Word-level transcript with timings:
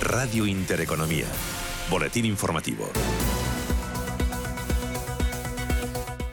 Radio 0.00 0.46
Intereconomía. 0.46 1.26
Boletín 1.90 2.24
informativo. 2.24 2.88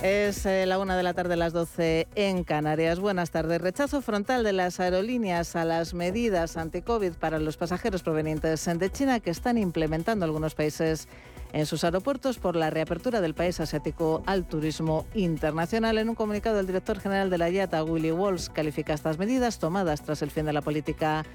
Es 0.02 0.46
eh, 0.46 0.66
la 0.66 0.80
una 0.80 0.96
de 0.96 1.04
la 1.04 1.14
tarde, 1.14 1.36
las 1.36 1.52
12 1.52 2.08
en 2.16 2.46
Canarias. 2.46 3.02
Buenas 3.02 3.32
tardes. 3.32 3.60
Rechazo 3.60 4.02
frontal 4.02 4.46
de 4.46 4.54
las 4.54 4.80
aerolíneas 4.80 5.58
a 5.58 5.66
las 5.66 5.94
medidas 5.94 6.56
anti-COVID 6.56 7.14
para 7.14 7.40
los 7.40 7.58
pasajeros 7.58 8.04
provenientes 8.04 8.64
de 8.66 8.90
China 8.90 9.20
que 9.20 9.32
están 9.32 9.58
implementando 9.58 10.24
algunos 10.24 10.56
países 10.56 11.10
en 11.52 11.66
sus 11.66 11.84
aeropuertos 11.84 12.40
por 12.40 12.56
la 12.56 12.70
reapertura 12.70 13.20
del 13.20 13.34
país 13.34 13.60
asiático 13.60 14.24
al 14.26 14.48
turismo 14.48 15.06
internacional. 15.14 15.98
En 15.98 16.08
un 16.08 16.16
comunicado, 16.16 16.62
el 16.62 16.68
director 16.68 17.00
general 17.00 17.30
de 17.30 17.38
la 17.38 17.50
IATA, 17.50 17.84
Willy 17.84 18.12
Walsh, 18.12 18.48
califica 18.48 18.94
estas 18.94 19.18
medidas 19.18 19.60
tomadas 19.60 20.04
tras 20.04 20.22
el 20.22 20.32
fin 20.32 20.46
de 20.46 20.54
la 20.54 20.62
política 20.62 21.26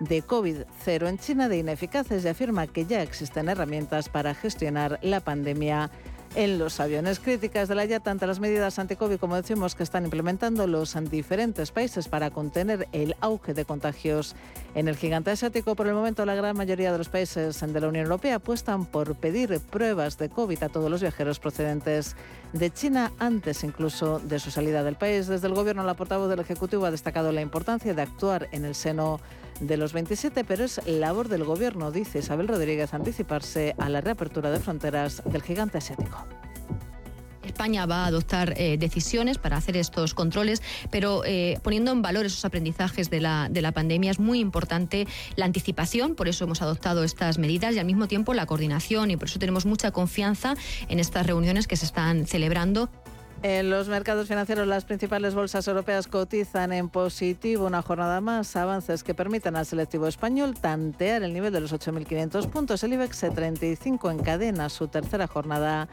de 0.00 0.22
COVID-0 0.22 1.08
en 1.08 1.18
China 1.18 1.48
de 1.48 1.58
ineficaces 1.58 2.24
y 2.24 2.28
afirma 2.28 2.66
que 2.66 2.86
ya 2.86 3.02
existen 3.02 3.48
herramientas 3.48 4.08
para 4.08 4.34
gestionar 4.34 4.98
la 5.02 5.20
pandemia 5.20 5.90
en 6.36 6.58
los 6.58 6.80
aviones. 6.80 7.18
Críticas 7.18 7.68
de 7.68 7.74
la 7.74 7.86
IATA 7.86 8.10
ante 8.10 8.26
las 8.26 8.40
medidas 8.40 8.78
anti-COVID, 8.78 9.16
como 9.16 9.36
decimos, 9.36 9.74
que 9.74 9.82
están 9.82 10.04
implementando 10.04 10.66
los 10.66 10.94
diferentes 11.10 11.70
países 11.70 12.08
para 12.08 12.30
contener 12.30 12.88
el 12.92 13.16
auge 13.20 13.54
de 13.54 13.64
contagios 13.64 14.36
en 14.74 14.86
el 14.86 14.96
gigante 14.96 15.30
asiático. 15.30 15.74
Por 15.74 15.86
el 15.86 15.94
momento, 15.94 16.26
la 16.26 16.34
gran 16.34 16.56
mayoría 16.56 16.92
de 16.92 16.98
los 16.98 17.08
países 17.08 17.60
de 17.60 17.80
la 17.80 17.88
Unión 17.88 18.04
Europea 18.04 18.36
apuestan 18.36 18.84
por 18.84 19.14
pedir 19.14 19.60
pruebas 19.60 20.18
de 20.18 20.28
COVID 20.28 20.62
a 20.62 20.68
todos 20.68 20.90
los 20.90 21.00
viajeros 21.00 21.38
procedentes 21.38 22.16
de 22.52 22.70
China 22.70 23.12
antes 23.18 23.64
incluso 23.64 24.18
de 24.18 24.38
su 24.38 24.50
salida 24.50 24.84
del 24.84 24.96
país. 24.96 25.26
Desde 25.28 25.46
el 25.46 25.54
Gobierno, 25.54 25.84
la 25.84 25.94
portavoz 25.94 26.28
del 26.28 26.40
Ejecutivo 26.40 26.84
ha 26.84 26.90
destacado 26.90 27.32
la 27.32 27.40
importancia 27.40 27.94
de 27.94 28.02
actuar 28.02 28.48
en 28.52 28.66
el 28.66 28.74
seno 28.74 29.20
de 29.60 29.76
los 29.76 29.92
27, 29.92 30.44
pero 30.44 30.64
es 30.64 30.80
labor 30.86 31.28
del 31.28 31.44
Gobierno, 31.44 31.90
dice 31.90 32.18
Isabel 32.18 32.48
Rodríguez, 32.48 32.94
anticiparse 32.94 33.74
a 33.78 33.88
la 33.88 34.00
reapertura 34.00 34.50
de 34.50 34.60
fronteras 34.60 35.22
del 35.24 35.42
gigante 35.42 35.78
asiático. 35.78 36.26
España 37.46 37.86
va 37.86 38.04
a 38.04 38.06
adoptar 38.08 38.54
eh, 38.56 38.76
decisiones 38.76 39.38
para 39.38 39.56
hacer 39.56 39.76
estos 39.76 40.14
controles, 40.14 40.62
pero 40.90 41.24
eh, 41.24 41.58
poniendo 41.62 41.92
en 41.92 42.02
valor 42.02 42.26
esos 42.26 42.44
aprendizajes 42.44 43.08
de 43.08 43.20
la, 43.20 43.48
de 43.50 43.62
la 43.62 43.72
pandemia 43.72 44.10
es 44.10 44.18
muy 44.18 44.40
importante 44.40 45.06
la 45.36 45.46
anticipación, 45.46 46.14
por 46.14 46.28
eso 46.28 46.44
hemos 46.44 46.60
adoptado 46.60 47.02
estas 47.04 47.38
medidas 47.38 47.74
y 47.74 47.78
al 47.78 47.86
mismo 47.86 48.08
tiempo 48.08 48.34
la 48.34 48.46
coordinación 48.46 49.10
y 49.10 49.16
por 49.16 49.28
eso 49.28 49.38
tenemos 49.38 49.64
mucha 49.64 49.90
confianza 49.90 50.54
en 50.88 51.00
estas 51.00 51.26
reuniones 51.26 51.66
que 51.66 51.76
se 51.76 51.86
están 51.86 52.26
celebrando. 52.26 52.90
En 53.42 53.68
los 53.70 53.88
mercados 53.88 54.28
financieros, 54.28 54.66
las 54.66 54.86
principales 54.86 55.34
bolsas 55.34 55.68
europeas 55.68 56.06
cotizan 56.08 56.72
en 56.72 56.88
positivo 56.88 57.66
una 57.66 57.82
jornada 57.82 58.20
más, 58.20 58.56
avances 58.56 59.04
que 59.04 59.14
permitan 59.14 59.56
al 59.56 59.66
selectivo 59.66 60.06
español 60.06 60.54
tantear 60.58 61.22
el 61.22 61.34
nivel 61.34 61.52
de 61.52 61.60
los 61.60 61.72
8.500 61.72 62.48
puntos. 62.48 62.82
El 62.82 62.94
IBEX 62.94 63.26
35 63.34 64.10
encadena 64.10 64.68
su 64.70 64.88
tercera 64.88 65.26
jornada 65.26 65.88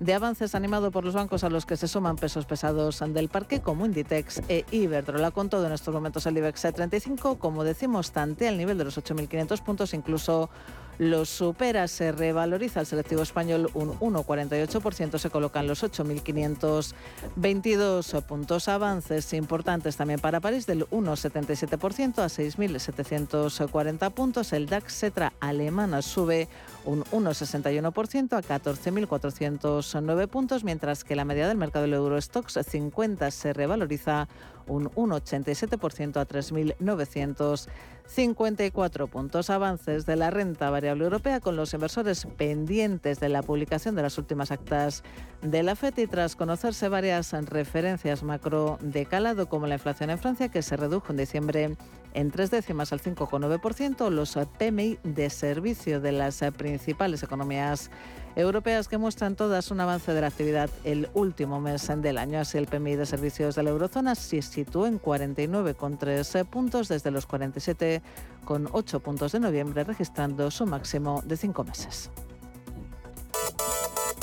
de 0.00 0.12
avances 0.12 0.54
animado 0.56 0.90
por 0.90 1.04
los 1.04 1.14
bancos 1.14 1.44
a 1.44 1.50
los 1.50 1.66
que 1.66 1.76
se 1.76 1.86
suman 1.86 2.16
pesos 2.16 2.46
pesados 2.46 3.02
del 3.08 3.28
parque 3.28 3.60
como 3.60 3.86
Inditex 3.86 4.42
e 4.48 4.64
Iberdrola. 4.70 5.30
Con 5.30 5.48
todo, 5.48 5.66
en 5.66 5.72
estos 5.72 5.94
momentos 5.94 6.26
el 6.26 6.36
IBEX 6.36 6.60
35, 6.74 7.38
como 7.38 7.62
decimos, 7.62 8.10
tantea 8.10 8.50
el 8.50 8.58
nivel 8.58 8.76
de 8.76 8.84
los 8.84 8.98
8.500 8.98 9.62
puntos, 9.62 9.94
incluso 9.94 10.50
los 10.98 11.28
supera, 11.28 11.88
se 11.88 12.12
revaloriza 12.12 12.78
el 12.80 12.86
selectivo 12.86 13.22
español 13.22 13.70
un 13.74 13.98
1,48%, 13.98 15.18
se 15.18 15.30
colocan 15.30 15.66
los 15.66 15.82
8.522 15.82 18.22
puntos 18.22 18.68
avances 18.68 19.32
importantes 19.32 19.96
también 19.96 20.20
para 20.20 20.38
París 20.40 20.66
del 20.66 20.86
1,77% 20.90 22.18
a 22.18 22.26
6.740 22.26 24.12
puntos. 24.12 24.52
El 24.52 24.66
DAX 24.66 24.98
Cetra 24.98 25.32
alemana 25.40 26.02
sube 26.02 26.48
un 26.88 27.04
1,61% 27.04 28.32
a 28.32 28.42
14.409 28.42 30.28
puntos, 30.28 30.64
mientras 30.64 31.04
que 31.04 31.14
la 31.16 31.26
media 31.26 31.46
del 31.46 31.58
mercado 31.58 31.82
del 31.82 31.92
Eurostox 31.92 32.58
50 32.66 33.30
se 33.30 33.52
revaloriza 33.52 34.26
un 34.66 34.88
1,87% 34.92 36.16
a 36.16 36.26
3.954 36.26 39.10
puntos. 39.10 39.50
Avances 39.50 40.06
de 40.06 40.16
la 40.16 40.30
renta 40.30 40.70
variable 40.70 41.04
europea 41.04 41.40
con 41.40 41.56
los 41.56 41.74
inversores 41.74 42.26
pendientes 42.38 43.20
de 43.20 43.28
la 43.28 43.42
publicación 43.42 43.94
de 43.94 44.00
las 44.00 44.16
últimas 44.16 44.50
actas 44.50 45.02
de 45.42 45.62
la 45.62 45.76
FED 45.76 45.98
y 45.98 46.06
tras 46.06 46.36
conocerse 46.36 46.88
varias 46.88 47.34
referencias 47.50 48.22
macro 48.22 48.78
de 48.80 49.04
calado 49.04 49.50
como 49.50 49.66
la 49.66 49.74
inflación 49.74 50.08
en 50.08 50.18
Francia 50.18 50.48
que 50.48 50.62
se 50.62 50.78
redujo 50.78 51.10
en 51.10 51.18
diciembre 51.18 51.76
en 52.14 52.30
tres 52.30 52.50
décimas 52.50 52.92
al 52.92 53.00
5,9%, 53.00 54.10
los 54.10 54.38
PMI 54.58 54.98
de 55.02 55.30
servicio 55.30 56.00
de 56.00 56.12
las 56.12 56.42
principales 56.56 57.22
economías 57.22 57.90
europeas 58.36 58.86
que 58.88 58.98
muestran 58.98 59.34
todas 59.34 59.70
un 59.70 59.80
avance 59.80 60.12
de 60.12 60.20
la 60.20 60.28
actividad 60.28 60.70
el 60.84 61.08
último 61.14 61.60
mes 61.60 61.90
del 61.96 62.18
año. 62.18 62.38
Así, 62.38 62.56
el 62.56 62.66
PMI 62.66 62.96
de 62.96 63.06
servicios 63.06 63.54
de 63.56 63.62
la 63.64 63.70
eurozona 63.70 64.14
se 64.14 64.42
situó 64.42 64.86
en 64.86 65.00
49,3 65.00 66.44
puntos 66.44 66.88
desde 66.88 67.10
los 67.10 67.28
47,8 67.28 69.00
puntos 69.00 69.32
de 69.32 69.40
noviembre, 69.40 69.84
registrando 69.84 70.50
su 70.50 70.66
máximo 70.66 71.22
de 71.24 71.36
cinco 71.36 71.64
meses. 71.64 72.10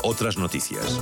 Otras 0.08 0.38
noticias. 0.38 1.02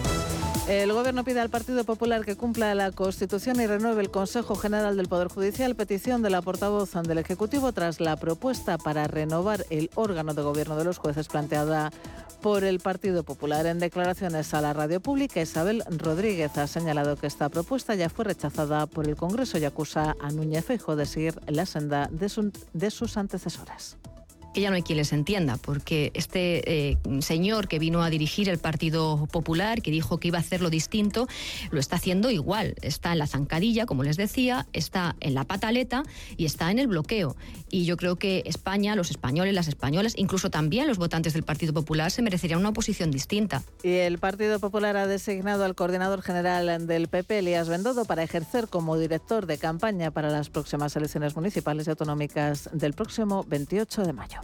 El 0.66 0.94
Gobierno 0.94 1.26
pide 1.26 1.42
al 1.42 1.50
Partido 1.50 1.84
Popular 1.84 2.24
que 2.24 2.38
cumpla 2.38 2.74
la 2.74 2.90
Constitución 2.94 3.60
y 3.60 3.68
renueve 3.68 4.02
el 4.02 4.10
Consejo 4.10 4.56
General 4.56 4.96
del 4.96 5.10
Poder 5.10 5.28
Judicial, 5.28 5.76
petición 5.76 6.22
de 6.22 6.30
la 6.30 6.42
portavoz 6.42 6.94
del 6.94 7.18
Ejecutivo 7.18 7.74
tras 7.74 8.00
la 8.00 8.16
propuesta 8.16 8.78
para 8.78 9.06
renovar 9.08 9.66
el 9.70 9.90
órgano 9.96 10.34
de 10.34 10.42
gobierno 10.42 10.78
de 10.78 10.86
los 10.86 11.00
jueces 11.00 11.28
planteada 11.28 11.92
por 12.42 12.64
el 12.64 12.80
Partido 12.80 13.24
Popular. 13.24 13.66
En 13.66 13.80
declaraciones 13.80 14.54
a 14.54 14.62
la 14.62 14.72
radio 14.72 15.02
pública, 15.02 15.42
Isabel 15.42 15.84
Rodríguez 15.90 16.58
ha 16.58 16.68
señalado 16.68 17.18
que 17.18 17.28
esta 17.28 17.50
propuesta 17.50 17.96
ya 17.96 18.10
fue 18.10 18.24
rechazada 18.24 18.88
por 18.88 19.06
el 19.10 19.18
Congreso 19.18 19.58
y 19.58 19.66
acusa 19.66 20.16
a 20.22 20.32
Núñez 20.32 20.64
Feijóo 20.64 20.96
de 20.96 21.06
seguir 21.06 21.42
la 21.48 21.66
senda 21.66 22.08
de, 22.10 22.32
de 22.72 22.90
sus 22.90 23.18
antecesoras 23.18 23.98
que 24.54 24.62
ya 24.62 24.70
no 24.70 24.76
hay 24.76 24.84
quien 24.84 24.98
les 24.98 25.12
entienda, 25.14 25.58
porque 25.58 26.12
este 26.14 26.92
eh, 26.92 26.98
señor 27.20 27.68
que 27.68 27.80
vino 27.80 28.04
a 28.04 28.10
dirigir 28.10 28.50
el 28.50 28.60
Partido 28.60 29.28
Popular, 29.32 29.82
que 29.82 29.92
dijo 29.92 30.20
que 30.20 30.30
iba 30.30 30.38
a 30.38 30.42
hacerlo 30.42 30.70
distinto, 30.70 31.28
lo 31.72 31.80
está 31.80 31.96
haciendo 31.96 32.30
igual. 32.30 32.76
Está 32.82 33.12
en 33.12 33.20
la 33.20 33.28
zancadilla, 33.28 33.86
como 33.86 34.04
les 34.04 34.18
decía, 34.18 34.68
está 34.74 35.16
en 35.20 35.34
la 35.34 35.44
pataleta 35.44 36.04
y 36.38 36.46
está 36.46 36.72
en 36.72 36.80
el 36.80 36.88
bloqueo. 36.88 37.36
Y 37.70 37.86
yo 37.86 37.98
creo 37.98 38.18
que 38.18 38.44
España, 38.46 38.96
los 38.96 39.10
españoles, 39.10 39.54
las 39.54 39.68
españolas, 39.68 40.14
incluso 40.18 40.50
también 40.50 40.88
los 40.88 40.98
votantes 40.98 41.34
del 41.34 41.44
Partido 41.44 41.74
Popular, 41.74 42.12
se 42.12 42.22
merecerían 42.22 42.60
una 42.60 42.70
oposición 42.70 43.12
distinta. 43.12 43.64
Y 43.82 43.94
el 43.96 44.20
Partido 44.20 44.60
Popular 44.60 44.96
ha 44.98 45.08
designado 45.08 45.66
al 45.66 45.76
coordinador 45.76 46.22
general 46.22 46.88
del 46.88 47.08
PP, 47.08 47.40
Elías 47.40 47.70
Bendodo, 47.70 48.06
para 48.06 48.24
ejercer 48.24 48.68
como 48.68 48.98
director 48.98 49.48
de 49.48 49.58
campaña 49.58 50.12
para 50.12 50.30
las 50.30 50.50
próximas 50.50 50.96
elecciones 50.96 51.36
municipales 51.36 51.88
y 51.88 51.90
autonómicas 51.90 52.70
del 52.72 52.94
próximo 52.94 53.44
28 53.48 54.04
de 54.04 54.14
mayo. 54.14 54.43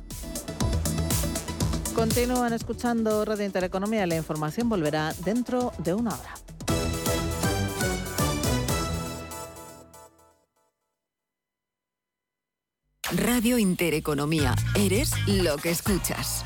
Continúan 2.00 2.54
escuchando 2.54 3.26
Radio 3.26 3.46
Intereconomía. 3.46 4.08
La 4.08 4.16
información 4.16 4.70
volverá 4.70 5.14
dentro 5.26 5.74
de 5.80 5.94
una 5.94 6.12
hora. 6.12 6.34
Radio 13.12 13.58
Intereconomía. 13.58 14.56
Eres 14.76 15.12
lo 15.28 15.58
que 15.58 15.72
escuchas. 15.72 16.46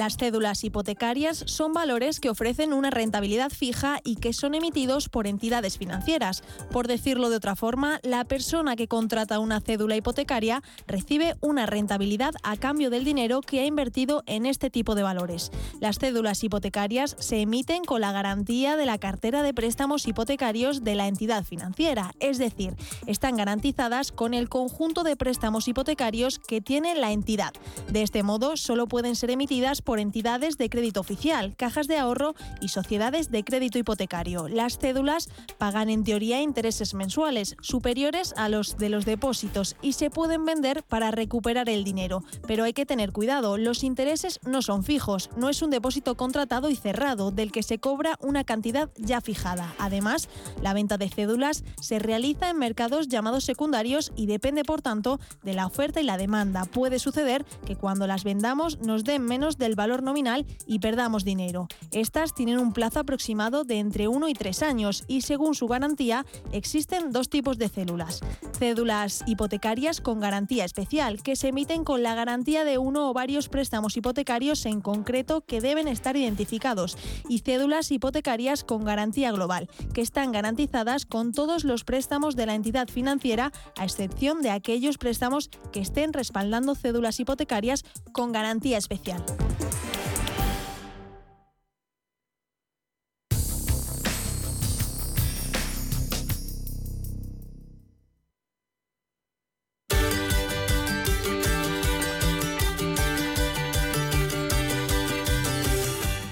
Las 0.00 0.16
cédulas 0.16 0.64
hipotecarias 0.64 1.44
son 1.44 1.74
valores 1.74 2.20
que 2.20 2.30
ofrecen 2.30 2.72
una 2.72 2.88
rentabilidad 2.88 3.50
fija 3.50 4.00
y 4.02 4.16
que 4.16 4.32
son 4.32 4.54
emitidos 4.54 5.10
por 5.10 5.26
entidades 5.26 5.76
financieras. 5.76 6.42
Por 6.70 6.88
decirlo 6.88 7.28
de 7.28 7.36
otra 7.36 7.54
forma, 7.54 8.00
la 8.02 8.24
persona 8.24 8.76
que 8.76 8.88
contrata 8.88 9.38
una 9.40 9.60
cédula 9.60 9.96
hipotecaria 9.96 10.62
recibe 10.86 11.36
una 11.42 11.66
rentabilidad 11.66 12.32
a 12.42 12.56
cambio 12.56 12.88
del 12.88 13.04
dinero 13.04 13.42
que 13.42 13.60
ha 13.60 13.66
invertido 13.66 14.22
en 14.24 14.46
este 14.46 14.70
tipo 14.70 14.94
de 14.94 15.02
valores. 15.02 15.50
Las 15.80 15.98
cédulas 15.98 16.42
hipotecarias 16.42 17.14
se 17.18 17.42
emiten 17.42 17.84
con 17.84 18.00
la 18.00 18.12
garantía 18.12 18.78
de 18.78 18.86
la 18.86 18.96
cartera 18.96 19.42
de 19.42 19.52
préstamos 19.52 20.08
hipotecarios 20.08 20.82
de 20.82 20.94
la 20.94 21.08
entidad 21.08 21.44
financiera, 21.44 22.14
es 22.20 22.38
decir, 22.38 22.74
están 23.06 23.36
garantizadas 23.36 24.12
con 24.12 24.32
el 24.32 24.48
conjunto 24.48 25.02
de 25.02 25.16
préstamos 25.16 25.68
hipotecarios 25.68 26.38
que 26.38 26.62
tiene 26.62 26.94
la 26.94 27.12
entidad. 27.12 27.52
De 27.92 28.00
este 28.00 28.22
modo, 28.22 28.56
solo 28.56 28.86
pueden 28.86 29.14
ser 29.14 29.28
emitidas 29.28 29.82
por 29.90 29.98
entidades 29.98 30.56
de 30.56 30.70
crédito 30.70 31.00
oficial, 31.00 31.56
cajas 31.56 31.88
de 31.88 31.98
ahorro 31.98 32.36
y 32.60 32.68
sociedades 32.68 33.32
de 33.32 33.42
crédito 33.42 33.76
hipotecario. 33.76 34.46
Las 34.46 34.78
cédulas 34.78 35.28
pagan 35.58 35.90
en 35.90 36.04
teoría 36.04 36.40
intereses 36.40 36.94
mensuales 36.94 37.56
superiores 37.60 38.32
a 38.36 38.48
los 38.48 38.76
de 38.76 38.88
los 38.88 39.04
depósitos 39.04 39.74
y 39.82 39.94
se 39.94 40.08
pueden 40.08 40.44
vender 40.44 40.84
para 40.84 41.10
recuperar 41.10 41.68
el 41.68 41.82
dinero. 41.82 42.22
Pero 42.46 42.62
hay 42.62 42.72
que 42.72 42.86
tener 42.86 43.10
cuidado, 43.10 43.58
los 43.58 43.82
intereses 43.82 44.38
no 44.46 44.62
son 44.62 44.84
fijos, 44.84 45.28
no 45.36 45.48
es 45.48 45.60
un 45.60 45.70
depósito 45.70 46.16
contratado 46.16 46.70
y 46.70 46.76
cerrado 46.76 47.32
del 47.32 47.50
que 47.50 47.64
se 47.64 47.80
cobra 47.80 48.16
una 48.20 48.44
cantidad 48.44 48.90
ya 48.96 49.20
fijada. 49.20 49.74
Además, 49.80 50.28
la 50.62 50.72
venta 50.72 50.98
de 50.98 51.08
cédulas 51.08 51.64
se 51.80 51.98
realiza 51.98 52.48
en 52.48 52.58
mercados 52.58 53.08
llamados 53.08 53.42
secundarios 53.42 54.12
y 54.14 54.26
depende, 54.26 54.62
por 54.62 54.82
tanto, 54.82 55.18
de 55.42 55.54
la 55.54 55.66
oferta 55.66 56.00
y 56.00 56.04
la 56.04 56.16
demanda. 56.16 56.64
Puede 56.64 57.00
suceder 57.00 57.44
que 57.66 57.74
cuando 57.74 58.06
las 58.06 58.22
vendamos 58.22 58.78
nos 58.82 59.02
den 59.02 59.22
menos 59.22 59.58
del 59.58 59.79
valor 59.80 60.02
nominal 60.02 60.44
y 60.66 60.78
perdamos 60.78 61.24
dinero. 61.24 61.66
Estas 61.90 62.34
tienen 62.34 62.58
un 62.58 62.74
plazo 62.74 63.00
aproximado 63.00 63.64
de 63.64 63.78
entre 63.78 64.08
1 64.08 64.28
y 64.28 64.34
3 64.34 64.62
años 64.62 65.04
y 65.08 65.22
según 65.22 65.54
su 65.54 65.68
garantía 65.68 66.26
existen 66.52 67.12
dos 67.12 67.30
tipos 67.30 67.56
de 67.56 67.70
cédulas. 67.70 68.20
Cédulas 68.58 69.24
hipotecarias 69.26 70.02
con 70.02 70.20
garantía 70.20 70.66
especial 70.66 71.22
que 71.22 71.34
se 71.34 71.48
emiten 71.48 71.82
con 71.84 72.02
la 72.02 72.14
garantía 72.14 72.66
de 72.66 72.76
uno 72.76 73.08
o 73.08 73.14
varios 73.14 73.48
préstamos 73.48 73.96
hipotecarios 73.96 74.66
en 74.66 74.82
concreto 74.82 75.40
que 75.40 75.62
deben 75.62 75.88
estar 75.88 76.14
identificados 76.14 76.98
y 77.26 77.38
cédulas 77.38 77.90
hipotecarias 77.90 78.64
con 78.64 78.84
garantía 78.84 79.32
global 79.32 79.70
que 79.94 80.02
están 80.02 80.30
garantizadas 80.30 81.06
con 81.06 81.32
todos 81.32 81.64
los 81.64 81.84
préstamos 81.84 82.36
de 82.36 82.44
la 82.44 82.54
entidad 82.54 82.88
financiera 82.88 83.50
a 83.78 83.84
excepción 83.84 84.42
de 84.42 84.50
aquellos 84.50 84.98
préstamos 84.98 85.48
que 85.72 85.80
estén 85.80 86.12
respaldando 86.12 86.74
cédulas 86.74 87.18
hipotecarias 87.18 87.86
con 88.12 88.32
garantía 88.32 88.76
especial. 88.76 89.24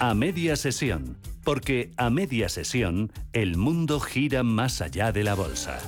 A 0.08 0.14
media 0.14 0.56
sesión, 0.56 1.18
porque 1.44 1.90
a 1.98 2.08
media 2.08 2.48
sesión 2.48 3.12
el 3.34 3.58
mundo 3.58 4.00
gira 4.00 4.42
más 4.42 4.80
allá 4.80 5.12
de 5.12 5.22
la 5.22 5.34
bolsa. 5.34 5.80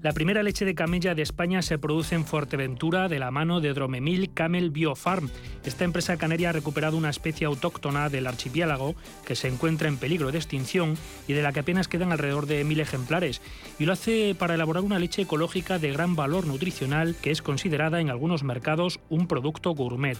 La 0.00 0.12
primera 0.12 0.42
leche 0.42 0.64
de 0.64 0.74
camella 0.74 1.14
de 1.14 1.20
España 1.20 1.60
se 1.60 1.76
produce 1.76 2.14
en 2.14 2.24
Fuerteventura 2.24 3.08
de 3.08 3.18
la 3.18 3.30
mano 3.30 3.60
de 3.60 3.74
Dromemil 3.74 4.32
Camel 4.32 4.70
Biofarm. 4.70 5.28
Esta 5.62 5.84
empresa 5.84 6.16
canaria 6.16 6.48
ha 6.48 6.52
recuperado 6.52 6.96
una 6.96 7.10
especie 7.10 7.46
autóctona 7.46 8.08
del 8.08 8.28
archipiélago 8.28 8.94
que 9.26 9.36
se 9.36 9.48
encuentra 9.48 9.88
en 9.88 9.98
peligro 9.98 10.32
de 10.32 10.38
extinción 10.38 10.96
y 11.26 11.34
de 11.34 11.42
la 11.42 11.52
que 11.52 11.60
apenas 11.60 11.86
quedan 11.86 12.12
alrededor 12.12 12.46
de 12.46 12.64
mil 12.64 12.80
ejemplares. 12.80 13.42
Y 13.78 13.84
lo 13.84 13.92
hace 13.92 14.34
para 14.34 14.54
elaborar 14.54 14.84
una 14.84 14.98
leche 14.98 15.20
ecológica 15.20 15.78
de 15.78 15.92
gran 15.92 16.16
valor 16.16 16.46
nutricional 16.46 17.14
que 17.20 17.30
es 17.30 17.42
considerada 17.42 18.00
en 18.00 18.08
algunos 18.08 18.42
mercados 18.42 19.00
un 19.10 19.26
producto 19.26 19.72
gourmet. 19.72 20.16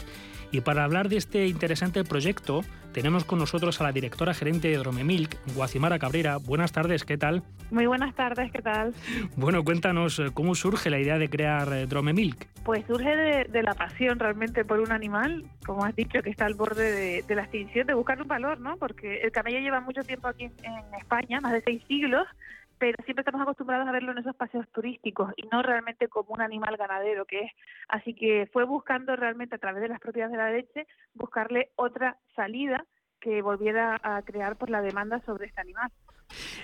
Y 0.51 0.63
para 0.63 0.85
hablar 0.85 1.09
de 1.09 1.17
este 1.17 1.47
interesante 1.47 2.05
proyecto, 2.05 2.63
tenemos 2.93 3.25
con 3.25 3.39
nosotros 3.39 3.81
a 3.81 3.85
la 3.85 3.93
directora 3.93 4.33
gerente 4.33 4.69
de 4.69 4.79
Dromemilk, 4.79 5.37
Guacimara 5.55 5.99
Cabrera. 5.99 6.39
Buenas 6.39 6.73
tardes, 6.73 7.05
¿qué 7.05 7.19
tal? 7.19 7.43
Muy 7.71 7.87
buenas 7.87 8.15
tardes, 8.15 8.51
¿qué 8.51 8.63
tal? 8.63 8.95
Bueno, 9.37 9.63
cuéntanos 9.63 10.19
eh, 10.19 10.31
cómo 10.33 10.55
surge 10.55 10.89
la 10.89 10.99
idea 10.99 11.19
de 11.19 11.29
crear 11.29 11.71
eh, 11.75 11.87
Dromemilk. 11.87 12.47
Pues 12.65 12.85
surge 12.87 13.45
de, 13.47 13.63
la 13.63 13.75
pasión 13.75 14.19
realmente 14.19 14.65
por 14.65 14.81
un 14.81 14.91
animal, 14.91 15.45
como 15.67 15.85
has 15.85 15.95
dicho, 15.95 16.23
que 16.23 16.31
está 16.31 16.47
al 16.47 16.55
borde 16.55 17.23
de, 17.23 17.35
la 17.35 17.43
extinción, 17.43 17.87
de 17.87 17.95
buscar 17.95 18.21
un 18.23 18.29
valor, 18.29 18.59
¿no? 18.59 18.77
Porque 18.79 19.21
el 19.21 19.33
camello 19.33 19.59
lleva 19.59 19.81
mucho 19.81 20.03
tiempo 20.03 20.29
aquí 20.29 20.45
en 20.45 20.95
España, 20.99 21.41
más 21.41 21.53
de 21.53 21.63
seis 21.63 21.83
siglos, 21.87 22.27
pero 22.79 22.97
siempre 23.05 23.23
estamos 23.23 23.43
acostumbrados 23.43 23.89
a 23.89 23.93
verlo 23.93 24.13
en 24.13 24.19
esos 24.19 24.37
paseos 24.37 24.67
turísticos 24.73 25.33
y 25.37 25.43
no 25.49 25.63
realmente 25.63 26.09
como 26.09 26.35
un 26.35 26.41
animal 26.41 26.77
ganadero 26.77 27.25
que 27.25 27.41
es. 27.41 27.53
Así 27.89 28.15
que 28.15 28.49
fue 28.53 28.65
buscando 28.65 29.17
realmente 29.17 29.57
a 29.57 29.59
través 29.59 29.83
de 29.83 29.89
las 29.89 30.01
propiedades 30.01 30.33
de 30.33 30.39
la 30.39 30.51
leche 30.51 30.87
buscarle 31.15 31.71
otra 31.77 32.17
salida 32.35 32.85
que 33.21 33.43
volviera 33.43 33.99
a 34.03 34.23
crear 34.23 34.57
por 34.57 34.71
la 34.71 34.81
demanda 34.81 35.21
sobre 35.27 35.47
este 35.47 35.61
animal. 35.61 35.91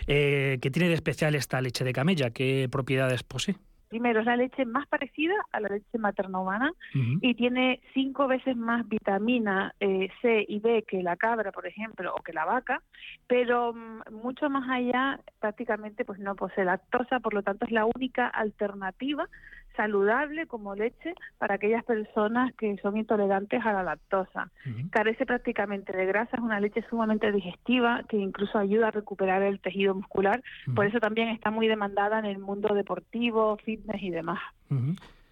Eh, 0.07 0.59
¿Qué 0.61 0.71
tiene 0.71 0.89
de 0.89 0.95
especial 0.95 1.35
esta 1.35 1.61
leche 1.61 1.85
de 1.85 1.93
camella? 1.93 2.31
¿Qué 2.31 2.69
propiedades 2.71 3.23
posee? 3.23 3.57
Primero, 3.95 4.19
es 4.19 4.27
la 4.27 4.37
leche 4.37 4.65
más 4.65 4.89
parecida 4.89 5.35
a 5.53 5.61
la 5.61 5.69
leche 5.69 5.99
materna 5.99 6.41
humana 6.41 6.73
y 7.21 7.35
tiene 7.37 7.81
cinco 7.93 8.27
veces 8.27 8.57
más 8.57 8.89
vitamina 8.89 9.73
eh, 9.79 10.09
C 10.21 10.45
y 10.49 10.59
B 10.59 10.83
que 10.83 11.01
la 11.01 11.15
cabra, 11.15 11.53
por 11.53 11.65
ejemplo, 11.65 12.13
o 12.13 12.21
que 12.21 12.33
la 12.33 12.45
vaca, 12.45 12.83
pero 13.29 13.73
mm, 13.73 14.13
mucho 14.21 14.51
más 14.51 14.69
allá 14.69 15.21
prácticamente 15.39 16.05
pues 16.05 16.19
no 16.19 16.35
posee 16.35 16.65
lactosa, 16.65 17.21
por 17.21 17.35
lo 17.35 17.45
tanto 17.45 17.67
es 17.67 17.71
la 17.71 17.87
única 17.87 18.27
alternativa 18.27 19.29
saludable 19.77 20.47
como 20.47 20.75
leche 20.75 21.15
para 21.39 21.57
aquellas 21.57 21.85
personas 21.85 22.55
que 22.55 22.77
son 22.79 22.97
intolerantes 22.97 23.65
a 23.65 23.73
la 23.73 23.83
lactosa. 23.83 24.51
Carece 24.91 25.27
prácticamente 25.27 25.97
de 25.97 26.07
grasa, 26.07 26.37
es 26.37 26.43
una 26.43 26.61
leche 26.61 26.85
sumamente 26.89 27.31
digestiva 27.33 28.03
que 28.09 28.17
incluso 28.17 28.59
ayuda 28.59 28.89
a 28.89 28.91
recuperar 28.91 29.43
el 29.43 29.61
tejido 29.61 29.95
muscular, 29.95 30.43
por 30.75 30.87
eso 30.87 31.01
también 31.01 31.29
está 31.29 31.51
muy 31.51 31.69
demandada 31.69 32.19
en 32.19 32.25
el 32.27 32.39
mundo 32.39 32.75
deportivo, 32.75 33.57
fitness 33.65 34.03
y 34.03 34.11
demás. 34.11 34.41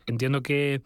Entiendo 0.06 0.42
que 0.42 0.82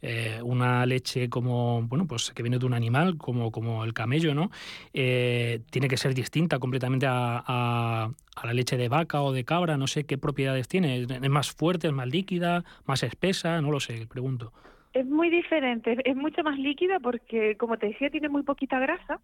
eh, 0.00 0.40
una 0.42 0.86
leche 0.86 1.28
como, 1.28 1.82
bueno, 1.82 2.06
pues 2.06 2.30
que 2.30 2.42
viene 2.42 2.58
de 2.58 2.66
un 2.66 2.74
animal, 2.74 3.16
como, 3.16 3.50
como 3.50 3.84
el 3.84 3.92
camello, 3.92 4.34
¿no? 4.34 4.50
Eh, 4.92 5.60
tiene 5.70 5.88
que 5.88 5.96
ser 5.96 6.14
distinta 6.14 6.58
completamente 6.58 7.06
a, 7.08 8.10
la 8.44 8.52
leche 8.52 8.76
de 8.76 8.88
vaca 8.88 9.22
o 9.22 9.32
de 9.32 9.44
cabra, 9.44 9.76
no 9.76 9.88
sé 9.88 10.04
qué 10.04 10.16
propiedades 10.16 10.68
tiene. 10.68 11.02
¿Es 11.02 11.30
más 11.30 11.50
fuerte, 11.50 11.88
es 11.88 11.92
más 11.92 12.06
líquida, 12.06 12.64
más 12.86 13.02
espesa? 13.02 13.60
No 13.60 13.72
lo 13.72 13.80
sé, 13.80 14.06
pregunto. 14.06 14.52
Es 14.92 15.04
muy 15.04 15.28
diferente, 15.28 15.96
es 16.04 16.16
mucho 16.16 16.42
más 16.42 16.58
líquida 16.58 16.98
porque, 17.00 17.56
como 17.56 17.76
te 17.76 17.88
decía, 17.88 18.10
tiene 18.10 18.28
muy 18.28 18.42
poquita 18.42 18.78
grasa 18.78 19.20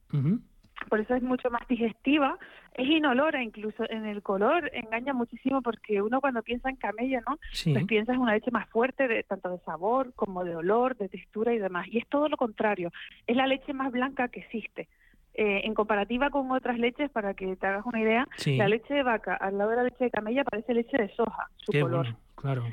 por 0.88 1.00
eso 1.00 1.14
es 1.14 1.22
mucho 1.22 1.50
más 1.50 1.66
digestiva, 1.68 2.38
es 2.74 2.88
inolora 2.88 3.42
incluso 3.42 3.88
en 3.88 4.06
el 4.06 4.22
color, 4.22 4.70
engaña 4.74 5.12
muchísimo 5.12 5.62
porque 5.62 6.02
uno 6.02 6.20
cuando 6.20 6.42
piensa 6.42 6.68
en 6.68 6.76
camello, 6.76 7.20
¿no? 7.28 7.38
Pues 7.64 7.84
piensa 7.86 8.12
en 8.12 8.20
una 8.20 8.34
leche 8.34 8.50
más 8.50 8.68
fuerte, 8.68 9.08
de, 9.08 9.22
tanto 9.22 9.48
de 9.50 9.58
sabor 9.60 10.12
como 10.14 10.44
de 10.44 10.56
olor, 10.56 10.96
de 10.96 11.08
textura 11.08 11.54
y 11.54 11.58
demás. 11.58 11.86
Y 11.88 11.98
es 11.98 12.08
todo 12.08 12.28
lo 12.28 12.36
contrario, 12.36 12.90
es 13.26 13.36
la 13.36 13.46
leche 13.46 13.72
más 13.72 13.92
blanca 13.92 14.28
que 14.28 14.40
existe. 14.40 14.88
Eh, 15.36 15.62
en 15.64 15.74
comparativa 15.74 16.30
con 16.30 16.50
otras 16.52 16.78
leches, 16.78 17.10
para 17.10 17.34
que 17.34 17.56
te 17.56 17.66
hagas 17.66 17.84
una 17.86 18.00
idea, 18.00 18.28
la 18.46 18.68
leche 18.68 18.94
de 18.94 19.02
vaca 19.02 19.34
al 19.34 19.58
lado 19.58 19.70
de 19.70 19.76
la 19.76 19.82
leche 19.82 20.04
de 20.04 20.10
camella 20.10 20.44
parece 20.44 20.74
leche 20.74 20.96
de 20.96 21.08
soja, 21.14 21.50
su 21.56 21.72
color. 21.72 22.14
claro. 22.36 22.64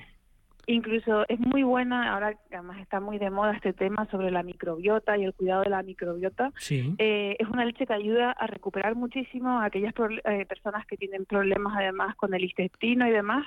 Incluso 0.68 1.26
es 1.28 1.40
muy 1.40 1.64
buena, 1.64 2.14
ahora 2.14 2.36
además 2.52 2.80
está 2.80 3.00
muy 3.00 3.18
de 3.18 3.30
moda 3.30 3.54
este 3.54 3.74
tema 3.74 4.08
sobre 4.12 4.32
la 4.32 4.44
microbiota 4.44 5.18
y 5.18 5.24
el 5.24 5.34
cuidado 5.34 5.64
de 5.64 5.70
la 5.70 5.84
microbiota. 5.84 6.52
Eh, 6.70 7.36
es 7.40 7.48
una 7.48 7.66
leche 7.66 7.86
que 7.86 7.94
ayuda 7.94 8.32
a 8.32 8.48
recuperar 8.48 8.96
muchísimo 8.96 9.60
a 9.60 9.66
aquellas 9.66 9.94
eh, 10.26 10.46
personas 10.46 10.86
que 10.86 10.98
tienen 10.98 11.26
problemas 11.26 11.74
además 11.78 12.16
con 12.16 12.34
el 12.34 12.44
intestino 12.44 13.08
y 13.08 13.12
demás. 13.12 13.46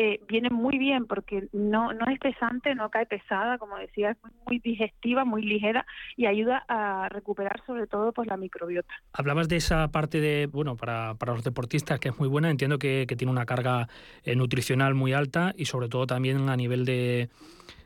Eh, 0.00 0.20
viene 0.28 0.48
muy 0.50 0.78
bien 0.78 1.06
porque 1.06 1.48
no, 1.52 1.92
no 1.92 2.06
es 2.06 2.20
pesante, 2.20 2.72
no 2.76 2.88
cae 2.88 3.04
pesada, 3.06 3.58
como 3.58 3.76
decía, 3.78 4.10
es 4.10 4.16
muy, 4.46 4.60
digestiva, 4.60 5.24
muy 5.24 5.42
ligera 5.42 5.84
y 6.16 6.26
ayuda 6.26 6.64
a 6.68 7.08
recuperar 7.08 7.60
sobre 7.66 7.88
todo 7.88 8.12
pues 8.12 8.28
la 8.28 8.36
microbiota. 8.36 8.92
Hablabas 9.12 9.48
de 9.48 9.56
esa 9.56 9.88
parte 9.88 10.20
de, 10.20 10.46
bueno, 10.46 10.76
para, 10.76 11.14
para 11.14 11.32
los 11.32 11.42
deportistas 11.42 11.98
que 11.98 12.10
es 12.10 12.18
muy 12.18 12.28
buena, 12.28 12.48
entiendo 12.48 12.78
que, 12.78 13.06
que 13.08 13.16
tiene 13.16 13.32
una 13.32 13.44
carga 13.44 13.88
eh, 14.22 14.36
nutricional 14.36 14.94
muy 14.94 15.12
alta 15.12 15.52
y 15.56 15.64
sobre 15.64 15.88
todo 15.88 16.06
también 16.06 16.47
a 16.52 16.56
nivel 16.56 16.84
de, 16.84 17.28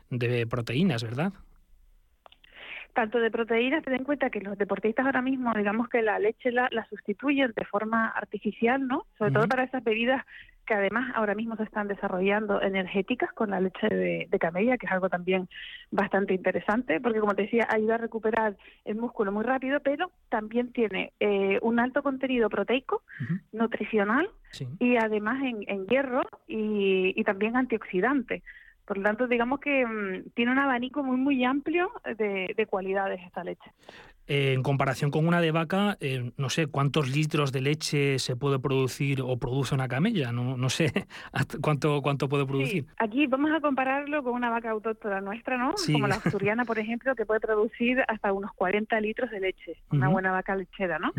de 0.09 0.47
proteínas, 0.47 1.03
¿verdad? 1.03 1.33
tanto 2.93 3.19
de 3.19 3.31
proteínas, 3.31 3.83
ten 3.83 3.95
en 3.95 4.03
cuenta 4.03 4.29
que 4.29 4.39
los 4.39 4.57
deportistas 4.57 5.05
ahora 5.05 5.21
mismo, 5.21 5.51
digamos 5.55 5.89
que 5.89 6.01
la 6.01 6.19
leche 6.19 6.51
la, 6.51 6.69
la 6.71 6.85
sustituyen 6.85 7.51
de 7.55 7.65
forma 7.65 8.07
artificial, 8.09 8.87
¿no? 8.87 9.07
Sobre 9.17 9.31
todo 9.31 9.47
para 9.47 9.63
esas 9.63 9.83
bebidas 9.83 10.23
que 10.65 10.73
además 10.73 11.11
ahora 11.15 11.35
mismo 11.35 11.55
se 11.55 11.63
están 11.63 11.87
desarrollando 11.87 12.61
energéticas 12.61 13.31
con 13.33 13.51
la 13.51 13.59
leche 13.59 13.87
de, 13.87 14.39
camella, 14.39 14.77
que 14.77 14.85
es 14.85 14.91
algo 14.91 15.09
también 15.09 15.47
bastante 15.91 16.33
interesante, 16.33 16.99
porque 16.99 17.19
como 17.19 17.35
te 17.35 17.43
decía, 17.43 17.67
ayuda 17.69 17.95
a 17.95 17.99
recuperar 17.99 18.57
el 18.85 18.95
músculo 18.95 19.31
muy 19.31 19.43
rápido, 19.43 19.79
pero 19.79 20.11
también 20.29 20.71
tiene 20.71 21.13
eh, 21.19 21.59
un 21.61 21.79
alto 21.79 22.03
contenido 22.03 22.49
proteico, 22.49 23.03
nutricional 23.51 24.29
y 24.79 24.97
además 24.97 25.41
en, 25.43 25.85
hierro 25.87 26.23
y, 26.47 27.13
y 27.15 27.23
también 27.23 27.55
antioxidante. 27.55 28.43
Por 28.85 28.97
lo 28.97 29.03
tanto, 29.03 29.27
digamos 29.27 29.59
que 29.59 29.85
mm, 29.85 30.31
tiene 30.33 30.51
un 30.51 30.59
abanico 30.59 31.03
muy, 31.03 31.17
muy 31.17 31.43
amplio 31.45 31.91
de, 32.17 32.53
de 32.55 32.65
cualidades 32.65 33.21
esta 33.25 33.43
leche. 33.43 33.71
Eh, 34.25 34.53
en 34.53 34.63
comparación 34.63 35.11
con 35.11 35.27
una 35.27 35.41
de 35.41 35.51
vaca, 35.51 35.97
eh, 35.99 36.31
no 36.37 36.49
sé 36.49 36.67
cuántos 36.67 37.09
litros 37.09 37.51
de 37.51 37.59
leche 37.59 38.19
se 38.19 38.37
puede 38.37 38.57
producir 38.57 39.21
o 39.21 39.35
produce 39.37 39.75
una 39.75 39.89
camella, 39.89 40.31
no, 40.31 40.55
no 40.55 40.69
sé 40.69 40.93
cuánto 41.61 42.01
cuánto 42.01 42.29
puede 42.29 42.45
producir. 42.45 42.85
Aquí 42.97 43.27
vamos 43.27 43.51
a 43.51 43.59
compararlo 43.59 44.23
con 44.23 44.33
una 44.33 44.49
vaca 44.49 44.69
autóctona 44.69 45.19
nuestra, 45.19 45.57
¿no? 45.57 45.73
Como 45.91 46.07
la 46.07 46.15
asturiana, 46.23 46.63
por 46.63 46.79
ejemplo, 46.79 47.15
que 47.15 47.25
puede 47.25 47.41
producir 47.41 48.01
hasta 48.07 48.31
unos 48.31 48.53
40 48.53 48.97
litros 49.01 49.29
de 49.29 49.41
leche, 49.41 49.75
una 49.91 50.07
buena 50.07 50.31
vaca 50.31 50.55
lechera, 50.55 50.99
¿no? 50.99 51.11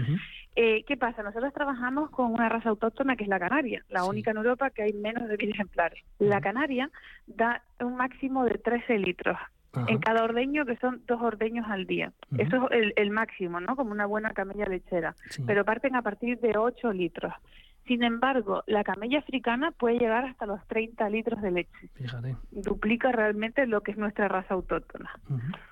Eh, 0.56 0.84
¿Qué 0.86 0.96
pasa? 0.96 1.22
Nosotros 1.22 1.52
trabajamos 1.52 2.08
con 2.10 2.32
una 2.32 2.48
raza 2.48 2.70
autóctona 2.70 3.16
que 3.16 3.24
es 3.24 3.28
la 3.28 3.38
canaria, 3.38 3.84
la 3.90 4.04
única 4.04 4.30
en 4.30 4.38
Europa 4.38 4.70
que 4.70 4.82
hay 4.82 4.94
menos 4.94 5.28
de 5.28 5.36
mil 5.36 5.50
ejemplares. 5.50 6.02
La 6.18 6.40
canaria 6.40 6.90
da 7.26 7.62
un 7.80 7.96
máximo 7.96 8.44
de 8.44 8.56
13 8.56 8.98
litros 8.98 9.36
en 9.86 9.98
cada 9.98 10.24
ordeño, 10.24 10.64
que 10.64 10.76
son 10.76 11.02
dos 11.06 11.20
ordeños 11.20 11.66
al 11.68 11.86
día. 11.86 12.12
Eso 12.36 12.70
es 12.70 12.92
el, 12.96 13.10
máximo, 13.10 13.60
¿no? 13.60 13.76
Como 13.76 13.92
una 13.92 14.06
buena 14.06 14.30
camella 14.30 14.66
lechera. 14.66 15.14
Pero 15.46 15.64
parten 15.64 15.96
a 15.96 16.02
partir 16.02 16.38
de 16.40 16.56
8 16.56 16.92
litros. 16.92 17.32
Sin 17.86 18.02
embargo, 18.02 18.64
la 18.66 18.82
camella 18.82 19.18
africana 19.18 19.70
puede 19.70 19.98
llegar 19.98 20.24
hasta 20.24 20.46
los 20.46 20.66
30 20.68 21.06
litros 21.10 21.42
de 21.42 21.50
leche. 21.50 21.88
Fíjate. 21.94 22.34
Duplica 22.50 23.12
realmente 23.12 23.66
lo 23.66 23.82
que 23.82 23.90
es 23.90 23.98
nuestra 23.98 24.26
raza 24.26 24.54
autóctona. 24.54 25.10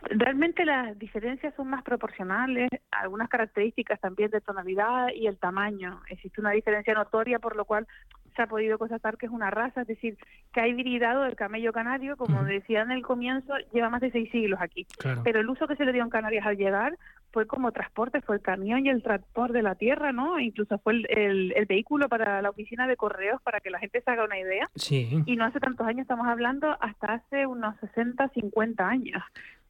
Realmente 0.02 0.66
las 0.66 0.98
diferencias 0.98 1.54
son 1.54 1.70
más 1.70 1.82
proporcionales, 1.82 2.68
algunas 2.90 3.30
características 3.30 3.98
también 3.98 4.30
de 4.30 4.42
tonalidad 4.42 5.08
y 5.14 5.26
el 5.26 5.38
tamaño. 5.38 6.02
Existe 6.10 6.40
una 6.42 6.50
diferencia 6.50 6.92
notoria, 6.92 7.38
por 7.38 7.56
lo 7.56 7.64
cual 7.64 7.86
se 8.34 8.42
ha 8.42 8.46
podido 8.46 8.78
constatar 8.78 9.16
que 9.16 9.26
es 9.26 9.32
una 9.32 9.50
raza, 9.50 9.82
es 9.82 9.86
decir, 9.86 10.16
que 10.52 10.60
ha 10.60 10.68
hibridado 10.68 11.24
el 11.24 11.36
camello 11.36 11.72
canario, 11.72 12.16
como 12.16 12.44
decía 12.44 12.82
en 12.82 12.90
el 12.90 13.02
comienzo, 13.02 13.54
lleva 13.72 13.90
más 13.90 14.00
de 14.00 14.10
seis 14.10 14.30
siglos 14.30 14.60
aquí. 14.60 14.86
Pero 15.24 15.40
el 15.40 15.48
uso 15.48 15.66
que 15.66 15.76
se 15.76 15.84
le 15.84 15.92
dio 15.92 16.02
en 16.02 16.10
Canarias 16.10 16.46
al 16.46 16.56
llegar 16.56 16.98
fue 17.32 17.46
como 17.46 17.72
transporte, 17.72 18.20
fue 18.20 18.36
el 18.36 18.42
camión 18.42 18.84
y 18.84 18.90
el 18.90 19.02
transporte 19.02 19.54
de 19.54 19.62
la 19.62 19.74
tierra, 19.74 20.12
¿no? 20.12 20.38
Incluso 20.38 20.78
fue 20.78 20.92
el, 20.92 21.52
el, 21.56 21.66
vehículo 21.66 22.08
para 22.08 22.42
la 22.42 22.50
oficina 22.50 22.86
de 22.86 22.96
correos, 22.96 23.40
para 23.42 23.60
que 23.60 23.70
la 23.70 23.78
gente 23.78 24.02
se 24.02 24.10
haga 24.10 24.24
una 24.24 24.38
idea. 24.38 24.68
Sí. 24.74 25.22
Y 25.24 25.36
no 25.36 25.46
hace 25.46 25.58
tantos 25.58 25.86
años, 25.86 26.02
estamos 26.02 26.26
hablando 26.26 26.76
hasta 26.80 27.14
hace 27.14 27.46
unos 27.46 27.74
60, 27.80 28.28
50 28.28 28.86
años 28.86 29.22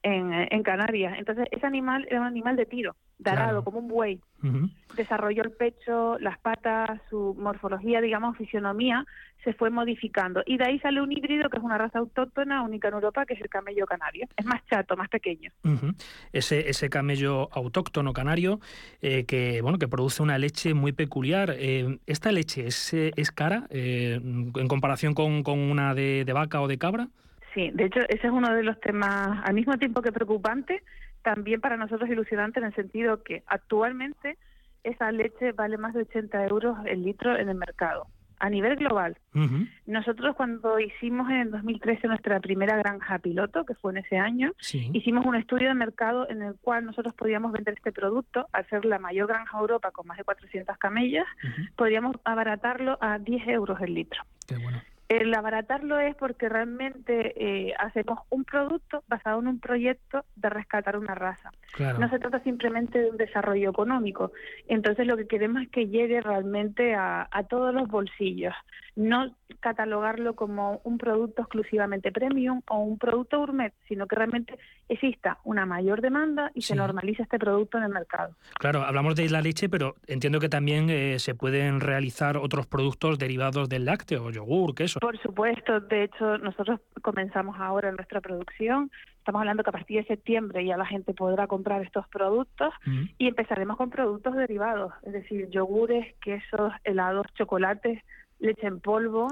en, 0.02 0.32
en 0.32 0.62
Canarias. 0.62 1.14
Entonces, 1.18 1.46
ese 1.50 1.66
animal 1.66 2.06
era 2.10 2.20
un 2.20 2.26
animal 2.26 2.56
de 2.56 2.66
tiro, 2.66 2.96
de 3.18 3.30
arado, 3.30 3.62
como 3.64 3.78
un 3.78 3.88
buey. 3.88 4.20
Desarrolló 4.96 5.42
el 5.44 5.52
pecho, 5.52 6.18
las 6.18 6.38
patas, 6.38 7.00
su 7.08 7.34
morfología, 7.38 8.00
digamos, 8.00 8.36
fisionomía, 8.36 9.06
se 9.44 9.52
fue 9.54 9.70
modificando. 9.70 10.42
Y 10.46 10.56
de 10.56 10.64
ahí 10.64 10.78
sale 10.80 11.00
un 11.00 11.10
híbrido 11.10 11.48
que 11.48 11.56
es 11.56 11.62
una 11.62 11.78
raza 11.78 11.98
autóctona 11.98 12.62
única 12.62 12.88
en 12.88 12.94
Europa, 12.94 13.24
que 13.26 13.34
es 13.34 13.40
el 13.40 13.48
camello 13.48 13.86
canario. 13.86 14.26
Es 14.36 14.44
más 14.44 14.64
chato, 14.66 14.96
más 14.96 15.08
pequeño. 15.08 15.50
ese, 16.32 16.68
ese 16.68 16.90
camello 16.90 17.48
autóctono 17.52 18.12
canario 18.12 18.60
eh, 19.00 19.24
que, 19.24 19.60
bueno, 19.62 19.78
que 19.78 19.88
produce 19.88 20.22
una 20.22 20.38
leche 20.38 20.74
muy 20.74 20.92
peculiar. 20.92 21.54
Eh, 21.56 21.98
¿Esta 22.06 22.32
leche 22.32 22.66
es, 22.66 22.92
es 22.94 23.30
cara 23.30 23.66
eh, 23.70 24.20
en 24.22 24.68
comparación 24.68 25.14
con, 25.14 25.42
con 25.42 25.58
una 25.58 25.94
de, 25.94 26.24
de 26.24 26.32
vaca 26.32 26.60
o 26.60 26.68
de 26.68 26.78
cabra? 26.78 27.08
Sí, 27.54 27.70
de 27.72 27.84
hecho, 27.84 28.00
ese 28.08 28.26
es 28.26 28.32
uno 28.32 28.54
de 28.54 28.62
los 28.62 28.80
temas, 28.80 29.40
al 29.44 29.54
mismo 29.54 29.76
tiempo 29.76 30.00
que 30.00 30.12
preocupante, 30.12 30.82
también 31.22 31.60
para 31.60 31.76
nosotros 31.76 32.08
ilusionante 32.08 32.60
en 32.60 32.66
el 32.66 32.74
sentido 32.74 33.22
que 33.22 33.42
actualmente 33.46 34.38
esa 34.82 35.12
leche 35.12 35.52
vale 35.52 35.78
más 35.78 35.94
de 35.94 36.00
80 36.00 36.46
euros 36.46 36.78
el 36.86 37.04
litro 37.04 37.36
en 37.36 37.48
el 37.48 37.54
mercado, 37.54 38.06
a 38.38 38.50
nivel 38.50 38.76
global. 38.76 39.16
Nosotros 39.86 40.34
cuando 40.34 40.80
hicimos 40.80 41.30
en 41.30 41.36
el 41.36 41.50
2013 41.52 42.08
nuestra 42.08 42.40
primera 42.40 42.76
granja 42.76 43.18
piloto, 43.18 43.64
que 43.64 43.74
fue 43.74 43.92
en 43.92 43.98
ese 43.98 44.16
año, 44.16 44.52
hicimos 44.92 45.24
un 45.24 45.36
estudio 45.36 45.68
de 45.68 45.74
mercado 45.74 46.28
en 46.28 46.42
el 46.42 46.54
cual 46.60 46.84
nosotros 46.86 47.14
podíamos 47.14 47.52
vender 47.52 47.74
este 47.74 47.92
producto, 47.92 48.48
al 48.52 48.66
ser 48.68 48.84
la 48.84 48.98
mayor 48.98 49.28
granja 49.28 49.56
de 49.56 49.60
Europa 49.60 49.90
con 49.92 50.06
más 50.06 50.18
de 50.18 50.24
400 50.24 50.76
camellas, 50.78 51.26
podríamos 51.76 52.16
abaratarlo 52.24 52.98
a 53.00 53.18
10 53.18 53.46
euros 53.48 53.80
el 53.80 53.94
litro. 53.94 54.22
Qué 54.48 54.56
bueno. 54.56 54.80
El 55.20 55.34
abaratarlo 55.34 55.98
es 55.98 56.14
porque 56.16 56.48
realmente 56.48 57.34
eh, 57.36 57.74
hacemos 57.78 58.20
un 58.30 58.44
producto 58.44 59.04
basado 59.08 59.40
en 59.40 59.48
un 59.48 59.60
proyecto 59.60 60.24
de 60.36 60.48
rescatar 60.48 60.96
una 60.96 61.14
raza. 61.14 61.50
No 61.98 62.08
se 62.08 62.18
trata 62.18 62.42
simplemente 62.42 62.98
de 62.98 63.10
un 63.10 63.18
desarrollo 63.18 63.68
económico. 63.68 64.32
Entonces 64.68 65.06
lo 65.06 65.18
que 65.18 65.26
queremos 65.26 65.64
es 65.64 65.68
que 65.68 65.88
llegue 65.88 66.22
realmente 66.22 66.94
a, 66.94 67.28
a 67.30 67.42
todos 67.44 67.74
los 67.74 67.88
bolsillos 67.88 68.54
no 68.94 69.34
catalogarlo 69.60 70.34
como 70.34 70.80
un 70.84 70.98
producto 70.98 71.42
exclusivamente 71.42 72.12
premium 72.12 72.62
o 72.68 72.78
un 72.78 72.98
producto 72.98 73.38
gourmet, 73.38 73.72
sino 73.88 74.06
que 74.06 74.16
realmente 74.16 74.58
exista 74.88 75.38
una 75.44 75.64
mayor 75.66 76.00
demanda 76.00 76.50
y 76.54 76.62
se 76.62 76.74
normalice 76.74 77.22
este 77.22 77.38
producto 77.38 77.78
en 77.78 77.84
el 77.84 77.90
mercado. 77.90 78.34
Claro, 78.58 78.82
hablamos 78.82 79.14
de 79.14 79.28
la 79.30 79.40
leche, 79.40 79.68
pero 79.68 79.94
entiendo 80.06 80.40
que 80.40 80.48
también 80.48 80.90
eh, 80.90 81.18
se 81.18 81.34
pueden 81.34 81.80
realizar 81.80 82.36
otros 82.36 82.66
productos 82.66 83.18
derivados 83.18 83.68
del 83.68 83.84
lácteo, 83.84 84.30
yogur, 84.30 84.74
queso. 84.74 84.98
Por 85.02 85.18
supuesto, 85.18 85.80
de 85.80 86.04
hecho 86.04 86.38
nosotros 86.38 86.80
comenzamos 87.02 87.56
ahora 87.58 87.90
nuestra 87.90 88.20
producción 88.20 88.88
estamos 89.18 89.40
hablando 89.40 89.62
que 89.62 89.70
a 89.70 89.72
partir 89.72 90.00
de 90.00 90.06
septiembre 90.06 90.64
ya 90.64 90.76
la 90.76 90.86
gente 90.86 91.12
podrá 91.14 91.46
comprar 91.46 91.82
estos 91.82 92.06
productos 92.08 92.72
y 93.18 93.28
empezaremos 93.28 93.76
con 93.76 93.88
productos 93.88 94.34
derivados, 94.34 94.92
es 95.04 95.12
decir, 95.12 95.48
yogures, 95.48 96.12
quesos, 96.20 96.72
helados, 96.82 97.26
chocolates, 97.34 98.02
leche 98.40 98.66
en 98.66 98.80
polvo. 98.80 99.28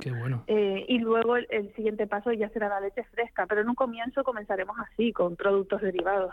Eh, 0.46 0.84
y 0.88 0.98
luego 1.00 1.36
el, 1.36 1.72
siguiente 1.74 2.06
paso 2.06 2.32
ya 2.32 2.48
será 2.50 2.68
la 2.68 2.80
leche 2.80 3.02
fresca. 3.12 3.46
Pero 3.48 3.62
en 3.62 3.68
un 3.68 3.74
comienzo 3.74 4.22
comenzaremos 4.22 4.76
así, 4.78 5.12
con 5.12 5.34
productos 5.34 5.82
derivados. 5.82 6.32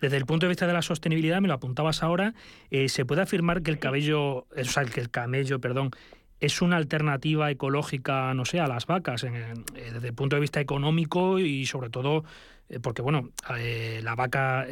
Desde 0.00 0.16
el 0.16 0.26
punto 0.26 0.46
de 0.46 0.48
vista 0.48 0.66
de 0.66 0.72
la 0.72 0.82
sostenibilidad, 0.82 1.40
me 1.40 1.46
lo 1.46 1.54
apuntabas 1.54 2.02
ahora, 2.02 2.34
eh, 2.70 2.88
se 2.88 3.04
puede 3.04 3.22
afirmar 3.22 3.62
que 3.62 3.70
el 3.70 3.78
cabello, 3.78 4.38
o 4.38 4.64
sea, 4.64 4.84
que 4.84 5.00
el 5.00 5.10
camello, 5.10 5.60
perdón, 5.60 5.92
es 6.40 6.62
una 6.62 6.76
alternativa 6.76 7.50
ecológica, 7.50 8.32
no 8.34 8.44
sé, 8.44 8.60
a 8.60 8.68
las 8.68 8.86
vacas, 8.86 9.24
eh, 9.24 9.54
desde 9.74 10.08
el 10.08 10.14
punto 10.14 10.36
de 10.36 10.40
vista 10.40 10.60
económico 10.60 11.38
y 11.38 11.66
sobre 11.66 11.90
todo 11.90 12.24
porque, 12.82 13.00
bueno, 13.00 13.30
la 14.02 14.14
vaca 14.14 14.66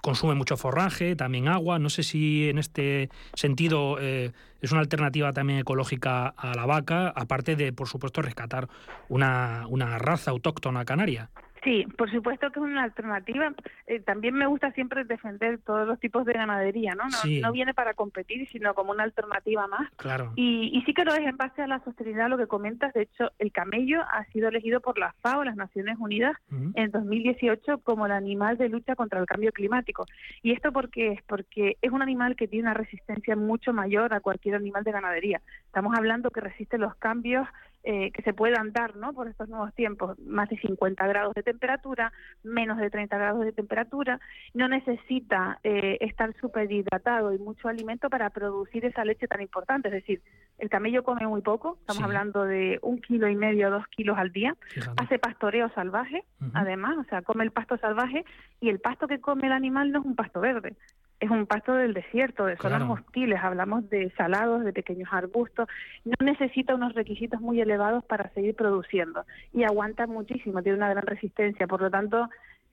consume 0.00 0.34
mucho 0.34 0.56
forraje, 0.56 1.16
también 1.16 1.48
agua. 1.48 1.78
No 1.78 1.90
sé 1.90 2.02
si 2.02 2.48
en 2.48 2.58
este 2.58 3.10
sentido 3.34 3.98
eh, 4.00 4.32
es 4.60 4.72
una 4.72 4.80
alternativa 4.80 5.32
también 5.32 5.58
ecológica 5.60 6.28
a 6.28 6.54
la 6.54 6.66
vaca, 6.66 7.08
aparte 7.08 7.56
de, 7.56 7.72
por 7.72 7.88
supuesto, 7.88 8.22
rescatar 8.22 8.68
una, 9.08 9.66
una 9.68 9.98
raza 9.98 10.30
autóctona 10.30 10.84
canaria. 10.84 11.30
Sí, 11.64 11.86
por 11.96 12.10
supuesto 12.10 12.50
que 12.50 12.60
es 12.60 12.64
una 12.64 12.84
alternativa. 12.84 13.52
Eh, 13.86 14.00
también 14.00 14.34
me 14.34 14.46
gusta 14.46 14.70
siempre 14.72 15.04
defender 15.04 15.58
todos 15.58 15.86
los 15.86 15.98
tipos 15.98 16.24
de 16.24 16.34
ganadería, 16.34 16.94
¿no? 16.94 17.04
No, 17.40 17.52
viene 17.52 17.74
para 17.74 17.94
competir, 17.94 18.48
sino 18.48 18.74
como 18.74 18.92
una 18.92 19.04
alternativa 19.04 19.66
más. 19.66 19.90
Claro. 19.96 20.32
Y, 20.36 20.70
y 20.72 20.82
sí 20.82 20.94
que 20.94 21.04
lo 21.04 21.14
es 21.14 21.26
en 21.26 21.36
base 21.36 21.62
a 21.62 21.66
la 21.66 21.82
sostenibilidad, 21.84 22.28
lo 22.28 22.38
que 22.38 22.46
comentas. 22.46 22.92
De 22.94 23.02
hecho, 23.02 23.32
el 23.38 23.52
camello 23.52 24.02
ha 24.02 24.24
sido 24.26 24.48
elegido 24.48 24.80
por 24.80 24.98
la 24.98 25.14
FAO, 25.20 25.44
las 25.44 25.56
Naciones 25.56 25.96
Unidas, 25.98 26.36
en 26.74 26.90
2018 26.90 27.78
como 27.78 28.06
el 28.06 28.12
animal 28.12 28.56
de 28.56 28.68
lucha 28.68 28.94
contra 28.94 29.20
el 29.20 29.26
cambio 29.26 29.52
climático. 29.52 30.06
¿Y 30.42 30.52
esto 30.52 30.72
por 30.72 30.90
qué 30.90 31.12
es? 31.12 31.22
Porque 31.22 31.76
es 31.82 31.90
un 31.90 32.02
animal 32.02 32.36
que 32.36 32.48
tiene 32.48 32.68
una 32.68 32.74
resistencia 32.74 33.36
mucho 33.36 33.72
mayor 33.72 34.14
a 34.14 34.20
cualquier 34.20 34.54
animal 34.54 34.84
de 34.84 34.92
ganadería. 34.92 35.40
Estamos 35.66 35.96
hablando 35.96 36.30
que 36.30 36.40
resiste 36.40 36.78
los 36.78 36.94
cambios 36.96 37.46
eh, 37.90 38.10
que 38.12 38.20
se 38.20 38.34
puedan 38.34 38.70
dar 38.70 38.96
¿no? 38.96 39.14
por 39.14 39.28
estos 39.28 39.48
nuevos 39.48 39.74
tiempos, 39.74 40.18
más 40.18 40.50
de 40.50 40.58
50 40.58 41.06
grados 41.06 41.32
de 41.32 41.42
temperatura, 41.42 42.12
menos 42.42 42.76
de 42.76 42.90
30 42.90 43.16
grados 43.16 43.42
de 43.46 43.52
temperatura, 43.52 44.20
no 44.52 44.68
necesita 44.68 45.58
eh, 45.64 45.96
estar 46.02 46.36
súper 46.38 46.70
hidratado 46.70 47.32
y 47.32 47.38
mucho 47.38 47.66
alimento 47.66 48.10
para 48.10 48.28
producir 48.28 48.84
esa 48.84 49.06
leche 49.06 49.26
tan 49.26 49.40
importante. 49.40 49.88
Es 49.88 49.94
decir, 49.94 50.20
el 50.58 50.68
camello 50.68 51.02
come 51.02 51.26
muy 51.26 51.40
poco, 51.40 51.78
estamos 51.80 52.02
hablando 52.02 52.44
de 52.44 52.78
un 52.82 53.00
kilo 53.00 53.26
y 53.26 53.36
medio, 53.36 53.70
dos 53.70 53.86
kilos 53.86 54.18
al 54.18 54.32
día, 54.32 54.54
hace 54.98 55.18
pastoreo 55.18 55.70
salvaje, 55.70 56.24
además, 56.52 56.98
o 56.98 57.04
sea, 57.04 57.22
come 57.22 57.44
el 57.44 57.52
pasto 57.52 57.78
salvaje 57.78 58.26
y 58.60 58.68
el 58.68 58.80
pasto 58.80 59.08
que 59.08 59.18
come 59.18 59.46
el 59.46 59.52
animal 59.52 59.92
no 59.92 60.00
es 60.00 60.04
un 60.04 60.14
pasto 60.14 60.40
verde, 60.40 60.76
es 61.20 61.30
un 61.30 61.46
pasto 61.46 61.74
del 61.74 61.94
desierto, 61.94 62.46
de 62.46 62.56
zonas 62.56 62.82
hostiles, 62.88 63.40
hablamos 63.42 63.88
de 63.90 64.10
salados, 64.16 64.64
de 64.64 64.72
pequeños 64.72 65.08
arbustos, 65.12 65.68
no 66.04 66.14
necesita 66.24 66.74
unos 66.74 66.94
requisitos 66.94 67.40
muy 67.40 67.60
elevados 67.60 68.04
para 68.04 68.30
seguir 68.30 68.54
produciendo. 68.54 69.24
Y 69.52 69.64
aguanta 69.64 70.06
muchísimo, 70.06 70.62
tiene 70.62 70.78
una 70.78 70.90
gran 70.90 71.06
resistencia, 71.06 71.66
por 71.66 71.80
lo 71.80 71.90
tanto, 71.90 72.28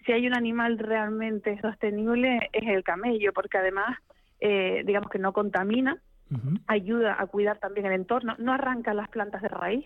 si 0.06 0.12
hay 0.12 0.28
un 0.28 0.36
animal 0.36 0.78
realmente 0.78 1.60
sostenible 1.60 2.50
es 2.54 2.68
el 2.68 2.84
camello, 2.84 3.34
porque 3.34 3.58
además, 3.58 3.98
eh, 4.40 4.84
digamos 4.86 5.10
que 5.10 5.20
no 5.20 5.34
contamina, 5.34 5.98
ayuda 6.68 7.16
a 7.20 7.25
cuidar 7.28 7.60
también 7.60 7.86
el 7.86 7.94
entorno, 7.94 8.36
no 8.40 8.52
arranca 8.52 8.94
las 8.94 9.10
plantas 9.10 9.42
de 9.42 9.48
raíz, 9.48 9.86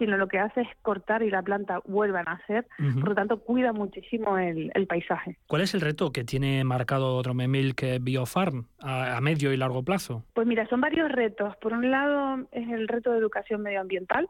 sino 0.00 0.16
lo 0.16 0.28
que 0.28 0.38
hace 0.38 0.62
es 0.62 0.68
cortar 0.80 1.22
y 1.22 1.30
la 1.30 1.42
planta 1.42 1.80
vuelve 1.84 2.18
a 2.18 2.22
nacer, 2.22 2.66
por 3.00 3.10
lo 3.10 3.14
tanto 3.14 3.40
cuida 3.40 3.72
muchísimo 3.72 4.38
el, 4.38 4.86
paisaje. 4.88 5.36
¿Cuál 5.46 5.62
es 5.62 5.74
el 5.74 5.82
reto 5.82 6.10
que 6.10 6.24
tiene 6.24 6.64
marcado 6.64 7.22
Dromemilk 7.22 8.00
Biofarm 8.00 8.64
a, 8.80 9.18
a, 9.18 9.20
medio 9.20 9.52
y 9.52 9.58
largo 9.58 9.84
plazo? 9.84 10.24
Pues 10.32 10.46
mira, 10.46 10.66
son 10.68 10.80
varios 10.80 11.12
retos. 11.12 11.54
Por 11.58 11.74
un 11.74 11.90
lado 11.90 12.48
es 12.50 12.68
el 12.70 12.88
reto 12.88 13.12
de 13.12 13.18
educación 13.18 13.62
medioambiental. 13.62 14.28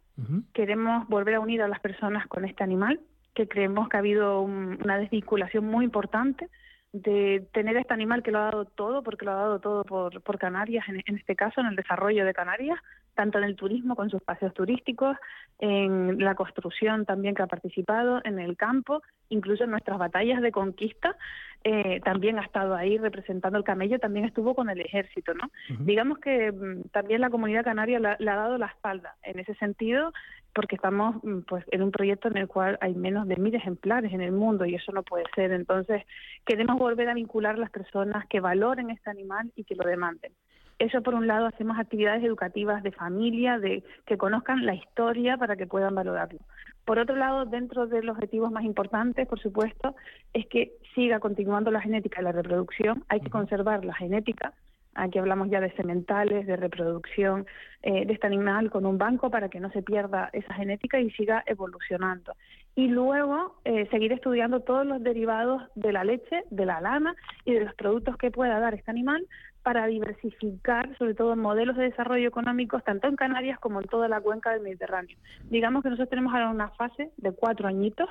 Queremos 0.52 1.08
volver 1.08 1.36
a 1.36 1.40
unir 1.40 1.62
a 1.62 1.68
las 1.68 1.80
personas 1.80 2.26
con 2.26 2.44
este 2.44 2.64
animal, 2.64 3.00
que 3.34 3.46
creemos 3.46 3.88
que 3.88 3.96
ha 3.96 4.00
habido 4.00 4.42
una 4.42 4.98
desvinculación 4.98 5.64
muy 5.64 5.84
importante 5.84 6.48
de 6.92 7.46
tener 7.52 7.76
este 7.76 7.94
animal 7.94 8.22
que 8.22 8.32
lo 8.32 8.40
ha 8.40 8.44
dado 8.44 8.64
todo, 8.64 9.02
porque 9.02 9.24
lo 9.24 9.30
ha 9.32 9.36
dado 9.36 9.60
todo 9.60 9.84
por, 9.84 10.20
por 10.22 10.38
Canarias, 10.38 10.88
en, 10.88 11.02
en, 11.06 11.16
este 11.16 11.36
caso, 11.36 11.60
en 11.60 11.68
el 11.68 11.76
desarrollo 11.76 12.24
de 12.24 12.34
Canarias, 12.34 12.78
tanto 13.14 13.38
en 13.38 13.44
el 13.44 13.54
turismo 13.54 13.94
con 13.94 14.10
sus 14.10 14.22
paseos 14.22 14.52
turísticos, 14.54 15.16
en 15.60 16.18
la 16.18 16.34
construcción 16.34 17.04
también 17.06 17.34
que 17.34 17.42
ha 17.42 17.46
participado, 17.46 18.20
en 18.24 18.38
el 18.38 18.56
campo, 18.56 19.02
incluso 19.28 19.64
en 19.64 19.70
nuestras 19.70 19.98
batallas 19.98 20.40
de 20.42 20.50
conquista, 20.50 21.16
eh, 21.62 22.00
también 22.02 22.38
ha 22.38 22.42
estado 22.42 22.74
ahí 22.74 22.96
representando 22.96 23.58
el 23.58 23.64
camello, 23.64 23.98
también 23.98 24.24
estuvo 24.24 24.54
con 24.54 24.70
el 24.70 24.80
ejército, 24.80 25.34
¿no? 25.34 25.50
Digamos 25.80 26.18
que 26.18 26.50
mm, 26.50 26.88
también 26.90 27.20
la 27.20 27.30
comunidad 27.30 27.64
canaria 27.64 27.98
le 28.00 28.30
ha 28.30 28.36
dado 28.36 28.56
la 28.56 28.66
espalda 28.66 29.16
en 29.22 29.38
ese 29.38 29.54
sentido, 29.56 30.12
porque 30.54 30.76
estamos 30.76 31.22
mm, 31.22 31.40
pues 31.48 31.64
en 31.70 31.82
un 31.82 31.90
proyecto 31.90 32.28
en 32.28 32.36
el 32.36 32.48
cual 32.48 32.78
hay 32.80 32.94
menos 32.94 33.26
de 33.28 33.36
mil 33.36 33.54
ejemplares 33.54 34.12
en 34.12 34.20
el 34.20 34.32
mundo 34.32 34.64
y 34.64 34.74
eso 34.74 34.92
no 34.92 35.02
puede 35.02 35.24
ser. 35.34 35.52
Entonces, 35.52 36.02
queremos 36.44 36.78
volver 36.78 37.08
a 37.08 37.14
vincular 37.14 37.54
a 37.54 37.58
las 37.58 37.70
personas 37.70 38.26
que 38.28 38.40
valoren 38.40 38.90
este 38.90 39.10
animal 39.10 39.50
y 39.56 39.64
que 39.64 39.74
lo 39.74 39.84
demanden. 39.84 40.32
Eso 40.78 41.02
por 41.02 41.14
un 41.14 41.26
lado 41.26 41.46
hacemos 41.46 41.78
actividades 41.78 42.24
educativas 42.24 42.82
de 42.82 42.90
familia, 42.90 43.58
de 43.58 43.84
que 44.06 44.16
conozcan 44.16 44.64
la 44.64 44.74
historia 44.74 45.36
para 45.36 45.54
que 45.54 45.66
puedan 45.66 45.94
valorarlo. 45.94 46.40
Por 46.86 46.98
otro 46.98 47.16
lado, 47.16 47.44
dentro 47.44 47.86
de 47.86 48.02
los 48.02 48.16
objetivos 48.16 48.50
más 48.50 48.64
importantes, 48.64 49.28
por 49.28 49.38
supuesto, 49.38 49.94
es 50.32 50.46
que 50.46 50.72
siga 50.94 51.20
continuando 51.20 51.70
la 51.70 51.82
genética 51.82 52.22
y 52.22 52.24
la 52.24 52.32
reproducción. 52.32 53.04
Hay 53.08 53.20
que 53.20 53.28
conservar 53.28 53.84
la 53.84 53.94
genética. 53.94 54.54
Aquí 55.00 55.18
hablamos 55.18 55.48
ya 55.48 55.60
de 55.60 55.72
sementales, 55.72 56.46
de 56.46 56.56
reproducción 56.56 57.46
eh, 57.82 58.04
de 58.04 58.12
este 58.12 58.26
animal 58.26 58.70
con 58.70 58.84
un 58.84 58.98
banco 58.98 59.30
para 59.30 59.48
que 59.48 59.58
no 59.58 59.70
se 59.70 59.82
pierda 59.82 60.28
esa 60.34 60.52
genética 60.52 61.00
y 61.00 61.10
siga 61.12 61.42
evolucionando. 61.46 62.34
Y 62.76 62.88
luego 62.88 63.56
eh, 63.64 63.88
seguir 63.90 64.12
estudiando 64.12 64.60
todos 64.60 64.86
los 64.86 65.02
derivados 65.02 65.62
de 65.74 65.92
la 65.92 66.04
leche, 66.04 66.44
de 66.50 66.66
la 66.66 66.82
lana 66.82 67.16
y 67.46 67.54
de 67.54 67.64
los 67.64 67.74
productos 67.76 68.18
que 68.18 68.30
pueda 68.30 68.60
dar 68.60 68.74
este 68.74 68.90
animal 68.90 69.26
para 69.62 69.86
diversificar, 69.86 70.94
sobre 70.98 71.14
todo, 71.14 71.34
modelos 71.34 71.76
de 71.76 71.84
desarrollo 71.84 72.28
económicos, 72.28 72.84
tanto 72.84 73.08
en 73.08 73.16
Canarias 73.16 73.58
como 73.58 73.80
en 73.80 73.88
toda 73.88 74.06
la 74.06 74.20
cuenca 74.20 74.50
del 74.50 74.62
Mediterráneo. 74.62 75.16
Digamos 75.44 75.82
que 75.82 75.88
nosotros 75.88 76.10
tenemos 76.10 76.34
ahora 76.34 76.50
una 76.50 76.68
fase 76.70 77.10
de 77.16 77.32
cuatro 77.32 77.68
añitos 77.68 78.08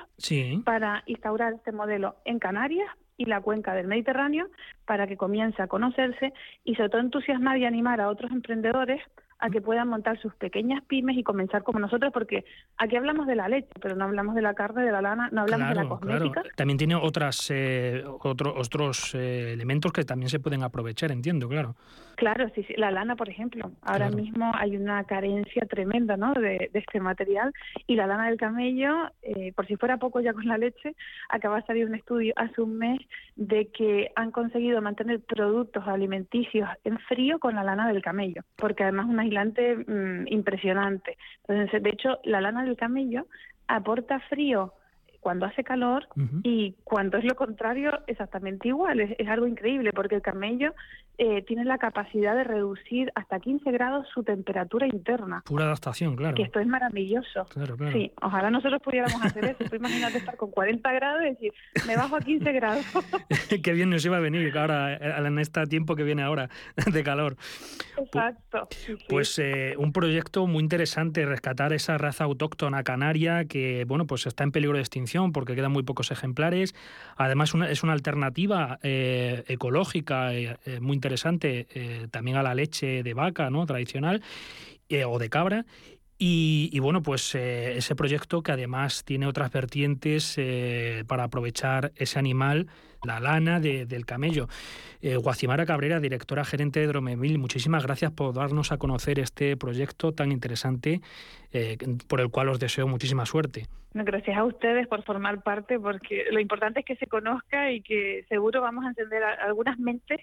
para 0.64 1.04
instaurar 1.06 1.52
este 1.52 1.70
modelo 1.70 2.16
en 2.24 2.40
Canarias 2.40 2.88
y 3.20 3.26
la 3.26 3.42
cuenca 3.42 3.74
del 3.74 3.86
Mediterráneo 3.86 4.48
para 4.86 5.06
que 5.06 5.16
comience 5.16 5.60
a 5.62 5.68
conocerse 5.68 6.32
y 6.64 6.74
sobre 6.74 6.88
todo 6.88 7.00
entusiasmar 7.02 7.58
y 7.58 7.66
animar 7.66 8.00
a 8.00 8.08
otros 8.08 8.30
emprendedores 8.32 9.00
a 9.40 9.50
que 9.50 9.60
puedan 9.60 9.88
montar 9.88 10.20
sus 10.20 10.34
pequeñas 10.34 10.82
pymes 10.84 11.16
y 11.16 11.22
comenzar 11.22 11.62
como 11.62 11.78
nosotros, 11.78 12.12
porque 12.12 12.44
aquí 12.76 12.96
hablamos 12.96 13.26
de 13.26 13.36
la 13.36 13.48
leche, 13.48 13.70
pero 13.80 13.96
no 13.96 14.04
hablamos 14.04 14.34
de 14.34 14.42
la 14.42 14.54
carne, 14.54 14.84
de 14.84 14.92
la 14.92 15.00
lana, 15.00 15.28
no 15.32 15.42
hablamos 15.42 15.68
de 15.68 15.74
la 15.74 15.88
cosmética. 15.88 16.42
También 16.56 16.78
tiene 16.78 16.94
otras 16.94 17.50
eh, 17.50 18.04
otros 18.06 19.14
eh, 19.14 19.52
elementos 19.52 19.92
que 19.92 20.04
también 20.04 20.28
se 20.28 20.40
pueden 20.40 20.62
aprovechar, 20.62 21.10
entiendo, 21.10 21.48
claro. 21.48 21.74
Claro, 22.20 22.50
sí, 22.54 22.62
sí. 22.64 22.74
la 22.76 22.90
lana, 22.90 23.16
por 23.16 23.30
ejemplo. 23.30 23.72
Ahora 23.80 24.10
mismo 24.10 24.52
hay 24.54 24.76
una 24.76 25.02
carencia 25.04 25.64
tremenda 25.64 26.18
¿no? 26.18 26.34
de, 26.34 26.70
este 26.74 27.00
material 27.00 27.50
y 27.86 27.94
la 27.94 28.06
lana 28.06 28.26
del 28.26 28.36
camello, 28.36 29.10
eh, 29.22 29.54
por 29.54 29.66
si 29.66 29.76
fuera 29.76 29.96
poco 29.96 30.20
ya 30.20 30.34
con 30.34 30.46
la 30.46 30.58
leche, 30.58 30.94
acaba 31.30 31.56
de 31.56 31.66
salir 31.66 31.86
un 31.86 31.94
estudio 31.94 32.34
hace 32.36 32.60
un 32.60 32.76
mes 32.76 33.00
de 33.36 33.68
que 33.68 34.10
han 34.16 34.32
conseguido 34.32 34.82
mantener 34.82 35.20
productos 35.20 35.88
alimenticios 35.88 36.68
en 36.84 36.98
frío 36.98 37.38
con 37.38 37.54
la 37.54 37.64
lana 37.64 37.88
del 37.88 38.02
camello, 38.02 38.42
porque 38.56 38.82
además 38.82 39.06
una 39.08 39.24
Mm, 39.86 40.26
impresionante. 40.26 41.16
Entonces, 41.48 41.82
de 41.82 41.90
hecho, 41.90 42.18
la 42.24 42.40
lana 42.40 42.64
del 42.64 42.76
camello 42.76 43.26
aporta 43.66 44.20
frío 44.28 44.74
cuando 45.20 45.46
hace 45.46 45.62
calor 45.62 46.08
y 46.42 46.74
cuando 46.82 47.18
es 47.18 47.24
lo 47.24 47.36
contrario 47.36 48.00
exactamente 48.06 48.68
igual. 48.68 49.00
Es, 49.00 49.28
algo 49.28 49.46
increíble 49.46 49.92
porque 49.92 50.16
el 50.16 50.22
camello 50.22 50.74
eh, 51.18 51.42
tiene 51.42 51.64
la 51.64 51.78
capacidad 51.78 52.34
de 52.34 52.42
reducir 52.42 53.12
hasta 53.14 53.38
15 53.38 53.70
grados 53.70 54.06
su 54.12 54.24
temperatura 54.24 54.86
interna. 54.86 55.42
Pura 55.44 55.66
adaptación, 55.66 56.16
claro. 56.16 56.34
Que 56.34 56.42
esto 56.42 56.58
es 56.58 56.66
maravilloso. 56.66 57.46
Sí, 57.92 58.10
ojalá 58.22 58.50
nosotros 58.50 58.80
pudiéramos 58.82 59.22
hacer 59.22 59.44
eso. 59.60 59.76
imagínate 59.76 60.18
estar 60.18 60.36
con 60.36 60.50
40 60.50 60.90
grados 60.92 61.22
y 61.22 61.24
decir, 61.26 61.52
me 61.86 61.96
bajo 61.96 62.16
a 62.16 62.20
15 62.20 62.52
grados. 62.52 62.84
Qué 63.62 63.72
bien 63.72 63.90
nos 63.90 64.04
iba 64.04 64.16
a 64.16 64.20
venir 64.20 64.56
ahora, 64.56 64.96
en 64.96 65.38
este 65.38 65.66
tiempo 65.66 65.94
que 65.94 66.02
viene 66.02 66.22
ahora 66.22 66.48
de 66.92 67.04
calor. 67.04 67.36
Exacto. 67.98 68.68
Pues 69.08 69.38
eh, 69.38 69.74
un 69.76 69.92
proyecto 69.92 70.46
muy 70.46 70.62
interesante, 70.62 71.26
rescatar 71.26 71.74
esa 71.74 71.98
raza 71.98 72.24
autóctona 72.24 72.82
canaria 72.82 73.44
que, 73.44 73.84
bueno, 73.86 74.06
pues 74.06 74.26
está 74.26 74.44
en 74.44 74.52
peligro 74.52 74.76
de 74.76 74.82
extinción 74.82 75.09
porque 75.32 75.54
quedan 75.54 75.72
muy 75.72 75.82
pocos 75.82 76.10
ejemplares. 76.10 76.74
Además 77.16 77.52
es 77.68 77.82
una 77.82 77.92
alternativa 77.92 78.78
eh, 78.82 79.44
ecológica 79.48 80.34
eh, 80.34 80.56
eh, 80.64 80.80
muy 80.80 80.94
interesante 80.94 81.66
también 82.10 82.36
a 82.36 82.42
la 82.42 82.54
leche 82.54 83.02
de 83.02 83.14
vaca 83.14 83.50
¿no? 83.50 83.66
tradicional 83.66 84.22
o 85.06 85.18
de 85.18 85.28
cabra. 85.28 85.66
Y, 86.22 86.78
bueno, 86.80 87.02
pues 87.02 87.34
ese 87.34 87.94
proyecto 87.94 88.42
que 88.42 88.52
además 88.52 89.04
tiene 89.04 89.26
otras 89.26 89.50
vertientes 89.50 90.36
para 91.06 91.24
aprovechar 91.24 91.92
ese 91.96 92.18
animal, 92.18 92.66
la 93.04 93.20
lana 93.20 93.60
del 93.60 94.06
camello. 94.06 94.48
Guacimara 95.02 95.66
Cabrera, 95.66 96.00
directora 96.00 96.44
gerente 96.44 96.80
de 96.80 96.86
Dromemil, 96.86 97.38
muchísimas 97.38 97.84
gracias 97.84 98.12
por 98.12 98.34
darnos 98.34 98.72
a 98.72 98.78
conocer 98.78 99.18
este 99.18 99.56
proyecto 99.56 100.12
tan 100.12 100.32
interesante 100.32 101.00
por 102.08 102.20
el 102.20 102.30
cual 102.30 102.50
os 102.50 102.60
deseo 102.60 102.86
muchísima 102.86 103.26
suerte. 103.26 103.66
Gracias 103.92 104.36
a 104.36 104.44
ustedes 104.44 104.86
por 104.86 105.02
formar 105.02 105.42
parte, 105.42 105.78
porque 105.80 106.26
lo 106.30 106.38
importante 106.38 106.80
es 106.80 106.86
que 106.86 106.96
se 106.96 107.06
conozca 107.06 107.72
y 107.72 107.80
que 107.80 108.24
seguro 108.28 108.60
vamos 108.60 108.84
a 108.84 108.88
encender 108.90 109.22
algunas 109.22 109.78
mentes 109.78 110.20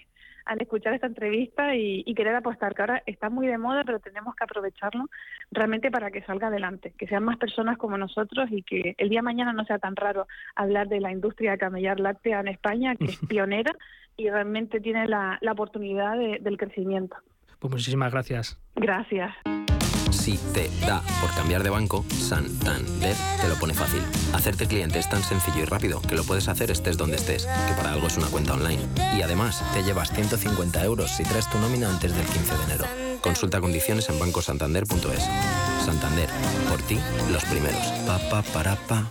al 0.48 0.62
escuchar 0.62 0.94
esta 0.94 1.06
entrevista 1.06 1.76
y, 1.76 2.02
querer 2.14 2.34
apostar, 2.34 2.74
que 2.74 2.82
ahora 2.82 3.02
está 3.06 3.28
muy 3.28 3.46
de 3.46 3.58
moda, 3.58 3.84
pero 3.84 4.00
tenemos 4.00 4.34
que 4.34 4.44
aprovecharlo 4.44 5.04
realmente 5.52 5.90
para 5.90 6.10
que 6.10 6.22
salga 6.22 6.48
adelante, 6.48 6.94
que 6.98 7.06
sean 7.06 7.22
más 7.22 7.36
personas 7.36 7.76
como 7.76 7.98
nosotros 7.98 8.48
y 8.50 8.62
que 8.62 8.94
el 8.96 9.10
día 9.10 9.18
de 9.18 9.24
mañana 9.24 9.52
no 9.52 9.64
sea 9.66 9.78
tan 9.78 9.94
raro 9.94 10.26
hablar 10.56 10.88
de 10.88 11.00
la 11.00 11.12
industria 11.12 11.52
de 11.52 11.58
camellar 11.58 12.00
láctea 12.00 12.40
en 12.40 12.48
España, 12.48 12.96
que 12.96 13.04
es 13.04 13.18
pionera 13.28 13.76
y 14.16 14.30
realmente 14.30 14.80
tiene 14.80 15.06
la, 15.06 15.38
oportunidad 15.52 16.16
del 16.16 16.56
crecimiento. 16.56 17.16
Pues 17.58 17.70
muchísimas 17.70 18.10
gracias. 18.10 18.58
Gracias. 18.74 19.34
Si 20.28 20.36
te 20.52 20.70
da 20.86 21.02
por 21.22 21.34
cambiar 21.34 21.62
de 21.62 21.70
banco, 21.70 22.04
Santander 22.10 23.16
te 23.40 23.48
lo 23.48 23.54
pone 23.54 23.72
fácil. 23.72 24.02
Hacerte 24.34 24.66
cliente 24.66 24.98
es 24.98 25.08
tan 25.08 25.22
sencillo 25.24 25.62
y 25.62 25.64
rápido 25.64 26.02
que 26.02 26.14
lo 26.14 26.22
puedes 26.22 26.48
hacer 26.48 26.70
estés 26.70 26.98
donde 26.98 27.16
estés, 27.16 27.46
que 27.46 27.72
para 27.74 27.94
algo 27.94 28.08
es 28.08 28.18
una 28.18 28.26
cuenta 28.26 28.52
online. 28.52 28.82
Y 29.16 29.22
además, 29.22 29.64
te 29.72 29.82
llevas 29.82 30.12
150 30.12 30.84
euros 30.84 31.12
si 31.12 31.22
traes 31.22 31.48
tu 31.48 31.58
nómina 31.58 31.88
antes 31.88 32.14
del 32.14 32.26
15 32.26 32.58
de 32.58 32.64
enero. 32.64 32.84
Consulta 33.22 33.58
condiciones 33.58 34.06
en 34.10 34.18
bancosantander.es. 34.18 35.24
Santander, 35.86 36.28
por 36.68 36.82
ti, 36.82 36.98
los 37.32 37.42
primeros. 37.46 37.86
Pa, 38.06 38.18
pa, 38.28 38.42
para, 38.42 38.76
pa. 38.86 39.10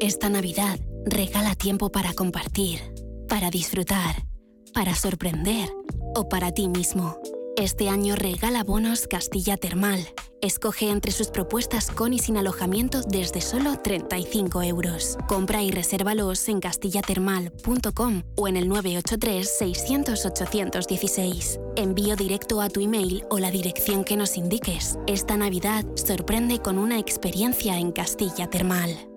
Esta 0.00 0.30
Navidad, 0.30 0.80
regala 1.04 1.54
tiempo 1.54 1.92
para 1.92 2.14
compartir, 2.14 2.80
para 3.28 3.50
disfrutar, 3.50 4.24
para 4.72 4.94
sorprender 4.94 5.68
o 6.14 6.30
para 6.30 6.50
ti 6.52 6.66
mismo. 6.66 7.18
Este 7.56 7.88
año 7.88 8.14
regala 8.16 8.64
bonos 8.64 9.06
Castilla 9.08 9.56
Termal. 9.56 10.06
Escoge 10.42 10.90
entre 10.90 11.10
sus 11.10 11.28
propuestas 11.28 11.90
con 11.90 12.12
y 12.12 12.18
sin 12.18 12.36
alojamiento 12.36 13.00
desde 13.00 13.40
solo 13.40 13.78
35 13.82 14.62
euros. 14.62 15.16
Compra 15.26 15.62
y 15.62 15.70
resérvalos 15.70 16.46
en 16.50 16.60
castillatermal.com 16.60 18.24
o 18.36 18.46
en 18.46 18.58
el 18.58 18.68
983-600-816. 18.68 21.58
Envío 21.76 22.14
directo 22.14 22.60
a 22.60 22.68
tu 22.68 22.80
email 22.80 23.24
o 23.30 23.38
la 23.38 23.50
dirección 23.50 24.04
que 24.04 24.18
nos 24.18 24.36
indiques. 24.36 24.98
Esta 25.06 25.38
Navidad 25.38 25.86
sorprende 25.94 26.58
con 26.58 26.76
una 26.76 26.98
experiencia 26.98 27.78
en 27.78 27.92
Castilla 27.92 28.50
Termal. 28.50 29.08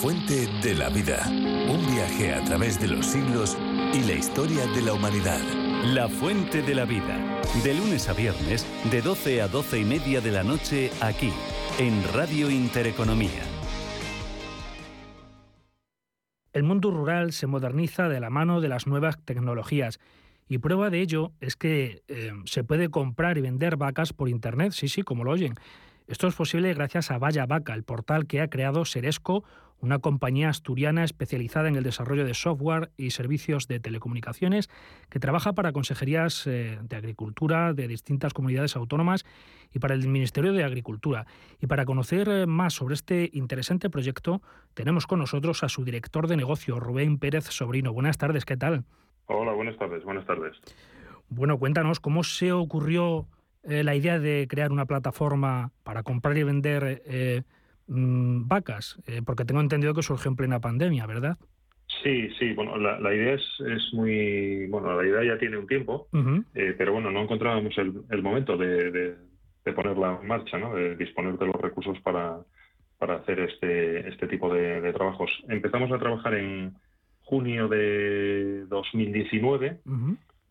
Fuente 0.00 0.46
de 0.62 0.76
la 0.76 0.90
vida 0.90 1.26
un 1.26 1.84
viaje 1.92 2.32
a 2.32 2.44
través 2.44 2.80
de 2.80 2.86
los 2.86 3.04
siglos 3.04 3.58
y 3.92 4.04
la 4.04 4.12
historia 4.12 4.64
de 4.68 4.80
la 4.80 4.92
humanidad. 4.92 5.40
La 5.86 6.08
Fuente 6.08 6.62
de 6.62 6.72
la 6.72 6.84
Vida. 6.84 7.40
De 7.64 7.74
lunes 7.74 8.08
a 8.08 8.12
viernes, 8.12 8.64
de 8.92 9.02
12 9.02 9.42
a 9.42 9.48
12 9.48 9.80
y 9.80 9.84
media 9.84 10.20
de 10.20 10.30
la 10.30 10.44
noche, 10.44 10.92
aquí, 11.00 11.32
en 11.80 12.00
Radio 12.14 12.48
Intereconomía. 12.48 13.42
El 16.52 16.62
mundo 16.62 16.92
rural 16.92 17.32
se 17.32 17.48
moderniza 17.48 18.08
de 18.08 18.20
la 18.20 18.30
mano 18.30 18.60
de 18.60 18.68
las 18.68 18.86
nuevas 18.86 19.18
tecnologías. 19.24 19.98
Y 20.48 20.58
prueba 20.58 20.90
de 20.90 21.00
ello 21.00 21.32
es 21.40 21.56
que 21.56 22.02
eh, 22.06 22.32
se 22.44 22.62
puede 22.62 22.88
comprar 22.88 23.36
y 23.36 23.40
vender 23.40 23.76
vacas 23.76 24.12
por 24.12 24.28
Internet, 24.28 24.72
sí, 24.72 24.88
sí, 24.88 25.02
como 25.02 25.24
lo 25.24 25.32
oyen. 25.32 25.54
Esto 26.06 26.28
es 26.28 26.36
posible 26.36 26.72
gracias 26.72 27.10
a 27.10 27.18
Vaya 27.18 27.44
Vaca, 27.46 27.74
el 27.74 27.82
portal 27.82 28.26
que 28.26 28.40
ha 28.40 28.48
creado 28.48 28.86
Seresco, 28.86 29.44
una 29.80 29.98
compañía 29.98 30.48
asturiana 30.48 31.04
especializada 31.04 31.68
en 31.68 31.76
el 31.76 31.84
desarrollo 31.84 32.24
de 32.24 32.34
software 32.34 32.90
y 32.96 33.10
servicios 33.10 33.68
de 33.68 33.80
telecomunicaciones 33.80 34.68
que 35.08 35.20
trabaja 35.20 35.52
para 35.52 35.72
consejerías 35.72 36.46
eh, 36.46 36.78
de 36.82 36.96
agricultura 36.96 37.72
de 37.74 37.88
distintas 37.88 38.34
comunidades 38.34 38.76
autónomas 38.76 39.24
y 39.72 39.78
para 39.78 39.94
el 39.94 40.06
Ministerio 40.08 40.52
de 40.52 40.64
Agricultura. 40.64 41.26
Y 41.60 41.66
para 41.66 41.84
conocer 41.84 42.28
eh, 42.28 42.46
más 42.46 42.74
sobre 42.74 42.94
este 42.94 43.30
interesante 43.32 43.90
proyecto, 43.90 44.42
tenemos 44.74 45.06
con 45.06 45.18
nosotros 45.18 45.62
a 45.62 45.68
su 45.68 45.84
director 45.84 46.26
de 46.26 46.36
negocio, 46.36 46.80
Rubén 46.80 47.18
Pérez 47.18 47.44
Sobrino. 47.44 47.92
Buenas 47.92 48.18
tardes, 48.18 48.44
¿qué 48.44 48.56
tal? 48.56 48.84
Hola, 49.26 49.52
buenas 49.52 49.76
tardes, 49.76 50.04
buenas 50.04 50.26
tardes. 50.26 50.56
Bueno, 51.28 51.58
cuéntanos 51.58 52.00
cómo 52.00 52.24
se 52.24 52.52
ocurrió 52.52 53.26
eh, 53.62 53.84
la 53.84 53.94
idea 53.94 54.18
de 54.18 54.46
crear 54.48 54.72
una 54.72 54.86
plataforma 54.86 55.72
para 55.82 56.02
comprar 56.02 56.36
y 56.38 56.42
vender 56.42 57.02
eh, 57.04 57.42
mm, 57.88 58.48
vacas, 58.48 59.00
eh, 59.06 59.22
porque 59.24 59.44
tengo 59.44 59.60
entendido 59.60 59.94
que 59.94 60.02
surgió 60.02 60.30
en 60.30 60.36
plena 60.36 60.60
pandemia, 60.60 61.06
¿verdad? 61.06 61.36
Sí, 62.02 62.28
sí, 62.38 62.52
bueno, 62.52 62.76
la, 62.76 63.14
idea 63.14 63.34
es, 63.34 63.42
es, 63.66 63.92
muy, 63.94 64.66
bueno, 64.68 64.94
la 64.94 65.08
idea 65.08 65.34
ya 65.34 65.38
tiene 65.38 65.56
un 65.56 65.66
tiempo, 65.66 66.06
pero 66.52 66.92
bueno, 66.92 67.10
no 67.10 67.22
encontrábamos 67.22 67.76
el, 67.78 68.22
momento 68.22 68.56
de, 68.56 69.16
ponerla 69.74 70.18
en 70.20 70.28
marcha, 70.28 70.58
¿no? 70.58 70.74
de 70.74 70.96
disponer 70.96 71.38
de 71.38 71.46
los 71.46 71.56
recursos 71.56 71.98
para, 72.00 72.38
para 72.98 73.16
hacer 73.16 73.40
este, 73.40 74.06
este 74.08 74.28
tipo 74.28 74.52
de, 74.52 74.92
trabajos. 74.92 75.30
Empezamos 75.48 75.90
a 75.90 75.98
trabajar 75.98 76.34
en, 76.34 76.74
junio 77.28 77.68
de 77.68 78.64
2019 78.68 79.80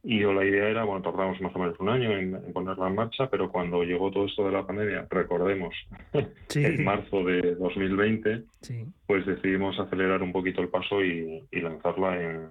y 0.10 0.22
la 0.22 0.46
idea 0.46 0.70
era, 0.70 0.86
bueno, 0.86 1.02
tardamos 1.02 1.42
más 1.42 1.54
o 1.54 1.60
menos 1.60 1.78
un 1.82 1.90
año 1.90 2.18
en, 2.18 2.54
ponerla 2.54 2.88
en 2.88 2.96
marcha, 2.96 3.30
pero 3.30 3.52
cuando 3.52 3.84
llegó 3.84 4.10
todo 4.10 4.26
esto 4.26 4.46
de 4.46 4.54
la 4.54 4.66
pandemia, 4.66 5.06
recordemos, 5.10 5.76
en 6.56 6.84
marzo 6.86 7.26
de 7.26 7.56
2020, 7.56 8.44
pues 9.06 9.26
decidimos 9.26 9.78
acelerar 9.78 10.24
un 10.24 10.32
poquito 10.32 10.62
el 10.62 10.70
paso 10.70 11.04
y, 11.04 11.46
lanzarla 11.52 12.22
en, 12.22 12.48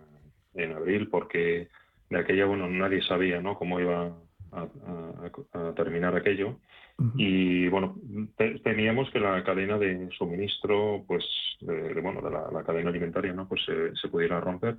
en, 0.53 0.73
abril, 0.73 1.09
porque 1.09 1.69
de 2.11 2.19
aquella, 2.19 2.45
bueno, 2.45 2.69
nadie 2.69 3.01
sabía 3.01 3.41
¿no? 3.41 3.55
cómo 3.55 3.81
iba 3.81 4.13
a 4.53 5.73
terminar 5.75 6.15
aquello. 6.15 6.59
Y 7.17 7.69
bueno, 7.69 7.97
temíamos 8.65 9.11
que 9.11 9.21
la 9.21 9.45
cadena 9.45 9.79
de 9.79 10.09
suministro, 10.17 11.05
pues, 11.07 11.25
de, 11.61 12.01
bueno, 12.01 12.23
de 12.23 12.31
la, 12.31 12.65
cadena 12.65 12.89
alimentaria, 12.89 13.35
¿no? 13.35 13.47
Pues 13.47 13.61
se 14.01 14.09
pudiera 14.09 14.41
romper 14.41 14.77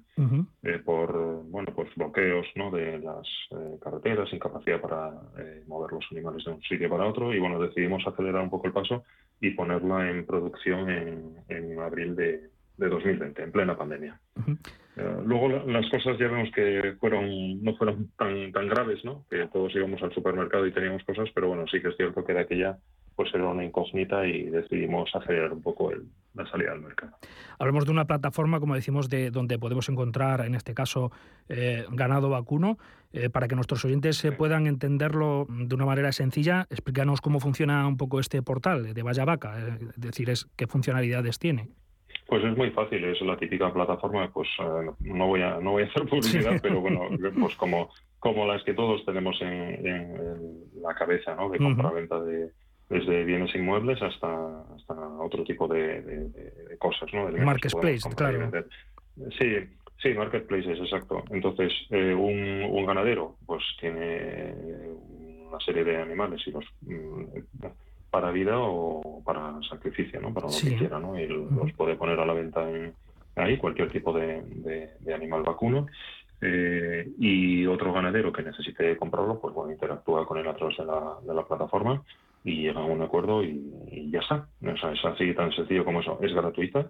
eh, 0.63 0.79
por, 0.83 1.43
bueno, 1.43 1.71
pues 1.75 1.89
bloqueos, 1.95 2.47
¿no? 2.55 2.71
De 2.71 2.97
las 2.97 3.27
eh, 3.51 3.77
carreteras, 3.83 4.33
incapacidad 4.33 4.81
para 4.81 5.11
eh, 5.37 5.63
mover 5.67 5.91
los 5.91 6.05
animales 6.11 6.43
de 6.43 6.53
un 6.53 6.61
sitio 6.63 6.89
para 6.89 7.05
otro. 7.05 7.33
Y 7.33 7.39
bueno, 7.39 7.59
decidimos 7.59 8.05
acelerar 8.07 8.41
un 8.41 8.49
poco 8.49 8.65
el 8.65 8.73
paso 8.73 9.03
y 9.39 9.51
ponerla 9.51 10.09
en 10.09 10.25
producción 10.25 10.89
en, 10.89 11.35
en 11.49 11.79
abril 11.79 12.15
de, 12.15 12.49
de 12.77 12.89
2020, 12.89 13.43
en 13.43 13.51
plena 13.51 13.77
pandemia. 13.77 14.19
Eh, 14.97 15.17
luego 15.25 15.47
las 15.49 15.87
cosas 15.91 16.17
ya 16.17 16.27
vemos 16.27 16.49
que 16.55 16.95
fueron 16.99 17.61
no 17.63 17.75
fueron 17.75 18.09
tan 18.17 18.51
tan 18.51 18.67
graves, 18.67 19.05
¿no? 19.05 19.25
Que 19.29 19.47
todos 19.53 19.75
íbamos 19.75 20.01
al 20.01 20.13
supermercado 20.13 20.65
y 20.65 20.71
teníamos 20.71 21.03
cosas, 21.03 21.29
pero 21.35 21.49
bueno, 21.49 21.65
sí 21.67 21.79
que 21.81 21.89
es 21.89 21.97
cierto 21.97 22.25
que 22.25 22.33
de 22.33 22.39
aquella 22.39 22.77
pues 23.15 23.33
era 23.33 23.47
una 23.47 23.65
incógnita 23.65 24.25
y 24.27 24.43
decidimos 24.43 25.09
acelerar 25.13 25.51
un 25.51 25.61
poco 25.61 25.91
la 26.35 26.45
salida 26.51 26.71
al 26.71 26.81
mercado. 26.81 27.17
Hablamos 27.57 27.85
de 27.85 27.91
una 27.91 28.05
plataforma, 28.05 28.59
como 28.59 28.75
decimos, 28.75 29.09
de 29.09 29.31
donde 29.31 29.57
podemos 29.57 29.89
encontrar, 29.89 30.45
en 30.45 30.53
este 30.53 30.75
caso, 30.75 31.11
eh, 31.49 31.83
ganado 31.89 32.29
vacuno. 32.29 32.77
Eh, 33.13 33.31
para 33.31 33.47
que 33.47 33.55
nuestros 33.55 33.83
oyentes 33.85 34.17
se 34.17 34.31
puedan 34.31 34.67
entenderlo 34.67 35.47
de 35.49 35.73
una 35.73 35.85
manera 35.85 36.11
sencilla, 36.11 36.67
explícanos 36.69 37.21
cómo 37.21 37.39
funciona 37.39 37.87
un 37.87 37.97
poco 37.97 38.19
este 38.19 38.43
portal 38.43 38.93
de 38.93 39.01
Vaya 39.01 39.25
Vaca, 39.25 39.57
es 39.57 39.99
decir, 39.99 40.29
es, 40.29 40.47
qué 40.55 40.67
funcionalidades 40.67 41.39
tiene. 41.39 41.69
Pues 42.27 42.43
es 42.43 42.57
muy 42.57 42.71
fácil, 42.71 43.03
es 43.05 43.21
la 43.21 43.37
típica 43.37 43.73
plataforma, 43.73 44.29
pues 44.31 44.49
eh, 44.59 44.91
no 44.99 45.27
voy 45.27 45.41
a 45.41 45.59
no 45.59 45.71
voy 45.71 45.83
a 45.83 45.85
hacer 45.87 46.05
publicidad, 46.07 46.59
pero 46.61 46.81
bueno, 46.81 47.07
pues 47.39 47.55
como 47.55 47.89
como 48.19 48.45
las 48.45 48.63
que 48.63 48.73
todos 48.73 49.05
tenemos 49.05 49.39
en, 49.41 50.63
la 50.81 50.93
cabeza, 50.93 51.35
¿no? 51.35 51.49
De 51.49 51.57
compra-venta 51.57 52.19
de 52.21 52.51
desde 52.89 53.23
bienes 53.23 53.53
inmuebles 53.55 54.01
hasta 54.01 54.61
hasta 54.75 54.93
otro 55.19 55.43
tipo 55.43 55.67
de, 55.67 56.29
cosas, 56.79 57.09
¿no? 57.13 57.29
Marketplace, 57.29 58.09
claro. 58.15 58.51
Sí, 59.39 59.55
sí, 60.01 60.13
marketplaces, 60.13 60.79
exacto. 60.79 61.23
Entonces, 61.31 61.73
eh, 61.89 62.13
un, 62.13 62.63
un 62.69 62.85
ganadero, 62.85 63.35
pues 63.45 63.63
tiene 63.79 64.53
una 65.47 65.59
serie 65.59 65.83
de 65.83 65.97
animales 65.97 66.41
y 66.45 66.51
los 66.51 66.65
mm, 66.81 67.23
para 68.09 68.31
vida 68.31 68.57
o 68.57 69.21
para 69.23 69.59
sacrificio, 69.69 70.19
¿no? 70.21 70.33
Para 70.33 70.47
lo 70.47 70.53
que 70.53 70.75
quiera, 70.75 70.99
¿no? 70.99 71.19
Y 71.19 71.27
los 71.27 71.71
puede 71.73 71.95
poner 71.95 72.19
a 72.19 72.25
la 72.25 72.33
venta 72.33 72.69
en, 72.69 72.93
ahí 73.35 73.57
cualquier 73.57 73.91
tipo 73.91 74.13
de, 74.13 74.43
animal 75.13 75.43
vacuno. 75.43 75.87
Eh, 76.39 77.09
y 77.17 77.65
otro 77.65 77.91
ganadero 77.91 78.31
que 78.31 78.43
necesite 78.43 78.95
comprarlo, 78.97 79.39
pues 79.39 79.55
bueno, 79.55 79.71
interactúa 79.71 80.27
con 80.27 80.37
él 80.37 80.47
a 80.47 80.55
través 80.55 80.77
de 80.77 80.85
la, 80.85 81.17
de 81.25 81.33
la 81.33 81.43
plataforma 81.43 82.03
y 82.43 82.61
llega 82.61 82.79
a 82.79 82.85
un 82.85 83.01
acuerdo 83.01 83.43
y, 83.43 84.09
ya 84.09 84.19
está. 84.19 84.47
es 84.61 85.05
así 85.05 85.33
tan 85.33 85.51
sencillo 85.51 85.83
como 85.83 85.99
eso. 85.99 86.17
Es 86.21 86.33
gratuita. 86.33 86.89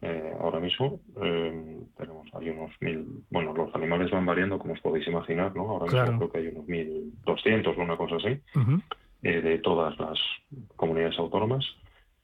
Eh, 0.00 0.32
ahora 0.40 0.60
mismo 0.60 1.00
eh, 1.20 1.80
tenemos, 1.96 2.28
hay 2.34 2.50
unos 2.50 2.70
mil, 2.80 3.06
bueno, 3.30 3.52
los 3.52 3.74
animales 3.74 4.10
van 4.10 4.26
variando 4.26 4.58
como 4.58 4.74
os 4.74 4.80
podéis 4.80 5.06
imaginar, 5.08 5.54
¿no? 5.56 5.70
Ahora 5.70 5.86
mismo 5.86 6.18
creo 6.18 6.30
que 6.30 6.38
hay 6.38 6.46
unos 6.48 6.68
mil 6.68 7.12
doscientos 7.24 7.76
o 7.76 7.80
una 7.80 7.96
cosa 7.96 8.16
así. 8.16 8.40
Eh, 9.22 9.40
de 9.40 9.58
todas 9.58 9.96
las 10.00 10.18
comunidades 10.74 11.16
autónomas 11.16 11.64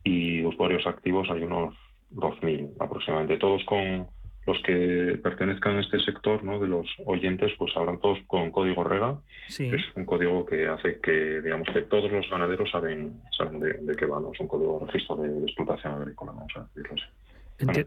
y 0.02 0.44
usuarios 0.44 0.84
activos 0.84 1.28
hay 1.30 1.44
unos 1.44 1.74
2.000 2.12 2.72
aproximadamente, 2.80 3.38
todos 3.38 3.64
con 3.66 4.08
los 4.46 4.60
que 4.62 5.20
pertenezcan 5.22 5.76
a 5.76 5.80
este 5.80 6.00
sector 6.00 6.42
¿no? 6.42 6.58
de 6.58 6.66
los 6.66 6.88
oyentes, 7.06 7.52
pues 7.56 7.76
hablan 7.76 8.00
todos 8.00 8.18
con 8.26 8.50
código 8.50 8.82
REGA, 8.82 9.16
es 9.46 9.82
un 9.94 10.06
código 10.06 10.44
que 10.44 10.66
hace 10.66 10.98
que, 11.00 11.40
digamos, 11.40 11.68
que 11.68 11.82
todos 11.82 12.10
los 12.10 12.28
ganaderos 12.30 12.68
saben, 12.70 13.20
saben 13.36 13.60
de, 13.60 13.94
qué 13.94 14.06
va, 14.06 14.18
¿no? 14.18 14.32
es 14.32 14.40
un 14.40 14.48
código 14.48 14.80
de 14.80 14.86
registro 14.86 15.16
de, 15.16 15.44
explotación 15.44 15.92
agrícola, 15.92 16.32
vamos 16.32 16.52
a 16.56 16.66
decirlo 16.74 16.94
así 16.94 17.84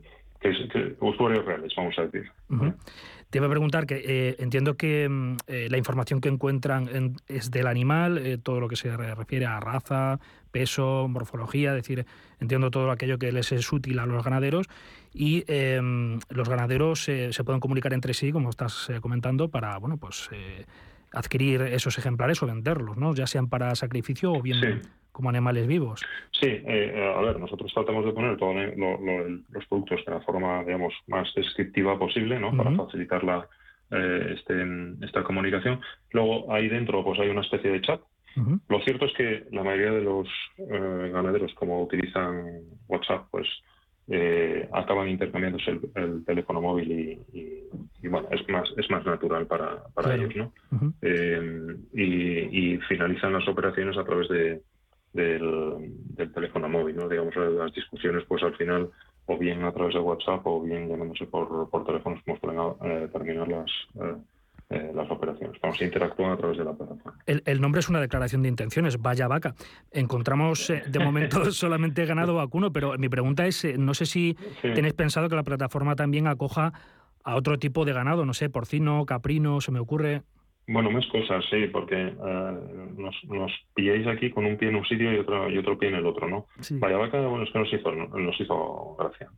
que, 0.69 0.95
usuarios 0.99 1.45
reales, 1.45 1.73
vamos 1.75 1.97
a 1.97 2.03
decir. 2.03 2.31
Te 3.31 3.37
iba 3.37 3.47
a 3.47 3.49
preguntar 3.49 3.85
que 3.85 4.03
eh, 4.05 4.35
entiendo 4.39 4.75
que 4.75 5.07
mm, 5.07 5.37
eh, 5.47 5.67
la 5.71 5.77
información 5.77 6.19
que 6.19 6.27
encuentran 6.27 7.15
es 7.29 7.49
del 7.49 7.67
animal, 7.67 8.17
eh, 8.17 8.37
todo 8.37 8.59
lo 8.59 8.67
que 8.67 8.75
se 8.75 8.95
refiere 8.95 9.45
a 9.45 9.57
raza, 9.61 10.19
peso, 10.51 11.07
morfología, 11.07 11.69
es 11.69 11.77
decir, 11.77 12.05
entiendo 12.41 12.71
todo 12.71 12.91
aquello 12.91 13.17
que 13.17 13.31
les 13.31 13.53
es 13.53 13.71
útil 13.71 13.99
a 13.99 14.05
los 14.05 14.21
ganaderos 14.21 14.67
y 15.13 15.45
em, 15.47 16.19
los 16.29 16.49
ganaderos 16.49 17.03
se 17.05 17.43
pueden 17.45 17.61
comunicar 17.61 17.93
entre 17.93 18.13
sí, 18.13 18.33
como 18.33 18.49
estás 18.49 18.89
comentando, 18.99 19.47
para 19.47 19.77
bueno 19.77 19.95
pues 19.95 20.29
adquirir 21.13 21.61
esos 21.61 21.97
ejemplares 21.97 22.43
o 22.43 22.47
venderlos, 22.47 22.97
¿no? 22.97 23.15
ya 23.15 23.27
sean 23.27 23.47
para 23.47 23.73
sacrificio 23.75 24.33
o 24.33 24.41
bien 24.41 24.81
como 25.11 25.29
animales 25.29 25.67
vivos. 25.67 26.03
Sí, 26.31 26.47
eh, 26.47 27.13
a 27.15 27.21
ver, 27.21 27.39
nosotros 27.39 27.71
tratamos 27.73 28.05
de 28.05 28.13
poner 28.13 28.37
todos 28.37 28.55
los 29.49 29.65
productos 29.67 30.03
de 30.05 30.11
la 30.11 30.21
forma, 30.21 30.63
digamos, 30.63 30.93
más 31.07 31.31
descriptiva 31.35 31.99
posible, 31.99 32.39
¿no? 32.39 32.55
Para 32.55 32.71
facilitar 32.71 33.23
la, 33.23 33.47
eh, 33.91 34.35
este, 34.37 34.65
esta 35.01 35.23
comunicación. 35.23 35.81
Luego 36.11 36.51
ahí 36.51 36.67
dentro, 36.69 37.03
pues 37.03 37.19
hay 37.19 37.29
una 37.29 37.41
especie 37.41 37.71
de 37.71 37.81
chat. 37.81 38.01
Lo 38.69 38.79
cierto 38.79 39.05
es 39.05 39.13
que 39.13 39.43
la 39.51 39.61
mayoría 39.61 39.91
de 39.91 40.03
los 40.03 40.27
eh, 40.57 41.11
ganaderos, 41.13 41.53
como 41.55 41.83
utilizan 41.83 42.61
WhatsApp, 42.87 43.27
pues 43.29 43.47
acaban 44.73 45.07
intercambiándose 45.07 45.79
el, 45.95 46.25
teléfono 46.25 46.59
móvil 46.61 46.91
y, 47.31 48.07
bueno, 48.07 48.27
es 48.31 48.47
más, 48.49 48.69
es 48.75 48.89
más 48.89 49.05
natural 49.05 49.47
para, 49.47 49.83
para 49.93 50.15
ellos, 50.15 50.35
¿no? 50.35 50.51
y, 51.93 52.77
finalizan 52.89 53.33
las 53.33 53.47
operaciones 53.47 53.97
a 53.97 54.03
través 54.03 54.27
de, 54.27 54.61
del, 55.13 56.31
teléfono 56.33 56.69
móvil, 56.69 56.95
¿no? 56.95 57.07
Digamos, 57.07 57.35
las 57.35 57.73
discusiones, 57.73 58.23
pues 58.27 58.43
al 58.43 58.55
final, 58.55 58.89
o 59.25 59.37
bien 59.37 59.63
a 59.63 59.71
través 59.71 59.93
de 59.93 59.99
WhatsApp 59.99 60.45
o 60.45 60.61
bien 60.61 60.89
llamándose 60.89 61.25
por, 61.25 61.69
por 61.69 61.85
teléfonos, 61.85 62.21
como 62.23 62.37
suelen 62.37 62.59
eh, 62.83 63.07
terminar 63.11 63.47
las, 63.47 63.71
eh, 63.95 64.15
eh, 64.69 64.91
las 64.93 65.09
operaciones. 65.11 65.59
Vamos 65.61 65.79
a 65.81 65.83
interactuar 65.83 66.31
a 66.31 66.37
través 66.37 66.57
de 66.57 66.63
la 66.63 66.73
plataforma. 66.73 67.19
El, 67.25 67.61
nombre 67.61 67.79
es 67.79 67.89
una 67.89 67.99
declaración 67.99 68.41
de 68.41 68.49
intenciones, 68.49 69.01
vaya 69.01 69.27
vaca. 69.27 69.55
Encontramos 69.91 70.71
de 70.87 70.99
momento 70.99 71.51
solamente 71.51 72.05
ganado 72.05 72.35
vacuno, 72.35 72.71
pero 72.71 72.97
mi 72.97 73.09
pregunta 73.09 73.45
es, 73.45 73.65
no 73.77 73.93
sé 73.93 74.05
si 74.05 74.37
tenéis 74.61 74.93
pensado 74.93 75.29
que 75.29 75.35
la 75.35 75.43
plataforma 75.43 75.95
también 75.95 76.27
acoja 76.27 76.73
a 77.23 77.35
otro 77.35 77.59
tipo 77.59 77.85
de 77.85 77.93
ganado, 77.93 78.25
no 78.25 78.33
sé, 78.33 78.49
porcino, 78.49 79.05
caprino, 79.05 79.61
se 79.61 79.71
me 79.71 79.79
ocurre. 79.79 80.23
Bueno, 80.67 80.91
más 80.91 81.05
cosas, 81.07 81.43
sí, 81.49 81.67
porque 81.71 81.95
eh, 81.95 82.57
nos, 82.97 83.15
nos, 83.25 83.51
pilláis 83.73 84.07
aquí 84.07 84.29
con 84.29 84.45
un 84.45 84.57
pie 84.57 84.69
en 84.69 84.75
un 84.75 84.85
sitio 84.85 85.11
y 85.11 85.17
otro 85.17 85.49
y 85.49 85.57
otro 85.57 85.77
pie 85.77 85.89
en 85.89 85.95
el 85.95 86.05
otro, 86.05 86.27
¿no? 86.27 86.45
Vaya 86.79 86.97
vaca, 86.97 87.19
bueno, 87.27 87.43
es 87.43 87.51
que 87.51 87.59
nos 87.59 87.73
hizo, 87.73 87.91
nos 87.91 88.39
hizo 88.39 88.95
gracia. 88.97 89.29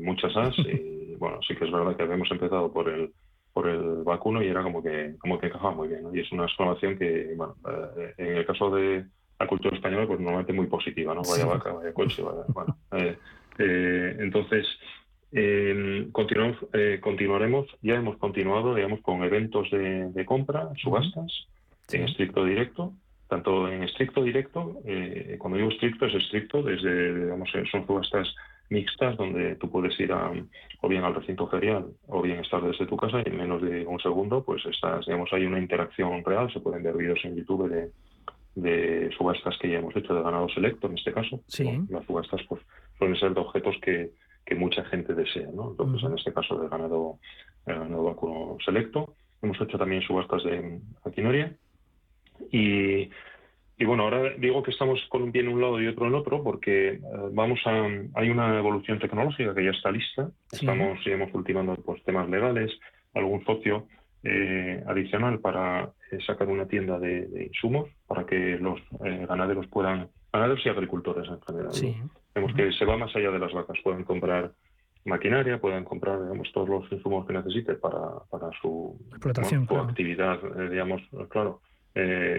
muchas 0.00 0.36
as 0.36 0.56
y 0.58 1.14
bueno, 1.18 1.38
sí 1.46 1.54
que 1.56 1.64
es 1.64 1.72
verdad 1.72 1.96
que 1.96 2.02
habíamos 2.02 2.30
empezado 2.30 2.72
por 2.72 2.88
el 2.88 3.10
por 3.52 3.68
el 3.68 4.04
vacuno 4.04 4.42
y 4.42 4.46
era 4.46 4.62
como 4.62 4.80
que 4.82 5.16
como 5.18 5.38
que 5.38 5.46
encajaba 5.48 5.74
muy 5.74 5.88
bien. 5.88 6.06
Y 6.14 6.20
es 6.20 6.30
una 6.32 6.44
exclamación 6.44 6.96
que, 6.96 7.34
bueno, 7.36 7.56
eh, 7.98 8.14
en 8.16 8.36
el 8.36 8.46
caso 8.46 8.70
de 8.70 9.04
la 9.38 9.46
cultura 9.46 9.74
española, 9.74 10.06
pues 10.06 10.20
normalmente 10.20 10.52
muy 10.52 10.66
positiva, 10.66 11.14
¿no? 11.14 11.22
Vaya 11.22 11.46
vaca, 11.46 11.72
vaya 11.72 11.92
coche, 11.92 12.22
vaya, 12.22 12.44
bueno. 12.48 12.76
Eh, 12.92 13.18
eh, 15.32 15.70
entonces, 15.70 16.12
continuamos, 16.12 16.58
continuaremos, 17.00 17.66
ya 17.82 17.94
hemos 17.94 18.16
continuado, 18.18 18.74
digamos, 18.74 19.00
con 19.00 19.22
eventos 19.22 19.70
de, 19.70 20.24
compra, 20.24 20.70
subastas, 20.76 21.46
en 21.92 22.04
estricto 22.04 22.44
directo, 22.44 22.92
tanto 23.28 23.68
en 23.68 23.82
estricto 23.82 24.22
directo, 24.22 24.80
cuando 25.38 25.58
digo 25.58 25.70
estricto 25.70 26.06
es 26.06 26.14
estricto, 26.14 26.62
desde, 26.62 27.24
digamos, 27.24 27.50
son 27.70 27.86
subastas 27.86 28.34
mixtas 28.70 29.16
donde 29.16 29.56
tú 29.56 29.68
puedes 29.68 29.98
ir 30.00 30.12
a, 30.12 30.32
o 30.80 30.88
bien 30.88 31.04
al 31.04 31.14
recinto 31.14 31.48
ferial 31.48 31.86
o 32.06 32.22
bien 32.22 32.38
estar 32.38 32.62
desde 32.62 32.86
tu 32.86 32.96
casa 32.96 33.20
y 33.24 33.28
en 33.28 33.36
menos 33.36 33.60
de 33.60 33.84
un 33.84 34.00
segundo 34.00 34.44
pues 34.44 34.64
estás, 34.64 35.04
digamos, 35.06 35.30
hay 35.32 35.44
una 35.44 35.58
interacción 35.58 36.24
real, 36.24 36.50
se 36.52 36.60
pueden 36.60 36.82
ver 36.82 36.96
vídeos 36.96 37.18
en 37.24 37.36
YouTube 37.36 37.68
de, 37.68 37.90
de 38.54 39.10
subastas 39.16 39.58
que 39.58 39.68
ya 39.68 39.78
hemos 39.78 39.94
hecho 39.96 40.14
de 40.14 40.22
ganado 40.22 40.48
selecto 40.48 40.86
en 40.86 40.96
este 40.96 41.12
caso. 41.12 41.40
Sí. 41.48 41.80
Las 41.88 42.06
subastas 42.06 42.40
pues 42.48 42.62
suelen 42.96 43.18
ser 43.18 43.34
de 43.34 43.40
objetos 43.40 43.76
que, 43.82 44.12
que 44.44 44.54
mucha 44.54 44.84
gente 44.84 45.14
desea, 45.14 45.48
¿no? 45.54 45.70
Entonces 45.70 46.08
en 46.08 46.18
este 46.18 46.32
caso 46.32 46.58
de 46.58 46.68
ganado, 46.68 47.18
ganado 47.66 48.04
vacuno 48.04 48.56
selecto. 48.64 49.14
Hemos 49.42 49.60
hecho 49.60 49.78
también 49.78 50.02
subastas 50.02 50.44
de 50.44 50.80
Aquinoria 51.04 51.56
y 52.50 53.10
y 53.80 53.86
bueno, 53.86 54.02
ahora 54.02 54.34
digo 54.36 54.62
que 54.62 54.72
estamos 54.72 55.00
con 55.08 55.22
un 55.22 55.32
pie 55.32 55.40
en 55.40 55.48
un 55.48 55.62
lado 55.62 55.80
y 55.80 55.86
otro 55.86 56.06
en 56.06 56.14
otro 56.14 56.44
porque 56.44 56.88
eh, 56.88 57.00
vamos 57.32 57.60
a 57.64 57.88
hay 58.14 58.28
una 58.28 58.58
evolución 58.58 58.98
tecnológica 58.98 59.54
que 59.54 59.64
ya 59.64 59.70
está 59.70 59.90
lista. 59.90 60.30
Estamos 60.52 61.02
digamos 61.02 61.30
ultimando 61.32 61.74
pues 61.76 62.04
temas 62.04 62.28
legales, 62.28 62.70
algún 63.14 63.42
socio 63.46 63.86
eh, 64.22 64.84
adicional 64.86 65.38
para 65.38 65.92
eh, 66.12 66.18
sacar 66.26 66.48
una 66.48 66.68
tienda 66.68 66.98
de, 66.98 67.46
insumos 67.46 67.88
para 68.06 68.26
que 68.26 68.58
los 68.60 68.78
ganaderos 69.00 69.66
puedan 69.68 70.10
ganaderos 70.30 70.60
y 70.66 70.68
agricultores 70.68 71.26
en 71.30 71.40
general. 71.40 71.72
Vemos 72.34 72.54
que 72.54 72.72
se 72.72 72.84
va 72.84 72.96
más 72.96 73.14
allá 73.14 73.30
de 73.30 73.38
las 73.38 73.52
vacas, 73.52 73.78
pueden 73.82 74.04
comprar 74.04 74.52
maquinaria, 75.04 75.60
pueden 75.60 75.84
comprar 75.84 76.22
digamos 76.22 76.52
todos 76.52 76.68
los 76.68 76.92
insumos 76.92 77.26
que 77.26 77.32
necesiten 77.32 77.80
para, 77.80 78.20
para 78.30 78.50
su, 78.60 78.96
Explotación, 79.10 79.66
actividad, 79.70 80.38
digamos, 80.70 81.02
claro, 81.28 81.60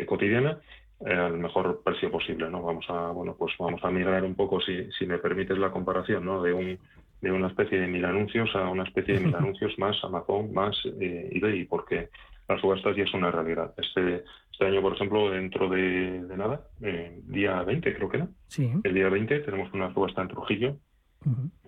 cotidiana 0.08 0.60
eh, 1.06 1.13
al 1.13 1.39
mejor 1.39 1.82
precio 1.84 2.12
posible, 2.12 2.49
¿no? 2.49 2.62
Vamos 2.62 2.86
a, 2.89 3.10
bueno, 3.10 3.36
pues 3.38 3.54
vamos 3.58 3.84
a 3.84 3.89
mirar 3.89 4.23
un 4.23 4.36
poco, 4.36 4.62
si, 4.62 4.91
si 4.91 5.08
me 5.08 5.17
permites 5.17 5.58
la 5.58 5.71
comparación, 5.71 6.23
¿no? 6.25 6.43
De 6.43 6.54
un 6.54 6.77
de 7.21 7.32
una 7.32 7.47
especie 7.47 7.80
de 7.80 7.88
mil 7.88 8.04
anuncios 8.04 8.49
a 8.56 8.67
una 8.67 8.84
especie 8.84 9.15
de 9.15 9.19
mil 9.21 9.36
anuncios 9.36 9.77
más 9.77 9.95
Amazon, 10.04 10.54
más 10.54 10.75
eh, 10.99 11.30
eBay, 11.32 11.65
porque 11.65 12.10
las 12.47 12.60
subastas 12.62 12.95
ya 12.95 13.04
es 13.04 13.13
una 13.13 13.32
realidad. 13.32 13.73
Este, 13.77 14.23
este 14.52 14.66
año, 14.66 14.82
por 14.82 14.94
ejemplo, 14.94 15.30
dentro 15.32 15.70
de, 15.70 16.24
nada, 16.38 16.68
eh, 16.82 17.22
día 17.24 17.62
20 17.64 17.96
creo 17.96 18.10
que 18.10 18.18
era, 18.18 18.28
sí. 18.48 18.72
el 18.84 18.94
día 18.94 19.10
20 19.10 19.40
tenemos 19.40 19.74
una 19.74 19.94
subasta 19.94 20.22
en 20.22 20.28
Trujillo 20.28 20.78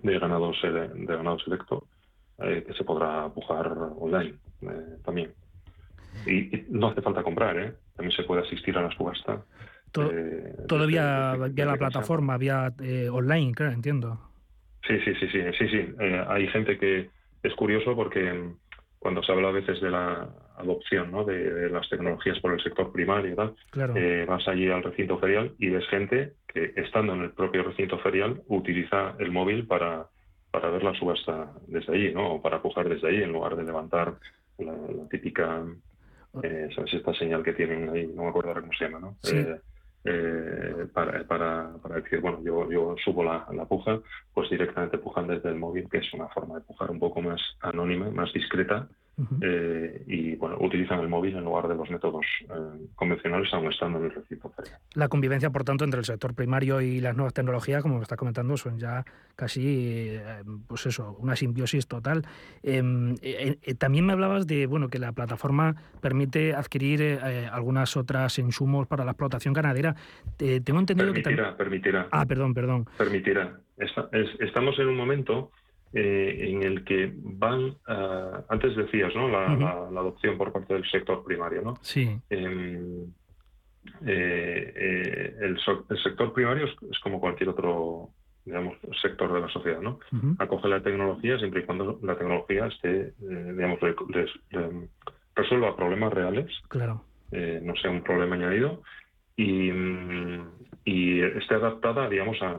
de 0.02 0.18
ganados 0.18 0.60
de 0.62 1.06
ganado 1.06 1.38
selecto 1.38 1.86
eh, 2.38 2.64
que 2.66 2.74
se 2.74 2.82
podrá 2.82 3.28
pujar 3.28 3.72
online 3.98 4.34
también. 5.04 5.32
Y, 6.26 6.64
no 6.68 6.88
hace 6.88 7.02
falta 7.02 7.22
comprar, 7.22 7.58
¿eh? 7.58 7.74
También 7.96 8.16
se 8.16 8.24
puede 8.24 8.42
asistir 8.42 8.76
a 8.76 8.82
la 8.82 8.90
subasta. 8.96 9.44
Eh, 9.96 10.56
vía, 10.86 11.36
la 11.36 11.76
plataforma, 11.76 12.36
vía 12.36 12.72
eh, 12.80 13.08
online, 13.08 13.52
claro, 13.52 13.72
entiendo. 13.72 14.18
Sí, 14.86 14.98
sí, 15.04 15.14
sí, 15.14 15.28
sí, 15.30 15.40
sí, 15.58 15.68
sí. 15.68 15.94
Eh, 16.00 16.24
hay 16.28 16.48
gente 16.48 16.78
que 16.78 17.10
es 17.42 17.54
curioso 17.54 17.94
porque 17.94 18.50
cuando 18.98 19.22
se 19.22 19.32
habla 19.32 19.48
a 19.48 19.52
veces 19.52 19.80
de 19.80 19.90
la 19.90 20.28
adopción 20.56 21.10
¿no? 21.10 21.24
de, 21.24 21.68
las 21.70 21.88
tecnologías 21.88 22.38
por 22.40 22.52
el 22.52 22.62
sector 22.62 22.92
primario 22.92 23.32
y 23.32 23.36
tal, 23.36 23.54
vas 24.26 24.48
allí 24.48 24.70
al 24.70 24.82
recinto 24.82 25.18
ferial 25.18 25.52
y 25.58 25.70
ves 25.70 25.86
gente 25.88 26.34
que 26.46 26.72
estando 26.76 27.14
en 27.14 27.22
el 27.22 27.30
propio 27.30 27.62
recinto 27.62 27.98
ferial 27.98 28.42
utiliza 28.48 29.14
el 29.18 29.32
móvil 29.32 29.66
para, 29.66 30.06
para 30.50 30.70
ver 30.70 30.84
la 30.84 30.94
subasta 30.94 31.52
desde 31.66 31.92
allí, 31.92 32.14
¿no? 32.14 32.34
O 32.34 32.42
para 32.42 32.62
pujar 32.62 32.88
desde 32.88 33.08
allí 33.08 33.22
en 33.22 33.32
lugar 33.32 33.56
de 33.56 33.64
levantar 33.64 34.14
la 34.58 34.74
típica 35.10 35.64
eh, 36.42 36.68
¿sabes? 36.74 36.94
Esta 36.94 37.14
señal 37.14 37.42
que 37.42 37.52
tienen 37.52 37.88
ahí, 37.90 38.06
no 38.06 38.22
me 38.22 38.28
acuerdo 38.28 38.50
ahora 38.50 38.60
cómo 38.62 38.72
se 38.72 38.84
llama, 38.84 39.00
¿no? 39.00 39.16
Eh, 39.30 39.60
eh, 40.06 40.86
para, 40.92 41.24
para, 41.24 41.72
para, 41.82 41.96
decir, 41.96 42.20
bueno, 42.20 42.42
yo, 42.42 42.70
yo 42.70 42.94
subo 43.02 43.22
la, 43.24 43.46
la, 43.52 43.64
puja, 43.64 44.00
pues 44.34 44.50
directamente 44.50 44.98
pujan 44.98 45.28
desde 45.28 45.48
el 45.48 45.56
móvil, 45.56 45.88
que 45.88 45.98
es 45.98 46.12
una 46.12 46.28
forma 46.28 46.56
de 46.56 46.60
pujar 46.62 46.90
un 46.90 46.98
poco 46.98 47.22
más 47.22 47.40
anónima, 47.60 48.10
más 48.10 48.32
discreta, 48.32 48.88
eh, 49.40 50.02
y 50.06 50.34
bueno, 50.36 50.56
utilizan 50.60 50.98
el 51.00 51.08
móvil 51.08 51.36
en 51.36 51.44
lugar 51.44 51.68
de 51.68 51.74
los 51.74 51.88
métodos 51.88 52.26
eh, 52.42 52.86
convencionales, 52.96 53.52
aún 53.52 53.70
estando 53.70 53.98
en 53.98 54.06
el 54.06 54.10
recinto 54.10 54.52
La 54.94 55.08
convivencia, 55.08 55.50
por 55.50 55.64
tanto, 55.64 55.84
entre 55.84 56.00
el 56.00 56.04
sector 56.04 56.34
primario 56.34 56.80
y 56.80 57.00
las 57.00 57.14
nuevas 57.14 57.32
tecnologías, 57.32 57.82
como 57.82 58.02
está 58.02 58.16
comentando, 58.16 58.56
son 58.56 58.78
ya 58.78 59.04
casi, 59.36 60.08
eh, 60.16 60.42
pues 60.66 60.86
eso, 60.86 61.16
una 61.20 61.36
simbiosis 61.36 61.86
total. 61.86 62.22
Em, 62.62 63.14
también 63.78 64.06
me 64.06 64.12
hablabas 64.12 64.46
de, 64.46 64.66
bueno, 64.66 64.88
que 64.88 64.98
la 64.98 65.12
plataforma 65.12 65.76
permite 66.00 66.54
adquirir 66.54 67.20
algunas 67.52 67.96
otras 67.96 68.38
insumos 68.38 68.86
para 68.86 69.04
la 69.04 69.12
explotación 69.12 69.54
ganadera. 69.54 69.94
tengo 70.36 70.80
entendido 70.80 71.12
que 71.12 71.22
también... 71.22 71.56
Permitirá, 71.56 72.08
Ah, 72.10 72.26
perdón, 72.26 72.54
perdón. 72.54 72.86
Permitirá. 72.98 73.58
estamos 74.40 74.78
en 74.78 74.88
un 74.88 74.96
momento 74.96 75.50
eh, 75.96 76.50
en 76.50 76.64
el 76.64 76.84
que 76.84 77.12
van, 77.14 77.76
ah, 77.86 78.42
antes 78.48 78.74
decías, 78.74 79.14
¿no? 79.14 79.28
La, 79.28 79.46
adopción 80.00 80.36
por 80.36 80.52
parte 80.52 80.74
del 80.74 80.84
sector 80.90 81.22
primario, 81.24 81.62
¿no? 81.62 81.74
Sí. 81.82 82.18
Em, 82.30 83.04
eh, 84.04 84.72
eh, 84.74 85.36
el, 85.40 85.56
sector 86.02 86.32
primario 86.32 86.66
es, 86.66 86.98
como 86.98 87.20
cualquier 87.20 87.50
otro, 87.50 88.08
digamos, 88.44 88.76
sector 89.00 89.32
de 89.32 89.40
la 89.40 89.48
sociedad, 89.48 89.80
¿no? 89.80 90.00
Acoge 90.40 90.68
la 90.68 90.82
tecnología 90.82 91.38
siempre 91.38 91.62
y 91.62 91.64
cuando 91.64 92.00
la 92.02 92.18
tecnología 92.18 92.66
esté, 92.66 93.12
digamos, 93.20 93.78
resuelva 95.36 95.76
problemas 95.76 96.12
reales. 96.12 96.50
Claro. 96.68 97.04
no 97.30 97.76
sea 97.76 97.92
un 97.92 98.02
problema 98.02 98.34
añadido 98.34 98.82
y, 99.36 99.70
y 100.84 101.20
esté 101.20 101.54
adaptada, 101.54 102.08
digamos, 102.08 102.36
a, 102.42 102.56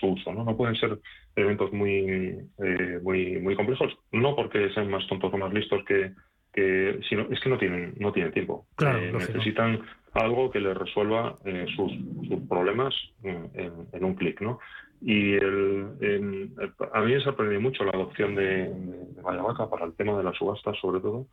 su 0.00 0.08
uso. 0.08 0.32
¿no? 0.32 0.44
no 0.44 0.56
pueden 0.56 0.76
ser 0.76 0.98
elementos 1.36 1.72
muy, 1.72 2.38
eh, 2.58 3.00
muy, 3.02 3.38
muy 3.38 3.54
complejos, 3.54 3.92
no 4.12 4.34
porque 4.34 4.70
sean 4.70 4.90
más 4.90 5.06
tontos 5.06 5.32
o 5.32 5.38
más 5.38 5.52
listos 5.52 5.84
que, 5.84 6.12
que 6.52 7.00
sino 7.08 7.26
es 7.30 7.40
que 7.40 7.50
no 7.50 7.58
tienen, 7.58 7.94
no 7.98 8.12
tienen 8.12 8.32
tiempo. 8.32 8.66
Eh, 8.80 9.12
necesitan 9.12 9.80
algo 10.14 10.50
que 10.50 10.60
les 10.60 10.76
resuelva 10.76 11.36
eh, 11.44 11.66
sus, 11.76 11.92
sus, 12.28 12.40
problemas 12.48 12.94
en, 13.22 14.04
un 14.04 14.14
clic, 14.14 14.40
¿no? 14.40 14.58
Y 15.00 15.34
el, 15.34 16.50
a 16.92 17.00
mí 17.00 17.12
me 17.12 17.20
sorprendió 17.20 17.60
mucho 17.60 17.84
la 17.84 17.90
adopción 17.90 18.34
de, 18.34 18.68
de 18.68 19.22
para 19.22 19.84
el 19.84 19.94
tema 19.94 20.16
de 20.16 20.24
las 20.24 20.36
subastas, 20.36 20.78
sobre 20.80 21.00
todo, 21.00 21.26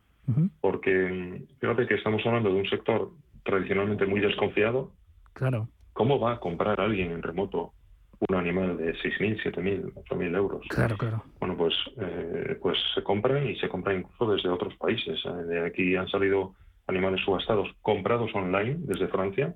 porque 0.60 1.42
fíjate 1.60 1.86
que 1.86 1.94
estamos 1.94 2.20
hablando 2.26 2.50
de 2.50 2.56
un 2.56 2.68
sector 2.68 3.10
tradicionalmente 3.44 4.04
muy 4.04 4.20
desconfiado. 4.20 4.90
Claro. 5.32 5.68
¿Cómo 5.92 6.18
va 6.18 6.32
a 6.32 6.40
comprar 6.40 6.80
alguien 6.80 7.10
en 7.12 7.22
remoto 7.22 7.72
un 8.28 8.36
animal 8.36 8.76
de 8.76 8.94
6.000, 8.94 9.42
7.000, 9.42 9.92
8.000 9.94 10.36
euros? 10.36 10.66
Claro, 10.68 10.96
claro. 10.96 11.24
Bueno, 11.40 11.56
pues, 11.56 11.74
eh, 12.00 12.58
pues 12.60 12.78
se 12.94 13.02
compran 13.02 13.46
y 13.48 13.56
se 13.56 13.68
compran 13.68 13.98
incluso 13.98 14.32
desde 14.32 14.48
otros 14.48 14.74
países. 14.76 15.18
Eh, 15.24 15.44
de 15.44 15.66
aquí 15.66 15.96
han 15.96 16.08
salido 16.08 16.54
animales 16.86 17.20
subastados 17.24 17.68
comprados 17.80 18.30
online 18.34 18.76
desde 18.78 19.08
Francia 19.08 19.54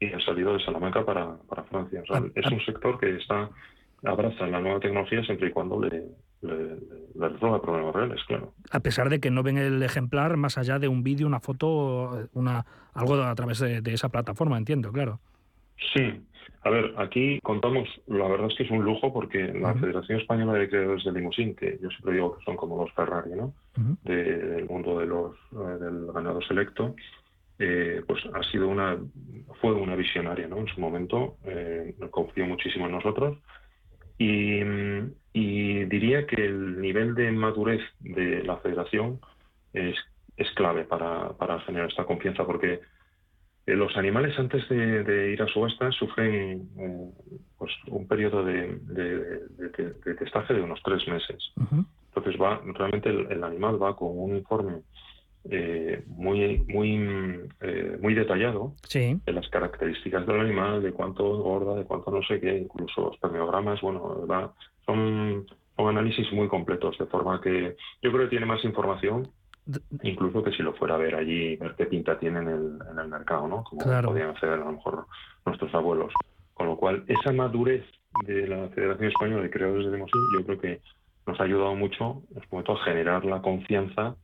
y 0.00 0.12
han 0.12 0.20
salido 0.20 0.54
de 0.54 0.64
Salamanca 0.64 1.04
para, 1.04 1.36
para 1.48 1.64
Francia. 1.64 2.02
Ah, 2.10 2.22
es 2.34 2.46
ah. 2.46 2.50
un 2.52 2.60
sector 2.64 2.98
que 2.98 3.16
está 3.16 3.50
abraza 4.04 4.46
la 4.46 4.60
nueva 4.60 4.80
tecnología 4.80 5.22
siempre 5.24 5.48
y 5.48 5.50
cuando 5.50 5.80
le, 5.80 6.04
le, 6.42 6.76
resuelva 7.16 7.60
problemas 7.60 7.94
reales, 7.94 8.20
claro. 8.26 8.52
A 8.70 8.80
pesar 8.80 9.08
de 9.08 9.20
que 9.20 9.30
no 9.30 9.42
ven 9.42 9.58
el 9.58 9.82
ejemplar 9.82 10.36
más 10.36 10.58
allá 10.58 10.78
de 10.78 10.88
un 10.88 11.02
vídeo, 11.02 11.26
una 11.26 11.40
foto, 11.40 12.28
una 12.32 12.64
algo 12.94 13.14
a 13.14 13.34
través 13.34 13.58
de, 13.58 13.82
esa 13.92 14.08
plataforma, 14.08 14.56
entiendo, 14.56 14.92
claro. 14.92 15.20
Sí. 15.94 16.20
A 16.62 16.70
ver, 16.70 16.92
aquí 16.98 17.40
contamos, 17.42 17.88
la 18.08 18.26
verdad 18.28 18.48
es 18.48 18.56
que 18.56 18.64
es 18.64 18.70
un 18.70 18.84
lujo 18.84 19.12
porque 19.12 19.52
la 19.54 19.74
Federación 19.74 20.20
Española 20.20 20.54
de 20.54 20.68
Creadores 20.68 21.04
de 21.04 21.12
Limusín, 21.12 21.54
que 21.54 21.78
yo 21.80 21.88
siempre 21.88 22.14
digo 22.14 22.36
que 22.36 22.44
son 22.44 22.56
como 22.56 22.82
los 22.82 22.92
Ferrari, 22.94 23.30
¿no? 23.30 23.54
del 24.02 24.66
mundo 24.68 24.98
de 24.98 25.06
los, 25.06 25.36
eh, 25.52 25.78
del 25.80 26.12
ganado 26.12 26.42
selecto, 26.42 26.96
eh, 27.60 28.02
pues 28.06 28.22
ha 28.34 28.42
sido 28.50 28.68
una, 28.68 28.98
fue 29.60 29.72
una 29.72 29.94
visionaria, 29.94 30.48
¿no? 30.48 30.58
En 30.58 30.66
su 30.66 30.80
momento, 30.80 31.36
eh, 31.44 31.94
confió 32.10 32.44
muchísimo 32.46 32.86
en 32.86 32.92
nosotros 32.92 33.38
y, 34.18 34.62
diría 35.34 36.26
que 36.26 36.44
el 36.44 36.80
nivel 36.80 37.14
de 37.14 37.30
madurez 37.32 37.80
de 38.00 38.42
la 38.44 38.56
federación 38.58 39.20
es, 39.72 39.96
es 40.36 40.50
clave 40.52 40.84
para, 40.84 41.30
para 41.30 41.60
generar 41.60 41.88
esta 41.88 42.04
confianza, 42.04 42.44
porque 42.44 42.80
los 43.76 43.96
animales 43.96 44.38
antes 44.38 44.66
de, 44.68 45.30
ir 45.32 45.42
a 45.42 45.46
subasta 45.46 45.90
sufren 45.92 46.68
eh, 46.78 47.10
pues 47.58 47.72
un 47.88 48.06
periodo 48.06 48.44
de, 48.44 48.78
de, 48.80 50.14
testaje 50.14 50.54
de 50.54 50.62
unos 50.62 50.80
tres 50.82 51.06
meses. 51.08 51.52
va 52.40 52.60
realmente 52.64 53.10
el, 53.10 53.44
animal 53.44 53.82
va 53.82 53.94
con 53.94 54.08
un 54.12 54.36
informe 54.36 54.82
eh, 55.50 56.02
muy 56.06 56.64
muy 56.68 57.48
eh, 57.60 57.98
muy 58.00 58.14
detallado 58.14 58.72
de 58.92 59.32
las 59.32 59.48
características 59.48 60.26
del 60.26 60.40
animal, 60.40 60.82
de 60.82 60.92
cuánto 60.92 61.36
engorda, 61.36 61.76
de 61.76 61.84
cuánto 61.84 62.10
no 62.10 62.22
sé 62.22 62.40
qué, 62.40 62.58
incluso 62.58 63.02
los 63.02 63.18
permeogramas, 63.18 63.80
bueno, 63.80 64.26
va, 64.26 64.52
son, 64.84 65.46
son 65.76 65.88
análisis 65.88 66.30
muy 66.32 66.48
completos, 66.48 66.96
de 66.98 67.06
forma 67.06 67.40
que 67.40 67.76
yo 68.02 68.12
creo 68.12 68.24
que 68.24 68.30
tiene 68.30 68.46
más 68.46 68.64
información 68.64 69.28
incluso 70.02 70.42
que 70.42 70.52
si 70.52 70.62
lo 70.62 70.74
fuera 70.74 70.94
a 70.94 70.98
ver 70.98 71.14
allí, 71.14 71.56
ver 71.56 71.74
qué 71.76 71.86
pinta 71.86 72.18
tiene 72.18 72.40
en 72.40 72.48
el, 72.48 72.78
en 72.90 72.98
el 72.98 73.08
mercado, 73.08 73.48
¿no? 73.48 73.64
Como 73.64 73.82
podían 74.02 74.30
hacer 74.30 74.50
a 74.50 74.56
lo 74.56 74.72
mejor 74.72 75.06
nuestros 75.44 75.74
abuelos. 75.74 76.12
Con 76.54 76.66
lo 76.66 76.76
cual, 76.76 77.04
esa 77.06 77.32
madurez 77.32 77.84
de 78.26 78.48
la 78.48 78.68
Federación 78.70 79.08
Española 79.10 79.42
de 79.42 79.50
Creadores 79.50 79.86
de 79.86 79.92
Limosín, 79.92 80.20
yo 80.36 80.44
creo 80.44 80.60
que 80.60 80.80
nos 81.26 81.38
ha 81.40 81.44
ayudado 81.44 81.74
mucho, 81.74 82.22
a 82.34 82.84
generar 82.84 83.24
la 83.24 83.42
confianza 83.42 84.16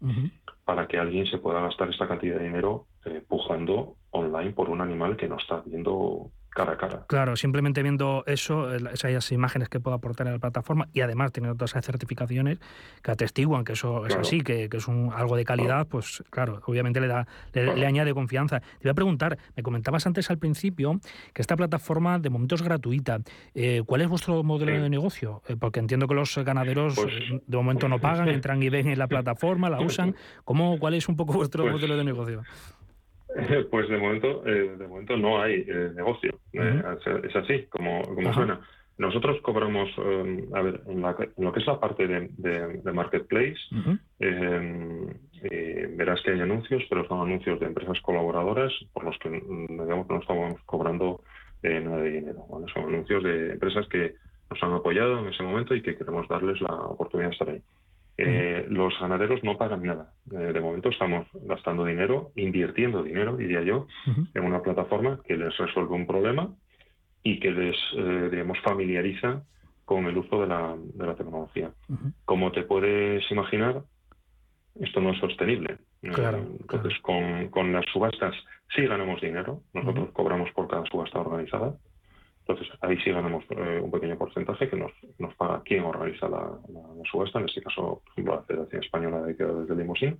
para 0.65 0.87
que 0.89 0.99
alguien 0.99 1.27
se 1.27 1.39
pueda 1.39 1.61
gastar 1.61 1.91
esta 1.91 2.09
cantidad 2.09 2.39
de 2.39 2.45
dinero 2.45 2.87
eh, 3.05 3.23
pujando 3.29 3.97
online 4.11 4.53
por 4.53 4.71
un 4.71 4.81
animal 4.81 5.17
que 5.17 5.29
no 5.29 5.37
está 5.37 5.63
viendo 5.67 6.31
cara 6.55 6.73
a 6.73 6.77
cara. 6.77 7.05
Claro, 7.09 7.37
simplemente 7.37 7.83
viendo 7.83 8.25
eso, 8.27 8.75
esas 8.75 9.33
imágenes 9.33 9.69
que 9.69 9.81
puedo 9.81 9.95
aportar 9.95 10.27
en 10.27 10.35
la 10.35 10.39
plataforma 10.39 10.89
y 10.93 11.01
además 11.01 11.33
teniendo 11.33 11.57
todas 11.57 11.73
esas 11.73 11.85
certificaciones 11.85 12.59
que 13.03 13.11
atestiguan 13.11 13.65
que 13.65 13.73
eso 13.73 14.07
es 14.07 14.15
así, 14.15 14.41
que, 14.41 14.69
es 14.73 14.89
un, 14.89 15.13
algo 15.15 15.37
de 15.37 15.45
calidad, 15.45 15.87
pues 15.87 16.23
claro, 16.31 16.61
obviamente 16.67 17.01
le 17.01 17.09
da 17.09 17.27
le, 17.53 17.87
añade 17.87 18.15
confianza. 18.15 18.61
Te 18.61 18.85
voy 18.85 18.91
a 18.91 18.95
preguntar, 18.95 19.39
me 19.57 19.63
comentabas 19.63 20.07
antes 20.07 20.31
al 20.31 20.39
principio 20.39 21.01
que 21.33 21.43
esta 21.43 21.57
plataforma 21.57 22.19
de 22.19 22.31
momento 22.31 22.55
es 22.55 22.63
gratuita. 22.63 23.19
Eh, 23.55 23.83
¿Cuál 23.85 24.03
es 24.03 24.09
vuestro 24.09 24.43
modelo 24.43 24.81
de 24.81 24.89
negocio? 24.89 25.43
Eh, 25.49 25.57
porque 25.59 25.81
entiendo 25.81 26.07
que 26.07 26.15
los 26.15 26.37
ganaderos 26.39 26.95
pues 26.95 27.15
eh, 27.15 27.43
de 27.47 27.57
momento 27.57 27.89
no 27.89 27.99
pagan, 27.99 28.29
entran 28.31 28.63
y 28.63 28.69
ven 28.69 28.89
en 28.89 28.99
la 28.99 29.09
plataforma, 29.09 29.69
la 29.69 29.81
usan. 29.85 30.15
¿Cómo, 30.45 30.79
¿Cuál 30.79 30.95
es 30.95 31.09
un 31.09 31.17
poco 31.17 31.35
vuestro 31.35 31.65
pues 31.65 31.75
modelo 31.75 31.97
de 31.97 32.05
negocio? 32.05 32.43
Pues 33.71 33.89
de 33.89 33.99
momento, 33.99 34.47
eh, 34.47 34.77
de 34.79 34.87
momento 34.89 35.17
no 35.17 35.41
hay 35.43 35.65
eh, 35.67 35.91
negocio. 35.95 36.39
Eh, 36.53 36.83
es 37.25 37.37
así, 37.37 37.67
como, 37.67 38.03
como 38.03 38.33
suena. 38.33 38.61
Nosotros 38.97 39.41
cobramos, 39.43 39.91
a 39.99 40.63
ver, 40.63 40.81
en, 40.87 41.03
lo 41.03 41.53
que 41.53 41.61
es 41.61 41.67
la 41.67 41.81
parte 41.81 42.07
de, 42.07 42.93
marketplace, 42.93 43.59
verás 45.97 46.23
que 46.23 46.31
hay 46.31 46.41
anuncios, 46.41 46.85
pero 46.89 47.05
son 47.09 47.27
anuncios 47.27 47.59
de 47.59 47.67
empresas 47.67 48.01
colaboradoras 48.03 48.73
por 48.93 49.03
los 49.03 49.19
que 49.19 49.31
mm, 49.31 49.83
digamos 49.83 50.07
que 50.07 50.15
no 50.15 50.21
estamos 50.21 50.61
cobrando 50.65 51.23
nada 51.65 52.03
de 52.03 52.11
dinero. 52.13 52.47
Son 52.73 52.85
anuncios 52.85 53.25
de 53.25 53.55
empresas 53.55 53.89
que 53.89 54.15
nos 54.49 54.63
han 54.63 54.75
apoyado 54.75 55.19
en 55.19 55.27
ese 55.27 55.43
momento 55.43 55.75
y 55.75 55.83
que 55.83 55.97
queremos 55.97 56.29
darles 56.29 56.61
la 56.61 56.75
oportunidad 56.75 57.31
de 57.31 57.33
estar 57.33 57.51
ahí. 57.51 57.63
Eh, 58.17 58.67
los 58.69 58.99
ganaderos 59.01 59.43
no 59.43 59.59
pagan 59.59 59.83
nada. 59.83 60.13
Eh, 60.31 60.53
de 60.53 60.61
momento 60.61 60.89
estamos 60.89 61.27
gastando 61.33 61.85
dinero, 61.85 62.31
invirtiendo 62.37 63.03
dinero, 63.03 63.37
diría 63.37 63.63
yo, 63.63 63.87
en 64.35 64.45
una 64.45 64.63
plataforma 64.63 65.21
que 65.27 65.37
les 65.37 65.57
resuelve 65.57 65.95
un 65.95 66.07
problema 66.07 66.55
y 67.23 67.41
que 67.41 67.51
les, 67.51 67.77
eh, 67.97 68.29
digamos, 68.31 68.59
familiariza 68.61 69.43
con 69.85 70.07
el 70.07 70.17
uso 70.17 70.41
de 70.41 70.47
la, 70.47 70.77
de 70.77 71.07
la 71.07 71.15
tecnología. 71.15 71.73
Como 72.25 72.53
te 72.53 72.63
puedes 72.63 73.29
imaginar, 73.31 73.83
esto 74.81 75.01
no 75.01 75.11
es 75.11 75.19
sostenible. 75.19 75.79
Entonces, 76.03 76.99
Con, 77.01 77.49
con 77.49 77.73
las 77.73 77.85
subastas 77.93 78.35
sí 78.75 78.87
ganamos 78.87 79.21
dinero. 79.21 79.61
Nosotros 79.73 80.11
cobramos 80.13 80.51
por 80.53 80.69
cada 80.69 80.85
subasta 80.87 81.21
organizada. 81.21 81.75
Entonces, 82.47 82.69
ahí 82.83 82.99
sí 82.99 83.11
ganamos 83.11 83.43
eh, 83.51 83.81
un 83.83 83.91
pequeño 83.91 84.19
porcentaje 84.19 84.69
que 84.69 84.77
nos, 84.77 84.93
nos 85.19 85.35
paga 85.35 85.63
quien 85.63 85.83
organiza 85.83 86.29
la, 86.29 86.51
subasta, 87.11 87.39
en 87.39 87.47
este 87.47 87.63
caso, 87.63 88.03
por 88.05 88.13
ejemplo, 88.13 88.35
la 88.35 88.43
Federación 88.43 88.83
Española 88.83 89.23
de 89.23 89.37
Creadores 89.37 89.69
de 89.69 89.77
Limosín. 89.77 90.19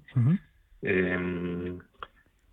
Em, 0.81 1.79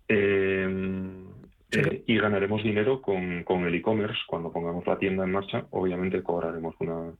em, 0.08 1.26
eh, 1.70 2.04
y 2.06 2.18
ganaremos 2.18 2.62
dinero 2.62 3.00
con, 3.00 3.44
con 3.44 3.64
el 3.64 3.74
e-commerce. 3.74 4.18
Cuando 4.26 4.52
pongamos 4.52 4.86
la 4.86 4.98
tienda 4.98 5.24
en 5.24 5.32
marcha, 5.32 5.64
obviamente 5.70 6.22
cobraremos 6.22 6.74
una, 6.80 7.10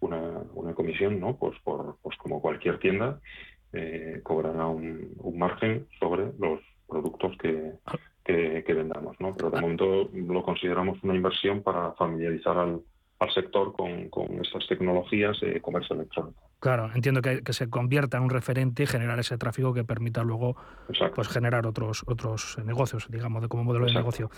una, 0.00 0.38
una 0.54 0.72
comisión, 0.72 1.20
¿no? 1.20 1.36
Pues, 1.36 1.58
por, 1.62 1.98
pues 2.00 2.16
como 2.16 2.40
cualquier 2.40 2.78
tienda, 2.78 3.20
eh, 3.74 4.20
cobrará 4.22 4.66
un, 4.68 5.12
un 5.18 5.38
margen 5.38 5.86
sobre 5.98 6.32
los 6.38 6.60
productos 6.88 7.36
que, 7.36 7.72
ah 8.24 8.62
que, 8.64 8.74
vendamos, 8.74 9.18
¿no? 9.20 9.34
Pero 9.34 9.50
de 9.50 9.60
momento 9.60 10.10
lo 10.12 10.42
consideramos 10.42 11.02
una 11.02 11.14
inversión 11.14 11.62
para 11.62 11.92
familiarizar 11.92 12.56
al, 12.56 12.80
al 13.20 13.32
sector 13.32 13.72
con, 13.74 14.08
con 14.08 14.26
estas 14.42 14.66
tecnologías 14.66 15.38
de 15.40 15.60
comercio 15.60 15.94
electrónico. 15.94 16.40
Claro, 16.58 16.90
entiendo 16.94 17.22
que, 17.22 17.42
que, 17.42 17.52
se 17.54 17.70
convierta 17.70 18.18
en 18.18 18.24
un 18.24 18.30
referente 18.30 18.82
y 18.82 18.86
generar 18.86 19.18
ese 19.18 19.38
tráfico 19.38 19.72
que 19.72 19.84
permita 19.84 20.22
luego 20.22 20.56
pues 21.14 21.28
generar 21.28 21.66
otros 21.66 22.02
otros 22.06 22.58
negocios, 22.64 23.06
digamos, 23.10 23.40
de 23.40 23.48
como 23.48 23.64
modelo 23.64 23.86
de 23.86 23.94
negocio. 23.94 24.30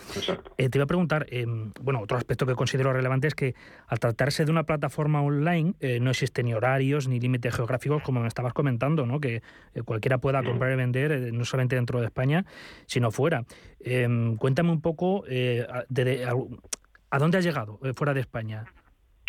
Eh, 0.57 0.69
te 0.69 0.77
iba 0.77 0.83
a 0.83 0.87
preguntar, 0.87 1.25
eh, 1.29 1.45
bueno, 1.81 2.01
otro 2.01 2.17
aspecto 2.17 2.45
que 2.45 2.55
considero 2.55 2.93
relevante 2.93 3.27
es 3.27 3.35
que 3.35 3.55
al 3.87 3.99
tratarse 3.99 4.45
de 4.45 4.51
una 4.51 4.63
plataforma 4.63 5.21
online 5.21 5.73
eh, 5.81 5.99
no 5.99 6.11
existen 6.11 6.45
ni 6.45 6.53
horarios 6.53 7.09
ni 7.09 7.19
límites 7.19 7.55
geográficos, 7.55 8.03
como 8.03 8.21
me 8.21 8.27
estabas 8.27 8.53
comentando, 8.53 9.05
¿no? 9.05 9.19
que 9.19 9.41
cualquiera 9.83 10.17
pueda 10.17 10.43
comprar 10.43 10.71
y 10.71 10.75
vender, 10.75 11.33
no 11.33 11.43
solamente 11.43 11.75
dentro 11.75 11.99
de 11.99 12.05
España, 12.05 12.45
sino 12.85 13.11
fuera. 13.11 13.43
cuéntame 14.37 14.71
un 14.71 14.81
poco 14.81 15.23
de, 15.27 16.25
a 17.13 17.19
dónde 17.19 17.37
has 17.37 17.45
llegado 17.45 17.79
fuera 17.95 18.13
de 18.13 18.21
España. 18.21 18.65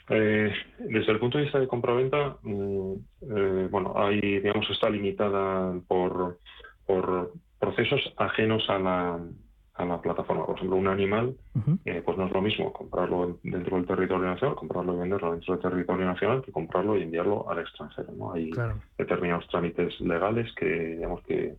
Eh, 0.09 0.51
desde 0.79 1.13
el 1.13 1.19
punto 1.19 1.37
de 1.37 1.45
vista 1.45 1.61
de 1.61 1.69
compraventa, 1.69 2.37
mm, 2.43 2.93
eh, 3.21 3.69
bueno, 3.71 3.93
hay, 3.95 4.21
digamos, 4.21 4.69
está 4.71 4.89
limitada 4.89 5.79
por, 5.87 6.39
por 6.87 7.33
procesos 7.59 8.01
ajenos 8.17 8.65
a 8.71 8.79
la, 8.79 9.21
a 9.75 9.85
la 9.85 10.01
plataforma. 10.01 10.47
Por 10.47 10.57
ejemplo, 10.57 10.77
un 10.77 10.89
animal, 10.89 11.37
eh, 11.85 12.01
pues 12.03 12.17
no 12.17 12.27
es 12.27 12.33
lo 12.33 12.41
mismo 12.41 12.73
comprarlo 12.73 13.39
dentro 13.43 13.77
del 13.77 13.87
territorio 13.87 14.29
nacional, 14.29 14.57
comprarlo 14.57 14.95
y 14.95 14.99
venderlo 15.01 15.33
dentro 15.33 15.55
del 15.55 15.63
territorio 15.63 16.07
nacional, 16.07 16.43
que 16.43 16.53
comprarlo 16.53 16.97
y 16.97 17.03
enviarlo 17.03 17.51
al 17.51 17.59
extranjero. 17.59 18.13
¿no? 18.17 18.33
Hay 18.33 18.51
determinados 18.97 19.47
trámites 19.49 20.01
legales 20.01 20.51
que, 20.55 20.97
digamos, 20.97 21.23
que 21.25 21.55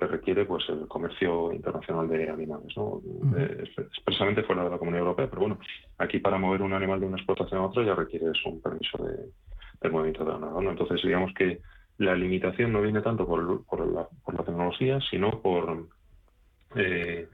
que 0.00 0.06
requiere 0.06 0.46
pues 0.46 0.64
el 0.70 0.88
comercio 0.88 1.52
internacional 1.52 2.08
de 2.08 2.30
animales, 2.30 2.74
¿no? 2.74 3.02
Eh, 3.36 3.64
expresamente 3.76 4.42
fuera 4.44 4.64
de 4.64 4.70
la 4.70 4.78
Comunidad 4.78 5.02
Europea, 5.02 5.28
pero 5.28 5.42
bueno, 5.42 5.58
aquí 5.98 6.18
para 6.18 6.38
mover 6.38 6.62
un 6.62 6.72
animal 6.72 7.00
de 7.00 7.06
una 7.06 7.18
explotación 7.18 7.60
a 7.60 7.66
otra 7.66 7.84
ya 7.84 7.94
requieres 7.94 8.38
un 8.46 8.62
permiso 8.62 8.96
de, 9.04 9.26
del 9.82 9.92
movimiento 9.92 10.24
de 10.24 10.32
ganado, 10.32 10.62
¿no? 10.62 10.70
Entonces 10.70 11.02
digamos 11.02 11.34
que 11.34 11.60
la 11.98 12.14
limitación 12.14 12.72
no 12.72 12.80
viene 12.80 13.02
tanto 13.02 13.26
por, 13.26 13.64
por, 13.66 13.86
la, 13.86 14.08
por 14.24 14.34
la, 14.34 14.42
tecnología, 14.42 14.98
sino 15.10 15.42
por 15.42 15.86
eh, 16.76 17.28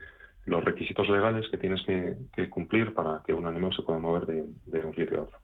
los 0.47 0.65
requisitos 0.65 1.09
legales 1.09 1.49
que 1.49 1.59
tienes 1.59 1.83
que, 1.85 2.51
cumplir 2.51 2.93
para 2.95 3.23
que 3.25 3.33
un 3.33 3.47
animal 3.47 3.73
se 3.77 3.83
pueda 3.83 4.01
mover 4.01 4.27
de, 4.27 4.45
de 4.67 4.81
un 4.81 4.95
sitio 4.97 5.21
a 5.21 5.23
otro. 5.23 5.39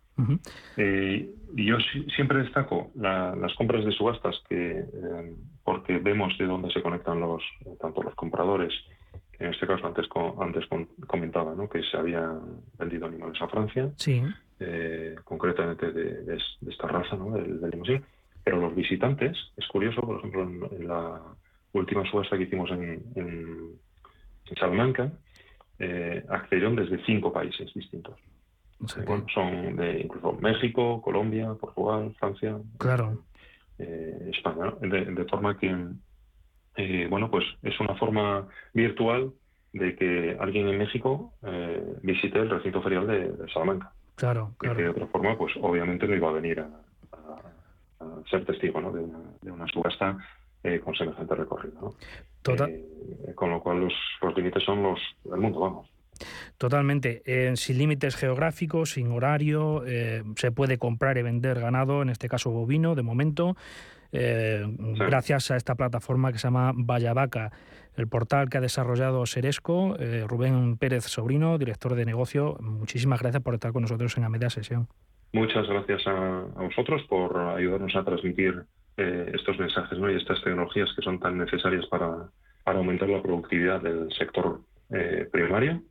Eh, 0.77 1.35
y 1.57 1.67
yo 1.67 1.77
siempre 2.15 2.39
destaco 2.39 2.91
las 2.95 3.55
compras 3.55 3.85
de 3.85 3.93
subastas 3.93 4.37
que 4.49 4.79
eh, 4.79 5.37
porque 5.65 5.99
vemos 5.99 6.37
de 6.39 6.47
dónde 6.47 6.71
se 6.71 6.83
conectan 6.83 7.21
los 7.21 7.43
tanto 7.81 8.03
los 8.03 8.15
compradores 8.15 8.73
en 9.39 9.53
este 9.53 9.67
caso 9.67 9.87
antes 9.87 10.07
antes 10.39 10.65
comentaba 11.07 11.55
¿no? 11.55 11.69
que 11.69 11.83
se 11.83 11.97
habían 11.97 12.41
vendido 12.79 13.07
animales 13.07 13.41
a 13.41 13.49
Francia 13.49 13.91
eh, 14.61 15.17
concretamente 15.25 15.91
de, 15.91 16.39
esta 16.69 16.87
raza 16.87 17.17
¿no? 17.17 17.33
del, 17.33 17.61
del 17.61 18.03
pero 18.45 18.61
los 18.61 18.75
visitantes 18.75 19.37
es 19.57 19.67
curioso 19.67 20.03
por 20.03 20.19
ejemplo 20.19 20.43
en, 20.43 20.87
la 20.87 21.21
última 21.73 22.05
subasta 22.11 22.37
que 22.37 22.45
hicimos 22.45 22.71
en, 22.71 23.03
en, 23.15 23.83
Salamanca 24.59 25.11
accedieron 26.29 26.77
desde 26.77 27.03
cinco 27.07 27.33
países 27.33 27.73
distintos 27.73 28.21
son 28.87 29.77
de 29.77 30.01
incluso 30.01 30.33
México, 30.41 31.01
Colombia, 31.03 31.55
Portugal, 31.61 32.15
Francia, 32.19 32.59
claro. 32.79 33.23
Eh, 33.79 34.31
España, 34.33 34.75
de, 34.81 35.25
forma 35.25 35.59
que, 35.59 35.75
eh, 36.77 37.07
bueno, 37.09 37.31
pues 37.31 37.45
es 37.63 37.79
una 37.81 37.95
forma 37.97 38.47
virtual 38.75 39.33
de 39.73 39.97
que 39.97 40.37
alguien 40.39 40.69
en 40.69 40.79
México 40.79 41.33
eh, 41.43 41.97
visite 42.03 42.39
el 42.39 42.51
recinto 42.51 42.83
ferial 42.83 43.07
de, 43.07 43.49
Salamanca. 43.53 43.93
Claro, 44.15 44.53
claro. 44.59 44.79
de 44.79 44.89
otra 44.89 45.07
forma, 45.07 45.37
pues 45.37 45.53
obviamente 45.61 46.07
no 46.07 46.15
iba 46.15 46.29
a 46.29 46.33
venir 46.33 46.61
a, 46.61 46.69
ser 48.31 48.45
testigo 48.45 48.81
¿no? 48.81 48.93
de, 48.93 49.51
una, 49.51 49.67
subasta 49.69 50.17
con 50.85 50.95
semejante 50.95 51.35
recorrido. 51.35 51.95
con 53.35 53.51
lo 53.51 53.61
cual 53.61 53.81
los, 53.81 53.95
los 54.21 54.37
límites 54.37 54.63
son 54.63 54.83
los 54.83 55.01
del 55.25 55.41
mundo, 55.41 55.61
vamos. 55.61 55.91
Totalmente. 56.59 57.23
Eh, 57.25 57.57
sin 57.57 57.79
límites 57.79 58.17
geográficos, 58.17 58.93
sin 58.93 59.11
horario, 59.11 59.85
eh, 59.87 60.23
se 60.37 60.53
puede 60.53 60.79
comprar 60.79 61.19
y 61.19 61.23
vender 61.23 61.61
ganado, 61.61 62.03
en 62.03 62.09
este 62.09 62.29
caso 62.29 62.51
bovino, 62.51 62.95
de 62.95 63.03
momento, 63.03 63.57
eh, 64.13 64.65
gracias 64.69 65.51
a 65.51 65.57
esta 65.57 65.75
plataforma 65.75 66.33
que 66.33 66.39
se 66.39 66.47
llama 66.47 66.73
Vaca, 66.75 67.51
el 67.97 68.09
portal 68.09 68.49
que 68.49 68.59
ha 68.59 68.61
desarrollado 68.61 69.27
Seresco, 69.27 69.97
Rubén 70.27 70.77
Pérez 70.77 71.05
Sobrino, 71.05 71.59
director 71.59 71.95
de 71.95 72.05
negocio. 72.05 72.57
Muchísimas 72.61 73.21
gracias 73.21 73.43
por 73.43 73.55
estar 73.55 73.73
con 73.73 73.83
nosotros 73.83 74.17
en 74.17 74.23
la 74.23 74.29
media 74.29 74.49
sesión. 74.49 74.89
Muchas 75.33 75.67
gracias 75.67 76.07
a, 76.07 76.45
vosotros 76.57 77.03
por 77.09 77.37
ayudarnos 77.37 77.95
a 77.97 78.05
transmitir 78.05 78.63
estos 78.97 79.59
mensajes 79.59 79.99
¿no? 79.99 80.11
y 80.11 80.17
estas 80.17 80.43
tecnologías 80.43 80.89
que 80.95 81.03
son 81.03 81.19
tan 81.19 81.39
necesarias 81.39 81.87
para, 81.87 82.29
para 82.65 82.79
aumentar 82.79 83.09
la 83.09 83.23
productividad 83.23 83.81
del 83.81 84.13
sector 84.13 84.61
primario. 85.31 85.83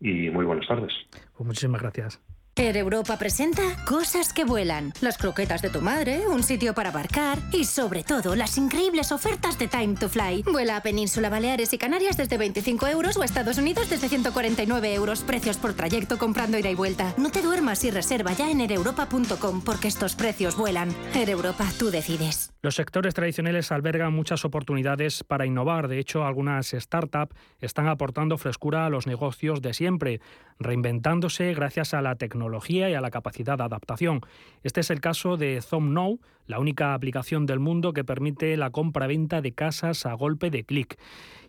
Y 0.00 0.30
muy 0.30 0.44
buenas 0.44 0.66
tardes. 0.66 0.92
Pues 1.36 1.46
muchísimas 1.46 1.80
gracias. 1.80 2.20
Air 2.58 2.78
Europa 2.78 3.18
presenta 3.18 3.60
cosas 3.84 4.32
que 4.32 4.46
vuelan, 4.46 4.94
las 5.02 5.18
croquetas 5.18 5.60
de 5.60 5.68
tu 5.68 5.82
madre, 5.82 6.26
un 6.26 6.42
sitio 6.42 6.72
para 6.72 6.88
aparcar 6.88 7.38
y 7.52 7.64
sobre 7.66 8.02
todo 8.02 8.34
las 8.34 8.56
increíbles 8.56 9.12
ofertas 9.12 9.58
de 9.58 9.68
Time 9.68 9.94
to 9.94 10.08
Fly. 10.08 10.42
Vuela 10.50 10.78
a 10.78 10.82
Península 10.82 11.28
Baleares 11.28 11.74
y 11.74 11.78
Canarias 11.78 12.16
desde 12.16 12.38
25 12.38 12.86
euros 12.86 13.18
o 13.18 13.22
a 13.22 13.26
Estados 13.26 13.58
Unidos 13.58 13.90
desde 13.90 14.08
149 14.08 14.94
euros. 14.94 15.22
Precios 15.22 15.58
por 15.58 15.74
trayecto 15.74 16.16
comprando 16.16 16.58
ida 16.58 16.70
y 16.70 16.74
vuelta. 16.74 17.12
No 17.18 17.30
te 17.30 17.42
duermas 17.42 17.84
y 17.84 17.90
reserva 17.90 18.32
ya 18.32 18.50
en 18.50 18.62
aereuropa.com 18.62 19.60
porque 19.60 19.88
estos 19.88 20.16
precios 20.16 20.56
vuelan. 20.56 20.88
Air 21.14 21.28
Europa, 21.28 21.66
tú 21.78 21.90
decides. 21.90 22.54
Los 22.62 22.74
sectores 22.74 23.12
tradicionales 23.12 23.70
albergan 23.70 24.14
muchas 24.14 24.46
oportunidades 24.46 25.22
para 25.24 25.44
innovar. 25.44 25.88
De 25.88 25.98
hecho, 25.98 26.24
algunas 26.24 26.70
startups 26.70 27.36
están 27.60 27.86
aportando 27.86 28.38
frescura 28.38 28.86
a 28.86 28.90
los 28.90 29.06
negocios 29.06 29.60
de 29.60 29.74
siempre, 29.74 30.20
reinventándose 30.58 31.52
gracias 31.54 31.94
a 31.94 32.02
la 32.02 32.16
tecnología 32.16 32.88
y 32.90 32.94
a 32.94 33.00
la 33.00 33.10
capacidad 33.10 33.58
de 33.58 33.64
adaptación. 33.64 34.20
Este 34.62 34.80
es 34.80 34.90
el 34.90 35.00
caso 35.00 35.36
de 35.36 35.60
ZomNow, 35.60 36.20
la 36.46 36.58
única 36.58 36.94
aplicación 36.94 37.46
del 37.46 37.58
mundo 37.58 37.92
que 37.92 38.04
permite 38.04 38.56
la 38.56 38.70
compra-venta 38.70 39.40
de 39.40 39.52
casas 39.52 40.06
a 40.06 40.14
golpe 40.14 40.50
de 40.50 40.64
clic. 40.64 40.98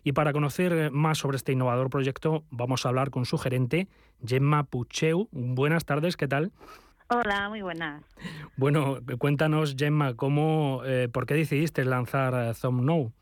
Y 0.04 0.12
para 0.12 0.32
conocer 0.32 0.90
más 0.90 1.18
sobre 1.18 1.36
este 1.36 1.52
innovador 1.52 1.90
proyecto, 1.90 2.44
vamos 2.50 2.84
a 2.84 2.90
hablar 2.90 3.10
con 3.10 3.24
su 3.24 3.38
gerente, 3.38 3.88
Gemma 4.24 4.64
Pucheu. 4.64 5.28
Buenas 5.32 5.84
tardes, 5.84 6.16
¿qué 6.16 6.28
tal? 6.28 6.52
Hola, 7.10 7.48
muy 7.48 7.62
buenas. 7.62 8.04
Bueno, 8.56 8.98
cuéntanos, 9.18 9.76
Gemma, 9.78 10.14
¿cómo, 10.14 10.82
eh, 10.84 11.08
¿por 11.10 11.24
qué 11.24 11.34
decidiste 11.34 11.84
lanzar 11.84 12.54
ZomNow? 12.54 13.12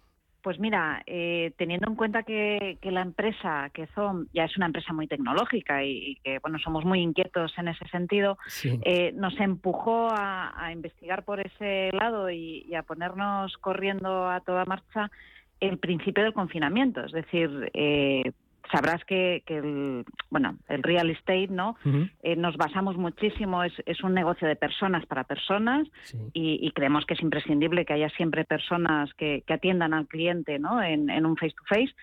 Pues 0.46 0.60
mira, 0.60 1.02
eh, 1.06 1.54
teniendo 1.56 1.90
en 1.90 1.96
cuenta 1.96 2.22
que, 2.22 2.78
la 2.80 3.00
empresa, 3.00 3.68
que 3.74 3.88
son 3.96 4.28
ya 4.32 4.44
es 4.44 4.56
una 4.56 4.66
empresa 4.66 4.92
muy 4.92 5.08
tecnológica 5.08 5.82
y, 5.82 6.20
que 6.22 6.38
bueno 6.38 6.60
somos 6.60 6.84
muy 6.84 7.00
inquietos 7.00 7.52
en 7.58 7.66
ese 7.66 7.84
sentido, 7.88 8.38
eh, 8.62 9.10
nos 9.16 9.36
empujó 9.40 10.06
a, 10.08 10.70
investigar 10.72 11.24
por 11.24 11.44
ese 11.44 11.90
lado 11.90 12.30
y, 12.30 12.72
a 12.76 12.84
ponernos 12.84 13.56
corriendo 13.56 14.30
a 14.30 14.38
toda 14.38 14.64
marcha 14.66 15.10
el 15.58 15.78
principio 15.78 16.22
del 16.22 16.32
confinamiento, 16.32 17.04
es 17.04 17.10
decir, 17.10 17.68
eh, 17.74 18.30
sabrás 18.70 19.04
que, 19.04 19.42
el, 19.46 20.04
bueno, 20.30 20.56
el 20.68 20.82
real 20.82 21.10
estate, 21.10 21.48
¿no? 21.48 21.76
Eh, 22.22 22.36
nos 22.36 22.56
basamos 22.56 22.96
muchísimo, 22.96 23.62
es, 23.62 23.72
es, 23.86 24.02
un 24.02 24.14
negocio 24.14 24.46
de 24.46 24.56
personas 24.56 25.06
para 25.06 25.24
personas 25.24 25.86
y, 26.32 26.70
creemos 26.72 27.06
que 27.06 27.14
es 27.14 27.22
imprescindible 27.22 27.84
que 27.84 27.94
haya 27.94 28.10
siempre 28.10 28.44
personas 28.44 29.12
que, 29.14 29.42
atiendan 29.48 29.94
al 29.94 30.06
cliente, 30.06 30.58
¿no? 30.58 30.82
En, 30.82 31.24
un 31.24 31.36
face 31.36 31.54
to 31.54 31.64
face. 31.66 31.94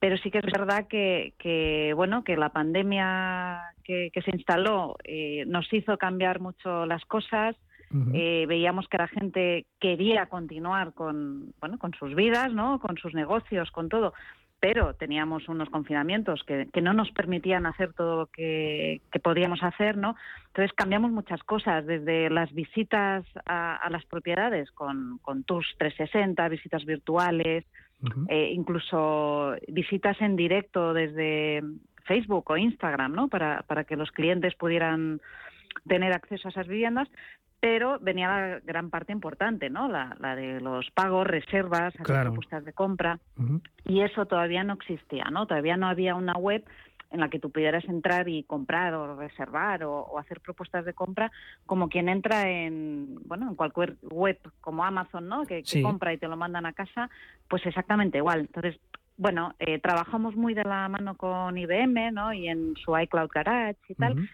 Pero 0.00 0.16
sí 0.18 0.30
que 0.30 0.38
es 0.38 0.46
verdad 0.46 0.88
que, 0.88 1.34
que 1.38 1.92
bueno, 1.94 2.24
que 2.24 2.36
la 2.36 2.48
pandemia 2.48 3.62
que, 3.84 4.22
se 4.22 4.30
instaló 4.30 4.96
eh, 5.04 5.44
nos 5.46 5.72
hizo 5.72 5.96
cambiar 5.96 6.40
mucho 6.40 6.86
las 6.86 7.04
cosas. 7.04 7.56
Eh, 8.12 8.44
veíamos 8.46 8.86
que 8.88 8.98
la 8.98 9.08
gente 9.08 9.64
quería 9.80 10.26
continuar 10.26 10.92
con 10.92 11.54
bueno 11.58 11.78
con 11.78 11.94
sus 11.94 12.14
vidas 12.14 12.52
no 12.52 12.78
con 12.80 12.98
sus 12.98 13.14
negocios 13.14 13.70
con 13.70 13.88
todo 13.88 14.12
pero 14.60 14.94
teníamos 14.94 15.48
unos 15.48 15.70
confinamientos 15.70 16.42
que, 16.44 16.68
no 16.82 16.92
nos 16.92 17.10
permitían 17.12 17.66
hacer 17.66 17.92
todo 17.92 18.16
lo 18.16 18.26
que, 18.26 19.00
podíamos 19.22 19.62
hacer, 19.62 19.96
¿no? 19.96 20.16
Entonces 20.48 20.72
cambiamos 20.74 21.12
muchas 21.12 21.42
cosas, 21.44 21.86
desde 21.86 22.28
las 22.30 22.52
visitas 22.52 23.24
a, 23.46 23.88
las 23.90 24.04
propiedades 24.06 24.70
con, 24.72 25.18
con 25.22 25.44
Tours 25.44 25.74
360, 25.78 26.48
visitas 26.48 26.84
virtuales, 26.84 27.64
eh, 28.28 28.50
incluso 28.52 29.54
visitas 29.68 30.20
en 30.20 30.36
directo 30.36 30.92
desde 30.92 31.62
Facebook 32.04 32.50
o 32.50 32.56
Instagram, 32.56 33.12
¿no? 33.12 33.28
Para, 33.28 33.62
para 33.62 33.84
que 33.84 33.96
los 33.96 34.10
clientes 34.10 34.54
pudieran 34.54 35.20
tener 35.86 36.12
acceso 36.12 36.48
a 36.48 36.50
esas 36.50 36.66
viviendas, 36.66 37.08
pero 37.60 37.98
venía 37.98 38.28
la 38.28 38.60
gran 38.60 38.90
parte 38.90 39.12
importante, 39.12 39.68
¿no? 39.68 39.88
La, 39.88 40.14
de 40.36 40.60
los 40.60 40.90
pagos, 40.92 41.26
reservas, 41.26 41.92
propuestas 41.94 42.64
de 42.64 42.72
compra, 42.72 43.18
y 43.84 44.02
eso 44.02 44.26
todavía 44.26 44.62
no 44.64 44.74
existía, 44.74 45.24
¿no? 45.30 45.46
Todavía 45.46 45.76
no 45.76 45.88
había 45.88 46.14
una 46.14 46.34
web 46.34 46.64
en 47.10 47.20
la 47.20 47.28
que 47.28 47.38
tú 47.38 47.50
pudieras 47.50 47.84
entrar 47.86 48.28
y 48.28 48.42
comprar 48.44 48.94
o 48.94 49.16
reservar 49.16 49.82
o, 49.84 50.18
hacer 50.18 50.40
propuestas 50.40 50.84
de 50.84 50.92
compra 50.92 51.32
como 51.66 51.88
quien 51.88 52.08
entra 52.08 52.50
en 52.50 53.18
bueno 53.24 53.48
en 53.48 53.54
cualquier 53.54 53.96
web 54.02 54.38
como 54.60 54.84
Amazon 54.84 55.26
no 55.26 55.46
que, 55.46 55.62
compra 55.82 56.12
y 56.12 56.18
te 56.18 56.28
lo 56.28 56.36
mandan 56.36 56.66
a 56.66 56.74
casa 56.74 57.08
pues 57.48 57.64
exactamente 57.64 58.18
igual. 58.18 58.40
Entonces 58.40 58.78
bueno 59.16 59.54
eh, 59.58 59.78
trabajamos 59.78 60.36
muy 60.36 60.52
de 60.52 60.64
la 60.64 60.86
mano 60.88 61.16
con 61.16 61.56
IBM 61.56 62.12
no 62.12 62.32
y 62.32 62.48
en 62.48 62.74
su 62.76 62.96
iCloud 62.98 63.30
Garage 63.32 63.78
y 63.88 63.94
tal 63.94 64.28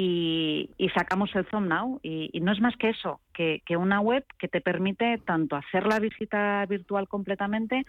y, 0.00 0.90
sacamos 0.94 1.34
el 1.34 1.44
Zoom 1.46 1.66
Now. 1.66 1.98
Y, 2.04 2.38
no 2.40 2.52
es 2.52 2.60
más 2.60 2.76
que 2.76 2.90
eso, 2.90 3.20
que, 3.34 3.62
que, 3.66 3.76
una 3.76 4.00
web 4.00 4.24
que 4.38 4.46
te 4.46 4.60
permite 4.60 5.18
tanto 5.18 5.56
hacer 5.56 5.86
la 5.86 5.98
visita 5.98 6.64
virtual 6.66 7.08
completamente 7.08 7.84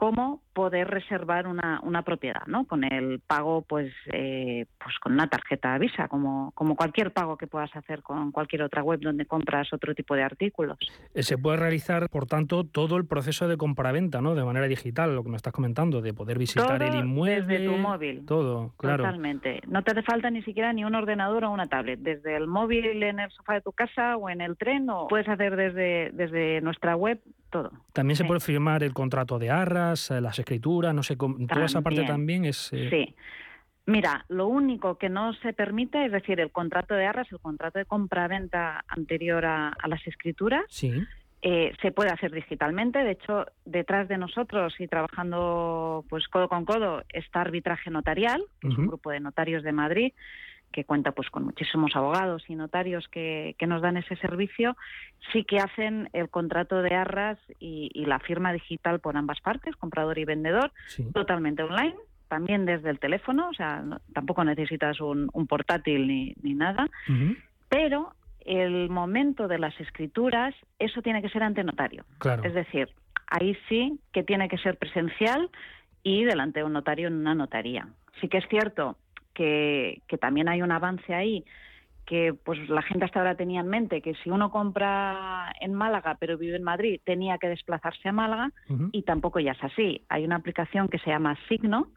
cómo 0.00 0.40
poder 0.54 0.88
reservar 0.88 1.46
una, 1.46 1.78
una 1.82 2.00
propiedad, 2.00 2.46
¿no? 2.46 2.64
Con 2.64 2.84
el 2.84 3.20
pago, 3.20 3.60
pues, 3.60 3.92
eh, 4.10 4.64
pues 4.82 4.98
con 4.98 5.12
una 5.12 5.28
tarjeta 5.28 5.76
Visa, 5.76 6.08
como, 6.08 6.52
como 6.52 6.74
cualquier 6.74 7.12
pago 7.12 7.36
que 7.36 7.46
puedas 7.46 7.76
hacer 7.76 8.02
con 8.02 8.32
cualquier 8.32 8.62
otra 8.62 8.82
web 8.82 9.00
donde 9.00 9.26
compras 9.26 9.70
otro 9.74 9.94
tipo 9.94 10.14
de 10.14 10.22
artículos. 10.22 10.78
Eh, 11.12 11.22
se 11.22 11.36
puede 11.36 11.58
realizar, 11.58 12.08
por 12.08 12.24
tanto, 12.24 12.64
todo 12.64 12.96
el 12.96 13.04
proceso 13.04 13.46
de 13.46 13.58
compraventa, 13.58 14.22
¿no? 14.22 14.34
De 14.34 14.42
manera 14.42 14.66
digital, 14.68 15.14
lo 15.14 15.22
que 15.22 15.28
me 15.28 15.36
estás 15.36 15.52
comentando, 15.52 16.00
de 16.00 16.14
poder 16.14 16.38
visitar 16.38 16.82
el 16.82 16.94
inmueble. 16.94 17.58
Desde 17.58 17.66
tu 17.66 17.76
móvil. 17.76 18.24
Todo, 18.24 18.72
claro. 18.78 19.04
Totalmente. 19.04 19.60
No 19.66 19.82
te 19.82 19.90
hace 19.90 20.02
falta 20.02 20.30
ni 20.30 20.40
siquiera 20.44 20.72
ni 20.72 20.82
un 20.82 20.94
ordenador 20.94 21.44
o 21.44 21.50
una 21.50 21.66
tablet. 21.66 22.00
Desde 22.00 22.36
el 22.36 22.46
móvil 22.46 23.02
en 23.02 23.20
el 23.20 23.30
sofá 23.32 23.52
de 23.52 23.60
tu 23.60 23.72
casa 23.72 24.16
o 24.16 24.30
en 24.30 24.40
el 24.40 24.56
tren, 24.56 24.88
o 24.88 25.08
puedes 25.08 25.28
hacer 25.28 25.56
desde, 25.56 26.10
desde 26.14 26.62
nuestra 26.62 26.96
web 26.96 27.20
todo. 27.50 27.72
También 27.92 28.16
se 28.16 28.24
puede 28.24 28.40
firmar 28.40 28.82
el 28.82 28.92
contrato 28.92 29.38
de 29.38 29.50
arras, 29.50 30.10
eh, 30.10 30.20
las 30.20 30.38
escrituras, 30.38 30.94
no 30.94 31.02
sé, 31.02 31.16
toda 31.16 31.64
esa 31.64 31.82
parte 31.82 32.04
también 32.04 32.44
es... 32.44 32.72
Eh, 32.72 32.88
sí. 32.90 33.14
Mira, 33.86 34.24
lo 34.28 34.46
único 34.46 34.98
que 34.98 35.08
no 35.08 35.32
se 35.34 35.52
permite, 35.52 36.04
es 36.04 36.12
decir, 36.12 36.38
el 36.38 36.52
contrato 36.52 36.94
de 36.94 37.06
arras, 37.06 37.26
el 37.32 37.40
contrato 37.40 37.78
de 37.78 37.86
compra-venta 37.86 38.84
anterior 38.86 39.44
a, 39.44 39.76
las 39.86 40.06
escrituras, 40.06 40.64
sí. 40.68 40.92
Eh, 41.42 41.72
se 41.80 41.90
puede 41.90 42.10
hacer 42.10 42.32
digitalmente. 42.32 42.98
De 42.98 43.12
hecho, 43.12 43.46
detrás 43.64 44.08
de 44.08 44.18
nosotros 44.18 44.74
y 44.78 44.86
trabajando 44.86 46.04
pues 46.10 46.28
codo 46.28 46.50
con 46.50 46.66
codo 46.66 47.02
está 47.08 47.40
Arbitraje 47.40 47.90
Notarial, 47.90 48.44
que 48.60 48.68
es 48.68 48.76
un 48.76 48.86
grupo 48.86 49.10
de 49.10 49.20
notarios 49.20 49.62
de 49.62 49.72
Madrid, 49.72 50.12
que 50.72 50.84
cuenta 50.84 51.12
pues 51.12 51.30
con 51.30 51.44
muchísimos 51.44 51.94
abogados 51.94 52.44
y 52.48 52.54
notarios 52.54 53.08
que, 53.08 53.54
nos 53.66 53.82
dan 53.82 53.96
ese 53.96 54.16
servicio, 54.16 54.76
sí 55.32 55.44
que 55.44 55.58
hacen 55.58 56.08
el 56.12 56.28
contrato 56.28 56.82
de 56.82 56.94
arras 56.94 57.38
y, 57.58 57.90
la 58.06 58.18
firma 58.18 58.52
digital 58.52 59.00
por 59.00 59.16
ambas 59.16 59.40
partes, 59.40 59.76
comprador 59.76 60.18
y 60.18 60.24
vendedor, 60.24 60.72
totalmente 61.12 61.62
online, 61.62 61.94
también 62.28 62.64
desde 62.66 62.90
el 62.90 62.98
teléfono, 62.98 63.48
o 63.48 63.54
sea, 63.54 63.84
tampoco 64.12 64.42
necesitas 64.44 65.00
un, 65.00 65.28
portátil 65.48 66.06
ni, 66.08 66.34
ni 66.42 66.54
nada, 66.54 66.88
pero 67.68 68.14
el 68.44 68.88
momento 68.88 69.48
de 69.48 69.58
las 69.58 69.78
escrituras, 69.80 70.54
eso 70.78 71.02
tiene 71.02 71.22
que 71.22 71.28
ser 71.28 71.42
ante 71.42 71.62
notario. 71.62 72.04
Es 72.42 72.54
decir, 72.54 72.88
ahí 73.26 73.56
sí 73.68 74.00
que 74.12 74.22
tiene 74.22 74.48
que 74.48 74.58
ser 74.58 74.76
presencial 74.76 75.50
y 76.02 76.24
delante 76.24 76.60
de 76.60 76.64
un 76.64 76.72
notario 76.72 77.08
en 77.08 77.14
una 77.14 77.34
notaría. 77.34 77.88
Sí 78.20 78.28
que 78.28 78.38
es 78.38 78.48
cierto 78.48 78.96
que, 79.34 80.02
también 80.20 80.48
hay 80.48 80.62
un 80.62 80.72
avance 80.72 81.14
ahí 81.14 81.44
que 82.06 82.34
pues 82.34 82.58
la 82.68 82.82
gente 82.82 83.04
hasta 83.04 83.20
ahora 83.20 83.36
tenía 83.36 83.60
en 83.60 83.68
mente 83.68 84.02
que 84.02 84.14
si 84.16 84.30
uno 84.30 84.50
compra 84.50 85.52
en 85.60 85.74
Málaga 85.74 86.16
pero 86.18 86.36
vive 86.36 86.56
en 86.56 86.64
Madrid 86.64 87.00
tenía 87.04 87.38
que 87.38 87.48
desplazarse 87.48 88.08
a 88.08 88.12
Málaga 88.12 88.50
y 88.90 89.02
tampoco 89.02 89.38
ya 89.38 89.52
es 89.52 89.62
así. 89.62 90.04
Hay 90.08 90.24
una 90.24 90.34
aplicación 90.34 90.88
que 90.88 90.98
se 90.98 91.10
llama 91.10 91.38
Signo 91.48 91.88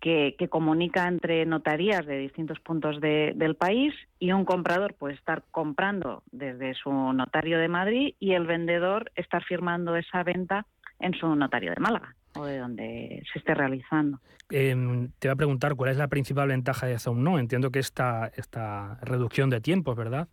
que, 0.00 0.36
comunica 0.48 1.08
entre 1.08 1.44
notarías 1.44 2.06
de 2.06 2.18
distintos 2.18 2.60
puntos 2.60 3.00
del 3.00 3.56
país 3.56 3.92
y 4.20 4.30
un 4.30 4.44
comprador 4.44 4.94
puede 4.94 5.14
estar 5.14 5.42
comprando 5.50 6.22
desde 6.30 6.74
su 6.74 6.92
notario 6.92 7.58
de 7.58 7.68
Madrid 7.68 8.14
y 8.20 8.34
el 8.34 8.46
vendedor 8.46 9.10
estar 9.16 9.42
firmando 9.42 9.96
esa 9.96 10.22
venta 10.22 10.66
en 11.00 11.14
su 11.14 11.34
notario 11.34 11.72
de 11.74 11.80
Málaga 11.80 12.14
o 12.38 12.46
de 12.46 12.58
donde 12.58 13.22
se 13.32 13.38
esté 13.38 13.54
realizando. 13.54 14.20
Em, 14.50 15.10
te 15.18 15.28
voy 15.28 15.32
a 15.32 15.36
preguntar 15.36 15.74
cuál 15.74 15.90
es 15.90 15.96
la 15.96 16.08
principal 16.08 16.48
ventaja 16.48 16.86
de 16.86 16.98
Zoom 16.98 17.22
No. 17.22 17.38
Entiendo 17.38 17.70
que 17.70 17.78
esta, 17.78 18.30
esta 18.36 18.98
reducción 19.02 19.50
de 19.50 19.60
tiempos, 19.60 19.96
¿verdad? 19.96 20.28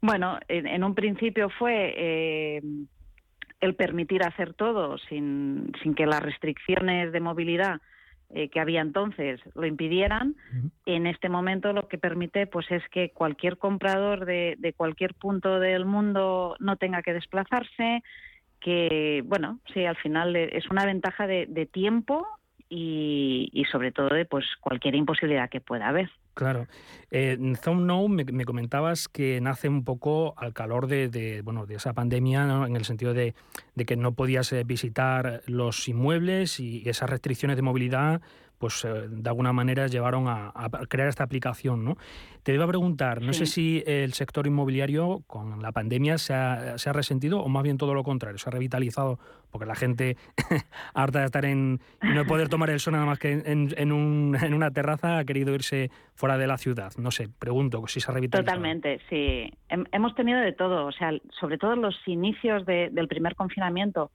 Bueno, 0.00 0.38
en, 0.48 0.84
un 0.84 0.94
principio 0.94 1.50
fue 1.50 1.94
eh, 1.96 2.62
el 3.60 3.74
permitir 3.74 4.22
hacer 4.22 4.54
todo 4.54 4.96
sin, 4.98 5.72
sin 5.82 5.94
que 5.94 6.06
las 6.06 6.22
restricciones 6.22 7.10
de 7.12 7.20
movilidad 7.20 7.80
eh, 8.30 8.48
que 8.50 8.60
había 8.60 8.82
entonces 8.82 9.40
lo 9.54 9.66
impidieran, 9.66 10.36
en 10.84 11.06
este 11.06 11.30
momento 11.30 11.72
lo 11.72 11.88
que 11.88 11.96
permite 11.96 12.46
pues 12.46 12.70
es 12.70 12.82
que 12.90 13.10
cualquier 13.10 13.56
comprador 13.56 14.26
de, 14.26 14.54
de, 14.58 14.74
cualquier 14.74 15.14
punto 15.14 15.58
del 15.58 15.86
mundo 15.86 16.54
no 16.60 16.76
tenga 16.76 17.02
que 17.02 17.14
desplazarse, 17.14 18.02
que 18.60 19.22
bueno, 19.24 19.60
sí, 19.72 19.84
al 19.84 19.96
final 19.96 20.36
es 20.36 20.68
una 20.70 20.84
ventaja 20.84 21.26
de, 21.26 21.46
de 21.46 21.66
tiempo 21.66 22.26
y, 22.68 23.48
y, 23.52 23.64
sobre 23.64 23.92
todo 23.92 24.08
de 24.08 24.24
pues 24.24 24.44
cualquier 24.60 24.94
imposibilidad 24.94 25.48
que 25.48 25.60
pueda 25.60 25.88
haber. 25.88 26.10
Claro. 26.38 26.68
Eh, 27.10 27.36
me, 27.36 28.44
comentabas 28.44 29.08
que 29.08 29.40
nace 29.40 29.68
un 29.68 29.82
poco 29.82 30.34
al 30.36 30.52
calor 30.52 30.86
de, 30.86 31.40
bueno, 31.42 31.66
de 31.66 31.74
esa 31.74 31.94
pandemia, 31.94 32.64
en 32.64 32.76
el 32.76 32.84
sentido 32.84 33.12
de, 33.12 33.34
que 33.84 33.96
no 33.96 34.12
podías 34.12 34.52
eh, 34.52 34.62
visitar 34.62 35.42
los 35.46 35.88
inmuebles 35.88 36.60
y 36.60 36.88
esas 36.88 37.10
restricciones 37.10 37.56
de 37.56 37.62
movilidad 37.62 38.22
pues 38.58 38.84
eh, 38.84 39.06
de 39.08 39.28
alguna 39.28 39.52
manera 39.52 39.86
llevaron 39.86 40.26
a, 40.28 40.52
crear 40.88 41.08
esta 41.08 41.24
aplicación. 41.24 41.84
¿no? 41.84 41.96
Te 42.42 42.52
iba 42.52 42.64
a 42.64 42.68
preguntar, 42.68 43.22
no 43.22 43.32
sé 43.32 43.46
si 43.46 43.82
el 43.86 44.12
sector 44.12 44.46
inmobiliario 44.46 45.22
con 45.26 45.62
la 45.62 45.72
pandemia 45.72 46.18
se 46.18 46.34
ha, 46.34 46.76
resentido 46.92 47.40
o 47.40 47.48
más 47.48 47.62
bien 47.62 47.78
todo 47.78 47.94
lo 47.94 48.02
contrario, 48.02 48.38
se 48.38 48.48
ha 48.48 48.52
revitalizado 48.52 49.18
porque 49.50 49.66
la 49.66 49.74
gente, 49.74 50.16
harta 50.94 51.20
de 51.20 51.26
estar 51.26 51.44
en 51.44 51.80
no 52.02 52.26
poder 52.26 52.48
tomar 52.48 52.68
el 52.70 52.80
sol 52.80 52.92
nada 52.92 53.06
más 53.06 53.18
que 53.18 53.32
en, 53.32 53.74
en, 53.76 53.92
una 53.92 54.70
terraza, 54.70 55.18
ha 55.18 55.24
querido 55.24 55.54
irse 55.54 55.90
fuera 56.14 56.36
de 56.36 56.46
la 56.46 56.58
ciudad. 56.58 56.92
No 56.98 57.10
sé, 57.10 57.28
pregunto 57.38 57.86
si 57.86 58.00
se 58.00 58.10
ha 58.10 58.14
revitalizado. 58.14 58.44
Totalmente, 58.44 59.00
sí. 59.08 59.50
Hemos 59.68 60.14
tenido 60.14 60.40
de 60.40 60.52
todo, 60.52 60.86
o 60.86 60.92
sea, 60.92 61.12
sobre 61.40 61.56
todo 61.56 61.76
los 61.76 61.96
inicios 62.06 62.66
del 62.66 63.08
primer 63.08 63.36
confinamiento 63.36 64.10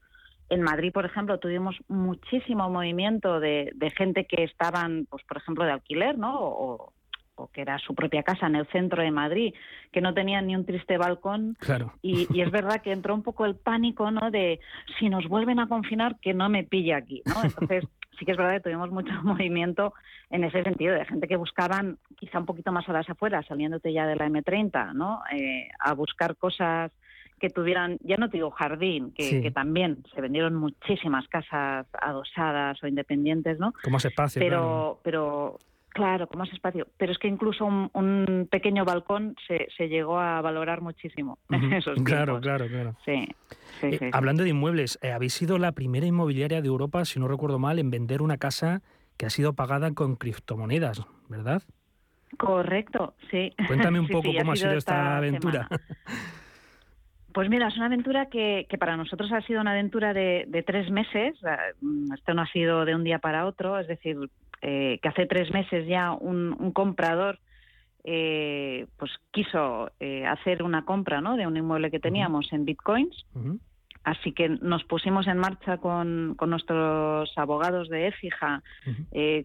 en 0.50 0.62
Madrid, 0.62 0.92
por 0.92 1.06
ejemplo, 1.06 1.40
tuvimos 1.40 1.76
muchísimo 1.88 2.70
movimiento 2.70 3.40
de, 3.40 3.74
gente 3.98 4.26
que 4.26 4.44
estaban, 4.44 5.08
pues, 5.10 5.24
por 5.24 5.38
ejemplo, 5.38 5.66
de 5.66 5.72
alquiler, 5.72 6.18
¿no? 6.18 6.40
O, 6.40 6.94
que 7.52 7.62
era 7.62 7.78
su 7.80 7.94
propia 7.94 8.24
casa 8.24 8.48
en 8.48 8.56
el 8.56 8.68
centro 8.68 9.02
de 9.02 9.12
Madrid, 9.12 9.54
que 9.92 10.00
no 10.00 10.14
tenían 10.14 10.48
ni 10.48 10.56
un 10.56 10.66
triste 10.66 10.98
balcón. 10.98 11.58
Claro. 11.60 11.94
Y, 12.02 12.40
es 12.40 12.52
verdad 12.52 12.82
que 12.82 12.92
entró 12.92 13.14
un 13.14 13.24
poco 13.24 13.46
el 13.46 13.56
pánico, 13.56 14.12
¿no? 14.12 14.32
De 14.32 14.60
si 14.98 15.10
nos 15.10 15.28
vuelven 15.28 15.60
a 15.60 15.68
confinar, 15.68 16.18
que 16.22 16.34
no 16.34 16.48
me 16.48 16.64
pille 16.64 16.94
aquí, 16.94 17.22
¿no? 17.26 17.44
Entonces, 17.44 17.84
sí 18.20 18.26
que 18.26 18.32
es 18.32 18.38
verdad 18.38 18.54
que 18.54 18.70
tuvimos 18.70 18.92
mucho 18.92 19.12
movimiento 19.24 19.94
en 20.30 20.44
ese 20.44 20.64
sentido, 20.64 20.96
de 20.96 21.06
gente 21.06 21.28
que 21.28 21.36
buscaban 21.36 21.98
quizá 22.18 22.40
un 22.40 22.46
poquito 22.46 22.72
más 22.72 22.88
a 22.88 22.94
las 22.94 23.10
afueras, 23.10 23.46
saliéndote 23.46 23.92
ya 23.92 24.08
de 24.08 24.16
la 24.16 24.28
M30, 24.28 24.94
¿no? 24.94 25.22
Eh, 25.32 25.68
a 25.80 25.94
buscar 25.94 26.38
cosas 26.38 26.92
que 27.44 27.50
tuvieran, 27.50 27.98
ya 28.04 28.16
no 28.16 28.30
te 28.30 28.38
digo 28.38 28.52
jardín, 28.52 29.12
que, 29.12 29.52
también 29.52 30.02
se 30.16 30.22
vendieron 30.22 30.56
muchísimas 30.56 31.28
casas 31.28 31.86
adosadas 31.92 32.82
o 32.82 32.88
independientes, 32.88 33.60
¿no? 33.60 33.74
Como 33.84 33.96
más 33.96 34.06
espacio. 34.06 34.40
Pero, 34.40 34.62
claro. 34.62 35.00
pero 35.04 35.60
claro, 35.90 36.28
con 36.28 36.40
más 36.40 36.54
espacio. 36.54 36.88
Pero 36.98 37.12
es 37.12 37.18
que 37.18 37.28
incluso 37.28 37.66
un, 37.66 38.48
pequeño 38.50 38.86
balcón 38.86 39.36
se, 39.46 39.68
se, 39.76 39.90
llegó 39.90 40.22
a 40.22 40.40
valorar 40.40 40.80
muchísimo 40.80 41.38
esos 41.74 42.02
Claro, 42.06 42.40
claro, 42.40 42.66
claro. 42.70 42.96
Sí. 43.04 43.28
Eh, 43.82 44.10
hablando 44.14 44.44
de 44.44 44.52
inmuebles, 44.52 44.98
eh, 45.02 45.12
habéis 45.12 45.34
sido 45.34 45.58
la 45.58 45.74
primera 45.74 46.06
inmobiliaria 46.06 46.62
de 46.62 46.68
Europa, 46.70 47.04
si 47.04 47.20
no 47.20 47.28
recuerdo 47.28 47.60
mal, 47.60 47.78
en 47.78 47.92
vender 47.92 48.22
una 48.22 48.38
casa 48.38 48.84
que 49.18 49.26
ha 49.26 49.30
sido 49.30 49.52
pagada 49.52 49.92
con 49.92 50.16
criptomonedas, 50.16 51.06
¿verdad? 51.28 51.62
Correcto, 52.38 53.16
sí. 53.30 53.52
Cuéntame 53.68 54.00
un 54.00 54.08
poco 54.08 54.30
cómo 54.34 54.54
ha 54.54 54.56
sido 54.56 54.78
esta 54.78 55.18
aventura. 55.18 55.68
Pues 57.34 57.50
mira, 57.50 57.68
es 57.68 57.76
una 57.78 57.88
aventura 57.88 58.28
que, 58.28 58.68
para 58.80 58.96
nosotros 58.96 59.32
ha 59.32 59.42
sido 59.42 59.60
una 59.60 59.72
aventura 59.72 60.14
de, 60.14 60.64
tres 60.66 60.92
meses. 60.92 61.36
Mm, 61.82 62.14
esto 62.14 62.34
no 62.34 62.44
ha 62.44 62.48
sido 62.48 62.86
de 62.86 62.96
un 62.96 63.04
día 63.04 63.20
para 63.20 63.48
otro, 63.48 63.80
es 63.80 63.88
decir, 63.88 64.18
eh, 64.62 65.00
que 65.02 65.10
hace 65.10 65.26
tres 65.26 65.52
meses 65.52 65.88
ya 65.88 66.12
un, 66.12 66.72
comprador 66.74 67.40
eh, 68.04 68.86
pues 68.98 69.12
quiso 69.32 69.90
eh, 70.00 70.26
hacer 70.26 70.62
una 70.62 70.86
compra 70.86 71.22
¿no? 71.22 71.36
de 71.38 71.48
un 71.48 71.58
inmueble 71.58 71.90
que 71.90 72.00
teníamos 72.00 72.54
en 72.54 72.66
bitcoins. 72.66 73.26
Así 74.04 74.34
que 74.34 74.50
nos 74.50 74.84
pusimos 74.84 75.28
en 75.28 75.38
marcha 75.38 75.78
con, 75.78 76.36
nuestros 76.36 77.32
abogados 77.38 77.90
de 77.90 78.08
EFIJA, 78.08 78.62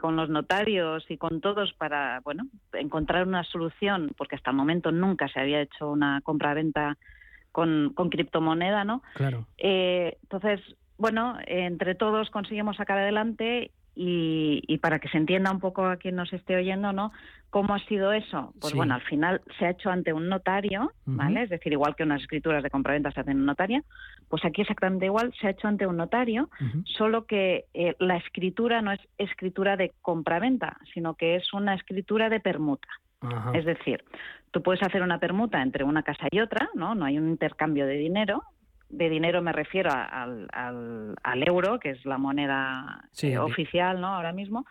con 0.00 0.16
los 0.16 0.28
notarios 0.28 1.06
y 1.08 1.16
con 1.16 1.40
todos 1.40 1.72
para 1.74 2.20
bueno 2.24 2.44
encontrar 2.72 3.26
una 3.26 3.44
solución, 3.44 4.10
porque 4.16 4.34
hasta 4.34 4.50
el 4.50 4.56
momento 4.56 4.90
nunca 4.90 5.28
se 5.28 5.38
había 5.38 5.62
hecho 5.62 5.88
una 5.88 6.20
compra-venta 6.22 6.98
con, 7.52 7.92
con 7.94 8.10
criptomoneda, 8.10 8.84
¿no? 8.84 9.02
Claro. 9.14 9.46
Eh, 9.56 10.16
entonces, 10.22 10.60
bueno, 10.96 11.36
entre 11.46 11.94
todos 11.94 12.30
conseguimos 12.30 12.76
sacar 12.76 12.98
adelante 12.98 13.70
y, 13.94 14.62
y, 14.68 14.78
para 14.78 15.00
que 15.00 15.08
se 15.08 15.18
entienda 15.18 15.50
un 15.50 15.58
poco 15.58 15.84
a 15.84 15.96
quien 15.96 16.14
nos 16.14 16.32
esté 16.32 16.54
oyendo, 16.54 16.92
¿no? 16.92 17.10
¿Cómo 17.50 17.74
ha 17.74 17.78
sido 17.86 18.12
eso? 18.12 18.52
Pues 18.60 18.74
bueno, 18.74 18.94
al 18.94 19.00
final 19.00 19.40
se 19.58 19.66
ha 19.66 19.70
hecho 19.70 19.90
ante 19.90 20.12
un 20.12 20.28
notario, 20.28 20.92
¿vale? 21.06 21.42
Es 21.42 21.50
decir, 21.50 21.72
igual 21.72 21.96
que 21.96 22.02
unas 22.02 22.20
escrituras 22.20 22.62
de 22.62 22.70
compraventa 22.70 23.10
se 23.10 23.20
hacen 23.20 23.38
en 23.38 23.46
notaria, 23.46 23.82
pues 24.28 24.44
aquí 24.44 24.60
exactamente 24.60 25.06
igual 25.06 25.32
se 25.40 25.46
ha 25.46 25.50
hecho 25.50 25.66
ante 25.66 25.86
un 25.86 25.96
notario, 25.96 26.50
solo 26.84 27.24
que 27.24 27.64
eh, 27.72 27.96
la 27.98 28.18
escritura 28.18 28.82
no 28.82 28.92
es 28.92 29.00
escritura 29.16 29.76
de 29.76 29.94
compraventa, 30.02 30.76
sino 30.92 31.14
que 31.14 31.36
es 31.36 31.54
una 31.54 31.74
escritura 31.74 32.28
de 32.28 32.38
permuta. 32.38 32.88
Es 33.54 33.64
decir, 33.64 34.04
tú 34.50 34.62
puedes 34.62 34.82
hacer 34.82 35.02
una 35.02 35.18
permuta 35.18 35.62
entre 35.62 35.84
una 35.84 36.02
casa 36.02 36.28
y 36.30 36.40
otra, 36.40 36.68
¿no? 36.74 36.94
No 36.94 37.04
hay 37.04 37.18
un 37.18 37.28
intercambio 37.28 37.86
de 37.86 37.94
dinero. 37.94 38.42
De 38.88 39.10
dinero 39.10 39.42
me 39.42 39.52
refiero 39.52 39.90
al, 39.92 40.48
al, 40.52 41.48
euro, 41.48 41.78
que 41.78 41.90
es 41.90 42.04
la 42.06 42.16
moneda 42.16 43.04
eh, 43.20 43.38
oficial, 43.38 44.00
¿no? 44.00 44.08
Ahora 44.08 44.32
mismo. 44.32 44.64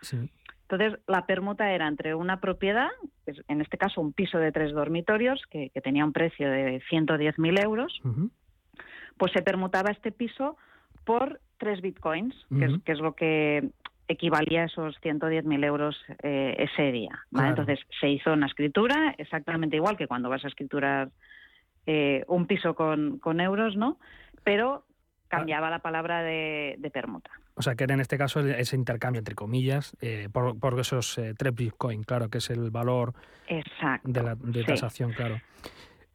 Entonces, 0.70 0.98
la 1.06 1.24
permuta 1.24 1.72
era 1.72 1.86
entre 1.86 2.14
una 2.14 2.40
propiedad, 2.40 2.88
en 3.26 3.60
este 3.60 3.78
caso 3.78 4.00
un 4.00 4.12
piso 4.12 4.38
de 4.38 4.52
tres 4.52 4.72
dormitorios, 4.72 5.40
que, 5.50 5.70
tenía 5.82 6.04
un 6.04 6.12
precio 6.12 6.50
de 6.50 6.82
110.000 6.90 7.64
euros, 7.64 8.02
pues 9.16 9.32
se 9.32 9.42
permutaba 9.42 9.90
este 9.90 10.10
piso 10.10 10.56
por 11.04 11.40
tres 11.56 11.80
bitcoins, 11.80 12.34
que, 12.50 12.64
es, 12.64 12.72
que, 12.84 12.92
es, 12.92 12.98
lo 12.98 13.14
que 13.14 13.70
equivalía 14.08 14.62
a 14.62 14.64
esos 14.66 14.96
110.000 15.02 15.64
euros 15.64 15.96
eh, 16.22 16.56
ese 16.58 16.90
día. 16.90 17.24
Entonces 17.32 17.78
se 18.00 18.08
hizo 18.08 18.32
una 18.32 18.46
escritura 18.46 19.14
exactamente 19.18 19.76
igual 19.76 19.96
que 19.96 20.08
cuando 20.08 20.28
vas 20.28 20.44
a 20.44 20.48
escriturar 20.48 21.10
eh, 21.86 22.24
un 22.26 22.46
piso 22.46 22.74
con, 22.74 23.18
con, 23.18 23.40
euros, 23.40 23.76
¿no? 23.76 23.98
Pero 24.42 24.84
cambiaba 25.28 25.68
la 25.70 25.80
palabra 25.80 26.22
de, 26.22 26.90
permuta. 26.92 27.30
O 27.54 27.62
sea, 27.62 27.74
que 27.74 27.84
era 27.84 27.94
en 27.94 28.00
este 28.00 28.16
caso 28.16 28.40
ese 28.40 28.76
intercambio, 28.76 29.18
entre 29.18 29.34
comillas, 29.34 29.94
eh, 30.00 30.28
por, 30.32 30.58
por, 30.58 30.78
esos 30.80 31.20
tres 31.36 31.54
bitcoins, 31.54 32.06
claro, 32.06 32.30
que 32.30 32.38
es 32.38 32.48
el 32.50 32.70
valor 32.70 33.12
de 34.04 34.22
la 34.22 34.34
de 34.36 34.64
tasación, 34.64 35.12
claro 35.12 35.40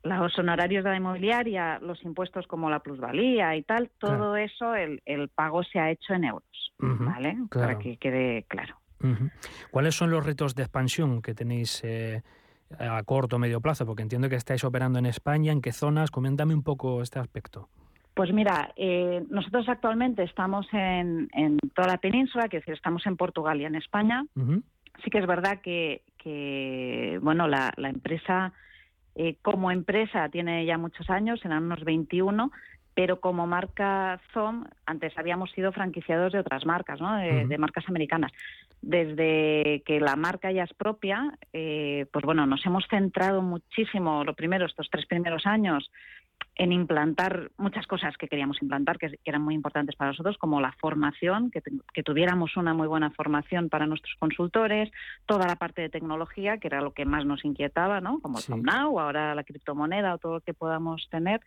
los 0.03 0.37
honorarios 0.37 0.83
de 0.83 0.89
la 0.89 0.97
inmobiliaria, 0.97 1.79
los 1.79 2.03
impuestos 2.03 2.45
como 2.47 2.69
la 2.69 2.79
plusvalía 2.79 3.55
y 3.55 3.63
tal, 3.63 3.89
todo 3.97 4.35
eso, 4.35 4.75
el, 4.75 5.01
el, 5.05 5.29
pago 5.29 5.63
se 5.63 5.79
ha 5.79 5.91
hecho 5.91 6.13
en 6.13 6.25
euros, 6.25 6.73
¿vale? 6.77 7.37
Para 7.49 7.79
que 7.79 7.97
quede 7.97 8.43
claro. 8.47 8.75
¿Cuáles 9.71 9.95
son 9.95 10.11
los 10.11 10.25
retos 10.25 10.55
de 10.55 10.63
expansión 10.63 11.21
que 11.21 11.33
tenéis 11.33 11.83
eh, 11.83 12.21
a 12.79 13.03
corto 13.03 13.35
o 13.35 13.39
medio 13.39 13.59
plazo? 13.59 13.85
Porque 13.85 14.01
entiendo 14.01 14.29
que 14.29 14.35
estáis 14.35 14.63
operando 14.63 14.99
en 14.99 15.05
España, 15.05 15.51
¿en 15.51 15.61
qué 15.61 15.71
zonas? 15.71 16.11
Coméntame 16.11 16.53
un 16.53 16.63
poco 16.63 17.01
este 17.01 17.19
aspecto. 17.19 17.69
Pues 18.13 18.31
mira, 18.31 18.71
eh, 18.75 19.25
nosotros 19.29 19.67
actualmente 19.67 20.23
estamos 20.23 20.67
en, 20.71 21.29
en, 21.33 21.57
toda 21.73 21.87
la 21.87 21.97
península, 21.97 22.47
que 22.47 22.57
decir, 22.57 22.75
estamos 22.75 23.05
en 23.07 23.17
Portugal 23.17 23.59
y 23.59 23.65
en 23.65 23.75
España. 23.75 24.25
Sí 25.03 25.09
que 25.09 25.17
es 25.17 25.25
verdad 25.25 25.61
que, 25.61 26.03
que 26.17 27.19
bueno, 27.21 27.47
la, 27.47 27.73
la 27.75 27.89
empresa 27.89 28.53
eh, 29.15 29.35
como 29.41 29.71
empresa 29.71 30.29
tiene 30.29 30.65
ya 30.65 30.77
muchos 30.77 31.09
años, 31.09 31.43
eran 31.45 31.63
unos 31.63 31.83
21, 31.83 32.51
pero 32.95 33.19
como 33.19 33.47
marca 33.47 34.19
ZOM, 34.33 34.65
antes 34.85 35.17
habíamos 35.17 35.51
sido 35.51 35.71
franquiciados 35.71 36.33
de 36.33 36.39
otras 36.39 36.65
marcas, 36.65 37.01
¿no? 37.01 37.15
de, 37.15 37.57
marcas 37.57 37.85
americanas. 37.87 38.31
Desde 38.81 39.81
que 39.85 39.99
la 39.99 40.15
marca 40.15 40.51
ya 40.51 40.63
es 40.63 40.73
propia, 40.73 41.33
eh, 41.53 42.05
pues 42.11 42.23
bueno, 42.23 42.45
nos 42.45 42.65
hemos 42.65 42.85
centrado 42.89 43.41
muchísimo, 43.41 44.23
lo 44.23 44.35
primero, 44.35 44.65
estos 44.65 44.89
tres 44.91 45.05
primeros 45.07 45.45
años, 45.47 45.89
en 46.55 46.71
implantar 46.71 47.51
muchas 47.57 47.87
cosas 47.87 48.15
que 48.17 48.27
queríamos 48.27 48.61
implantar, 48.61 48.99
que, 48.99 49.19
eran 49.25 49.41
muy 49.41 49.55
importantes 49.55 49.95
para 49.95 50.11
nosotros, 50.11 50.37
como 50.37 50.61
la 50.61 50.71
formación, 50.73 51.51
que, 51.51 52.03
tuviéramos 52.03 52.57
una 52.57 52.73
muy 52.73 52.87
buena 52.87 53.09
formación 53.11 53.69
para 53.69 53.87
nuestros 53.87 54.15
consultores, 54.19 54.91
toda 55.25 55.47
la 55.47 55.55
parte 55.55 55.81
de 55.81 55.89
tecnología, 55.89 56.57
que 56.57 56.67
era 56.67 56.81
lo 56.81 56.93
que 56.93 57.05
más 57.05 57.25
nos 57.25 57.43
inquietaba, 57.43 58.01
¿no? 58.01 58.19
Como 58.19 58.37
el 58.39 58.63
Now, 58.63 58.99
ahora 58.99 59.33
la 59.33 59.43
criptomoneda 59.43 60.13
o 60.13 60.17
todo 60.17 60.33
lo 60.35 60.41
que 60.41 60.53
podamos 60.53 61.07
tener. 61.09 61.41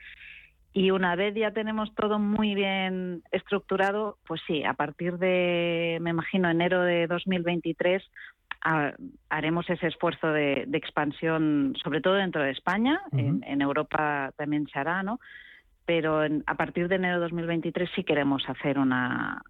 Y 0.76 0.90
una 0.90 1.16
vez 1.16 1.34
ya 1.34 1.52
tenemos 1.52 1.94
todo 1.94 2.18
muy 2.18 2.54
bien 2.54 3.22
estructurado, 3.32 4.18
pues 4.26 4.42
sí, 4.46 4.62
a 4.62 4.74
partir 4.74 5.16
de, 5.16 5.96
me 6.02 6.10
imagino, 6.10 6.50
enero 6.50 6.82
de 6.82 7.06
2023, 7.06 8.02
haremos 9.30 9.70
ese 9.70 9.86
esfuerzo 9.86 10.26
de, 10.32 10.68
expansión, 10.74 11.74
sobre 11.82 12.02
todo 12.02 12.12
dentro 12.16 12.42
de 12.42 12.50
España, 12.50 13.00
en, 13.12 13.62
Europa 13.62 14.32
también 14.36 14.66
se 14.66 14.78
hará, 14.78 15.02
¿no? 15.02 15.18
Pero 15.86 16.20
a 16.46 16.54
partir 16.56 16.88
de 16.88 16.96
enero 16.96 17.14
de 17.14 17.22
2023 17.22 17.88
sí 17.96 18.04
queremos 18.04 18.46
hacer 18.46 18.78
una, 18.78 19.40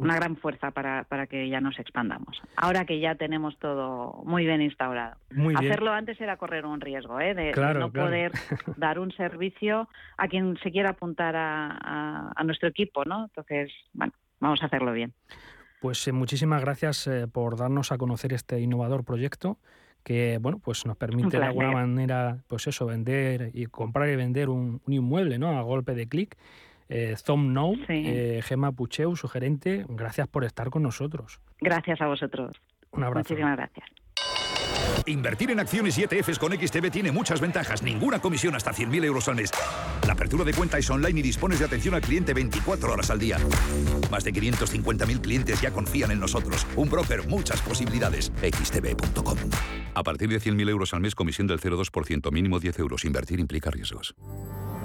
una 0.00 0.16
gran 0.16 0.36
fuerza 0.36 0.70
para, 0.70 1.04
para 1.04 1.26
que 1.26 1.48
ya 1.48 1.60
nos 1.60 1.78
expandamos. 1.78 2.40
Ahora 2.56 2.84
que 2.84 3.00
ya 3.00 3.14
tenemos 3.14 3.58
todo 3.58 4.22
muy 4.24 4.46
bien 4.46 4.62
instaurado. 4.62 5.16
Hacerlo 5.56 5.92
antes 5.92 6.20
era 6.20 6.36
correr 6.36 6.64
un 6.64 6.80
riesgo, 6.80 7.20
¿eh? 7.20 7.34
de, 7.34 7.52
no 7.74 7.92
poder 7.92 8.32
dar 8.76 8.98
un 8.98 9.12
servicio 9.12 9.88
a 10.16 10.28
quien 10.28 10.56
se 10.62 10.70
quiera 10.70 10.90
apuntar 10.90 11.36
a, 11.36 12.32
a, 12.34 12.44
nuestro 12.44 12.68
equipo, 12.68 13.04
¿no? 13.04 13.24
Entonces, 13.24 13.70
bueno, 13.92 14.12
vamos 14.40 14.62
a 14.62 14.66
hacerlo 14.66 14.92
bien. 14.92 15.12
Pues 15.80 16.06
eh, 16.08 16.12
muchísimas 16.12 16.62
gracias 16.62 17.06
eh, 17.06 17.26
por 17.26 17.56
darnos 17.56 17.92
a 17.92 17.98
conocer 17.98 18.32
este 18.32 18.60
innovador 18.60 19.04
proyecto 19.04 19.58
que 20.02 20.38
bueno 20.40 20.58
pues 20.64 20.86
nos 20.86 20.96
permite 20.96 21.38
de 21.38 21.44
alguna 21.44 21.72
manera 21.72 22.38
pues 22.46 22.66
eso 22.66 22.86
vender 22.86 23.50
y 23.52 23.66
comprar 23.66 24.08
y 24.08 24.16
vender 24.16 24.48
un, 24.48 24.80
un 24.86 24.92
inmueble 24.94 25.38
no 25.38 25.58
a 25.58 25.62
golpe 25.62 25.94
de 25.94 26.08
clic 26.08 26.38
eh, 26.90 27.16
Thumb 27.24 27.56
eh, 27.88 28.40
Gema 28.42 28.72
Pucheu, 28.72 29.16
su 29.16 29.28
gerente, 29.28 29.86
gracias 29.88 30.28
por 30.28 30.44
estar 30.44 30.70
con 30.70 30.82
nosotros. 30.82 31.40
Gracias 31.60 32.00
a 32.00 32.06
vosotros. 32.06 32.60
Un 32.90 33.04
abrazo. 33.04 33.30
Muchísimas 33.30 33.56
gracias. 33.56 33.86
Invertir 35.06 35.50
en 35.50 35.60
acciones 35.60 35.96
y 35.98 36.02
ETFs 36.02 36.38
con 36.38 36.52
XTB 36.52 36.90
tiene 36.90 37.12
muchas 37.12 37.40
ventajas. 37.40 37.82
Ninguna 37.82 38.18
comisión 38.18 38.54
hasta 38.54 38.72
100.000 38.72 39.04
euros 39.04 39.28
al 39.28 39.36
mes. 39.36 39.50
La 40.06 40.12
apertura 40.12 40.44
de 40.44 40.52
cuenta 40.52 40.78
es 40.78 40.90
online 40.90 41.20
y 41.20 41.22
dispones 41.22 41.58
de 41.58 41.64
atención 41.64 41.94
al 41.94 42.00
cliente 42.00 42.34
24 42.34 42.92
horas 42.92 43.10
al 43.10 43.18
día. 43.18 43.38
Más 44.10 44.24
de 44.24 44.32
550.000 44.32 45.20
clientes 45.20 45.60
ya 45.60 45.70
confían 45.70 46.10
en 46.10 46.20
nosotros. 46.20 46.66
Un 46.76 46.90
broker, 46.90 47.26
muchas 47.28 47.60
posibilidades. 47.62 48.32
XTB.com. 48.42 49.38
A 49.94 50.02
partir 50.02 50.28
de 50.28 50.40
100.000 50.40 50.68
euros 50.68 50.92
al 50.92 51.00
mes, 51.00 51.14
comisión 51.14 51.46
del 51.46 51.60
0,2%, 51.60 52.30
mínimo 52.32 52.58
10 52.58 52.78
euros. 52.80 53.04
Invertir 53.04 53.40
implica 53.40 53.70
riesgos. 53.70 54.14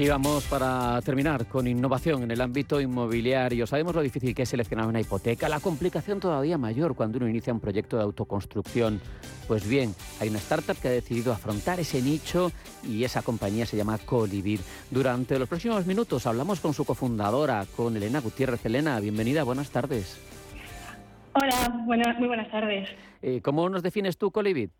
Y 0.00 0.08
vamos 0.08 0.44
para 0.46 0.98
terminar 1.02 1.44
con 1.44 1.66
innovación 1.66 2.22
en 2.22 2.30
el 2.30 2.40
ámbito 2.40 2.80
inmobiliario. 2.80 3.66
Sabemos 3.66 3.94
lo 3.94 4.00
difícil 4.00 4.34
que 4.34 4.44
es 4.44 4.48
seleccionar 4.48 4.86
una 4.86 4.98
hipoteca, 4.98 5.46
la 5.46 5.60
complicación 5.60 6.20
todavía 6.20 6.56
mayor 6.56 6.94
cuando 6.94 7.18
uno 7.18 7.28
inicia 7.28 7.52
un 7.52 7.60
proyecto 7.60 7.98
de 7.98 8.04
autoconstrucción. 8.04 8.98
Pues 9.46 9.68
bien, 9.68 9.94
hay 10.18 10.30
una 10.30 10.38
startup 10.38 10.78
que 10.80 10.88
ha 10.88 10.90
decidido 10.90 11.34
afrontar 11.34 11.80
ese 11.80 12.00
nicho 12.00 12.50
y 12.82 13.04
esa 13.04 13.20
compañía 13.20 13.66
se 13.66 13.76
llama 13.76 13.98
Colivir. 13.98 14.60
Durante 14.90 15.38
los 15.38 15.50
próximos 15.50 15.84
minutos 15.84 16.26
hablamos 16.26 16.60
con 16.60 16.72
su 16.72 16.86
cofundadora, 16.86 17.66
con 17.76 17.94
Elena 17.94 18.20
Gutiérrez. 18.20 18.64
Elena, 18.64 18.98
bienvenida, 19.00 19.42
buenas 19.42 19.68
tardes. 19.68 20.18
Hola, 21.34 21.68
muy 21.84 22.26
buenas 22.26 22.50
tardes. 22.50 22.88
Eh, 23.20 23.42
¿Cómo 23.42 23.68
nos 23.68 23.82
defines 23.82 24.16
tú, 24.16 24.30
Colivir? 24.30 24.70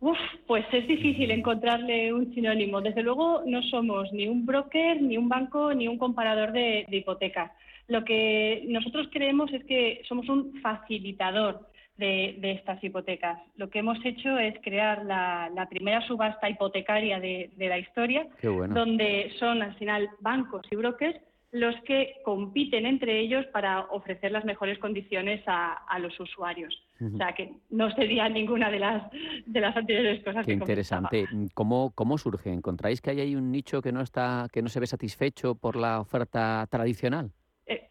Uf, 0.00 0.18
pues 0.46 0.64
es 0.72 0.88
difícil 0.88 1.30
encontrarle 1.30 2.12
un 2.14 2.32
sinónimo. 2.34 2.80
Desde 2.80 3.02
luego 3.02 3.42
no 3.46 3.62
somos 3.64 4.10
ni 4.12 4.26
un 4.26 4.46
broker, 4.46 5.00
ni 5.02 5.18
un 5.18 5.28
banco, 5.28 5.74
ni 5.74 5.88
un 5.88 5.98
comparador 5.98 6.52
de, 6.52 6.86
hipotecas. 6.90 7.52
Lo 7.86 8.02
que 8.02 8.64
nosotros 8.68 9.08
creemos 9.12 9.52
es 9.52 9.62
que 9.64 10.00
somos 10.08 10.28
un 10.30 10.58
facilitador 10.62 11.68
de, 11.98 12.38
estas 12.42 12.82
hipotecas. 12.82 13.40
Lo 13.56 13.68
que 13.68 13.80
hemos 13.80 14.02
hecho 14.02 14.38
es 14.38 14.54
crear 14.62 15.04
la, 15.04 15.66
primera 15.68 16.00
subasta 16.06 16.48
hipotecaria 16.48 17.20
de, 17.20 17.50
la 17.58 17.78
historia, 17.78 18.26
donde 18.42 19.30
son 19.38 19.60
al 19.60 19.74
final 19.74 20.08
bancos 20.20 20.62
y 20.70 20.76
brokers 20.76 21.20
los 21.52 21.74
que 21.82 22.14
compiten 22.24 22.86
entre 22.86 23.18
ellos 23.20 23.44
para 23.46 23.80
ofrecer 23.90 24.30
las 24.30 24.44
mejores 24.44 24.78
condiciones 24.78 25.42
a, 25.46 25.98
los 25.98 26.18
usuarios. 26.20 26.74
O 27.00 27.16
sea, 27.16 27.32
que 27.32 27.52
no 27.70 27.90
sería 27.92 28.28
ninguna 28.28 28.70
de 28.70 28.78
las, 28.78 29.10
de 29.46 29.60
las 29.60 29.76
anteriores 29.76 30.22
cosas. 30.22 30.46
Qué 30.46 30.52
interesante. 30.52 31.26
¿Cómo, 31.54 31.92
¿Cómo 31.94 32.18
surge? 32.18 32.52
¿Encontráis 32.52 33.00
que 33.00 33.10
hay 33.10 33.20
ahí 33.20 33.34
un 33.34 33.50
nicho 33.50 33.82
que 33.82 33.90
no, 33.90 34.00
está, 34.00 34.46
que 34.52 34.62
no 34.62 34.68
se 34.68 34.80
ve 34.80 34.86
satisfecho 34.86 35.56
por 35.56 35.76
la 35.76 36.00
oferta 36.00 36.66
tradicional? 36.70 37.32
Eh, 37.66 37.88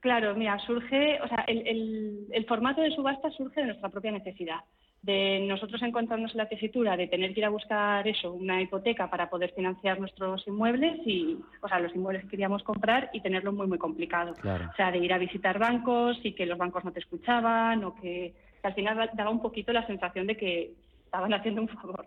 claro, 0.00 0.34
mira, 0.36 0.58
surge, 0.60 1.20
o 1.22 1.28
sea, 1.28 1.44
el, 1.48 2.26
el 2.30 2.46
formato 2.46 2.82
de 2.82 2.90
subasta 2.92 3.30
surge 3.32 3.60
de 3.60 3.66
nuestra 3.68 3.88
propia 3.88 4.12
necesidad 4.12 4.60
de 5.02 5.40
nosotros 5.48 5.82
encontrarnos 5.82 6.30
en 6.30 6.38
la 6.38 6.48
tesitura 6.48 6.96
de 6.96 7.08
tener 7.08 7.34
que 7.34 7.40
ir 7.40 7.46
a 7.46 7.50
buscar 7.50 8.06
eso, 8.06 8.32
una 8.32 8.62
hipoteca 8.62 9.10
para 9.10 9.28
poder 9.28 9.52
financiar 9.52 9.98
nuestros 9.98 10.46
inmuebles 10.46 11.00
y, 11.04 11.38
o 11.60 11.68
sea, 11.68 11.80
los 11.80 11.94
inmuebles 11.94 12.22
que 12.22 12.30
queríamos 12.30 12.62
comprar 12.62 13.10
y 13.12 13.20
tenerlo 13.20 13.52
muy, 13.52 13.66
muy 13.66 13.78
complicado. 13.78 14.32
O 14.32 14.76
sea, 14.76 14.92
de 14.92 14.98
ir 14.98 15.12
a 15.12 15.18
visitar 15.18 15.58
bancos 15.58 16.18
y 16.22 16.32
que 16.32 16.46
los 16.46 16.56
bancos 16.56 16.84
no 16.84 16.92
te 16.92 17.00
escuchaban 17.00 17.82
o 17.84 17.94
que, 17.96 18.32
al 18.62 18.74
final 18.74 19.10
daba 19.14 19.30
un 19.30 19.42
poquito 19.42 19.72
la 19.72 19.84
sensación 19.88 20.28
de 20.28 20.36
que 20.36 20.70
estaban 21.04 21.34
haciendo 21.34 21.62
un 21.62 21.68
favor. 21.68 22.06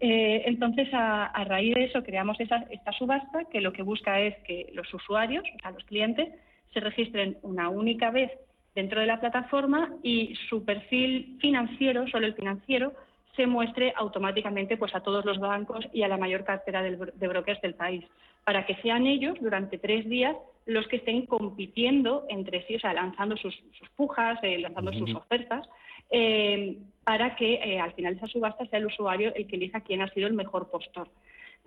Eh, 0.00 0.42
entonces, 0.46 0.88
a, 0.92 1.44
raíz 1.44 1.74
de 1.74 1.84
eso, 1.86 2.04
creamos 2.04 2.38
esa, 2.40 2.58
esta 2.70 2.92
subasta 2.92 3.46
que 3.50 3.60
lo 3.60 3.72
que 3.72 3.82
busca 3.82 4.20
es 4.20 4.36
que 4.44 4.70
los 4.74 4.92
usuarios, 4.94 5.44
o 5.56 5.60
sea, 5.60 5.70
los 5.72 5.82
clientes, 5.84 6.28
se 6.72 6.80
registren 6.80 7.38
una 7.42 7.68
única 7.68 8.10
vez 8.10 8.30
dentro 8.78 9.00
de 9.00 9.08
la 9.08 9.18
plataforma 9.18 9.90
y 10.04 10.36
su 10.48 10.64
perfil 10.64 11.36
financiero, 11.40 12.06
solo 12.06 12.28
el 12.28 12.34
financiero, 12.34 12.92
se 13.34 13.44
muestre 13.44 13.92
automáticamente 13.96 14.76
pues, 14.76 14.94
a 14.94 15.00
todos 15.00 15.24
los 15.24 15.40
bancos 15.40 15.84
y 15.92 16.04
a 16.04 16.08
la 16.08 16.16
mayor 16.16 16.44
cartera 16.44 16.80
de 16.80 17.28
brokers 17.28 17.60
del 17.60 17.74
país, 17.74 18.04
para 18.44 18.66
que 18.66 18.76
sean 18.76 19.08
ellos 19.08 19.36
durante 19.40 19.78
tres 19.78 20.08
días 20.08 20.36
los 20.64 20.86
que 20.86 20.98
estén 20.98 21.26
compitiendo 21.26 22.24
entre 22.28 22.64
sí, 22.68 22.76
o 22.76 22.78
sea, 22.78 22.92
lanzando 22.92 23.36
sus, 23.36 23.52
pujas, 23.96 24.38
eh, 24.42 24.58
lanzando 24.58 24.92
sus 24.92 25.12
ofertas, 25.12 25.68
eh, 26.10 26.78
para 27.02 27.34
que 27.34 27.54
eh, 27.54 27.80
al 27.80 27.94
final 27.94 28.14
de 28.14 28.18
esa 28.18 28.28
subasta 28.28 28.64
sea 28.66 28.78
el 28.78 28.86
usuario 28.86 29.34
el 29.34 29.48
que 29.48 29.56
elija 29.56 29.80
quién 29.80 30.02
ha 30.02 30.08
sido 30.10 30.28
el 30.28 30.34
mejor 30.34 30.70
postor. 30.70 31.08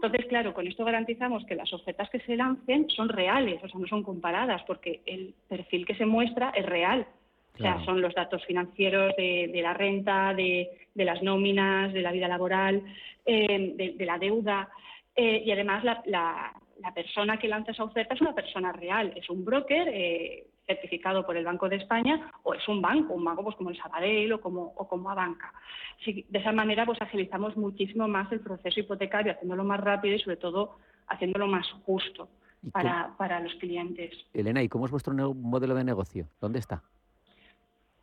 Entonces, 0.03 0.25
claro, 0.29 0.55
con 0.55 0.65
esto 0.65 0.83
garantizamos 0.83 1.45
que 1.45 1.53
las 1.53 1.71
ofertas 1.73 2.09
que 2.09 2.19
se 2.21 2.35
lancen 2.35 2.89
son 2.89 3.07
reales, 3.07 3.63
o 3.63 3.69
sea, 3.69 3.79
no 3.79 3.85
son 3.85 4.01
comparadas, 4.01 4.63
porque 4.65 5.01
el 5.05 5.35
perfil 5.47 5.85
que 5.85 5.93
se 5.93 6.07
muestra 6.07 6.51
es 6.55 6.65
real. 6.65 7.05
O 7.53 7.57
sea, 7.61 7.85
son 7.85 8.01
los 8.01 8.15
datos 8.15 8.43
financieros 8.45 9.15
de, 9.15 9.59
la 9.61 9.75
renta, 9.75 10.33
de, 10.33 10.71
las 10.95 11.21
nóminas, 11.21 11.93
de 11.93 12.01
la 12.01 12.11
vida 12.11 12.27
laboral, 12.27 12.81
eh, 13.23 13.93
de, 13.95 14.05
la 14.05 14.17
deuda. 14.17 14.69
Eh, 15.15 15.43
y 15.45 15.51
además, 15.51 15.83
la, 15.83 16.51
persona 16.89 17.37
que 17.37 17.47
lanza 17.47 17.71
esa 17.71 17.83
oferta 17.83 18.15
es 18.15 18.21
una 18.21 18.33
persona 18.33 18.71
real, 18.71 19.13
es 19.15 19.29
un 19.29 19.45
broker 19.45 19.87
eh, 19.89 20.47
certificado 20.65 21.23
por 21.23 21.37
el 21.37 21.45
Banco 21.45 21.69
de 21.69 21.75
España 21.75 22.31
o 22.41 22.55
es 22.55 22.67
un 22.67 22.81
banco, 22.81 23.13
un 23.13 23.23
banco 23.23 23.43
pues 23.43 23.55
como 23.55 23.69
el 23.69 23.77
Sabadell 23.77 24.33
o 24.33 24.41
como, 24.41 24.73
o 24.75 24.87
como 24.87 25.11
Abanca. 25.11 25.53
de 26.05 26.39
esa 26.39 26.51
manera 26.51 26.85
pues 26.85 26.99
agilizamos 27.01 27.55
muchísimo 27.55 28.07
más 28.07 28.31
el 28.31 28.39
proceso 28.39 28.79
hipotecario, 28.79 29.33
haciéndolo 29.33 29.63
más 29.63 29.79
rápido 29.79 30.15
y 30.15 30.19
sobre 30.19 30.37
todo 30.37 30.77
haciéndolo 31.07 31.45
más 31.45 31.69
justo 31.85 32.27
para, 32.71 33.13
para 33.17 33.39
los 33.39 33.53
clientes. 33.55 34.13
Elena, 34.33 34.63
¿y 34.63 34.69
cómo 34.69 34.85
es 34.85 34.91
vuestro 34.91 35.13
modelo 35.13 35.75
de 35.75 35.83
negocio? 35.83 36.27
¿Dónde 36.39 36.59
está? 36.59 36.81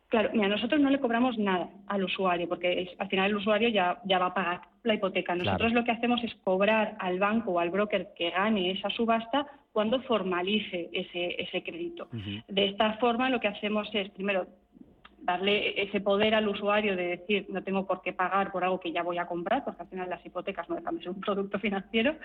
Claro, 0.09 0.31
mira, 0.33 0.47
nosotros 0.47 0.81
no 0.81 0.89
le 0.89 0.99
cobramos 0.99 1.37
nada 1.37 1.69
al 1.87 2.03
usuario, 2.03 2.49
porque 2.49 2.95
al 2.97 3.07
final 3.09 3.29
el 3.29 3.37
usuario 3.37 3.69
ya, 3.69 4.01
ya 4.05 4.17
va 4.17 4.27
a 4.27 4.33
pagar 4.33 4.61
la 4.83 4.93
hipoteca. 4.93 5.35
Nosotros 5.35 5.73
lo 5.73 5.83
que 5.83 5.91
hacemos 5.91 6.23
es 6.23 6.33
cobrar 6.43 6.95
al 6.99 7.19
banco 7.19 7.51
o 7.51 7.59
al 7.59 7.69
broker 7.69 8.09
que 8.15 8.31
gane 8.31 8.71
esa 8.71 8.89
subasta 8.89 9.45
cuando 9.71 10.01
formalice 10.01 10.89
ese, 10.91 11.41
ese 11.41 11.63
crédito. 11.63 12.07
De 12.47 12.65
esta 12.65 12.93
forma 12.93 13.29
lo 13.29 13.39
que 13.39 13.47
hacemos 13.47 13.87
es, 13.93 14.09
primero, 14.09 14.47
darle 15.21 15.81
ese 15.81 16.01
poder 16.01 16.33
al 16.33 16.47
usuario 16.47 16.95
de 16.95 17.17
decir 17.17 17.45
no 17.49 17.63
tengo 17.63 17.85
por 17.85 18.01
qué 18.01 18.13
pagar 18.13 18.51
por 18.51 18.63
algo 18.63 18.79
que 18.79 18.91
ya 18.91 19.03
voy 19.03 19.17
a 19.17 19.27
comprar, 19.27 19.63
porque 19.63 19.83
al 19.83 19.89
final 19.89 20.09
las 20.09 20.25
hipotecas 20.25 20.69
no 20.69 20.75
dejan 20.75 20.95
de 20.95 21.03
ser 21.03 21.11
un 21.11 21.21
producto 21.21 21.59
financiero, 21.59 22.15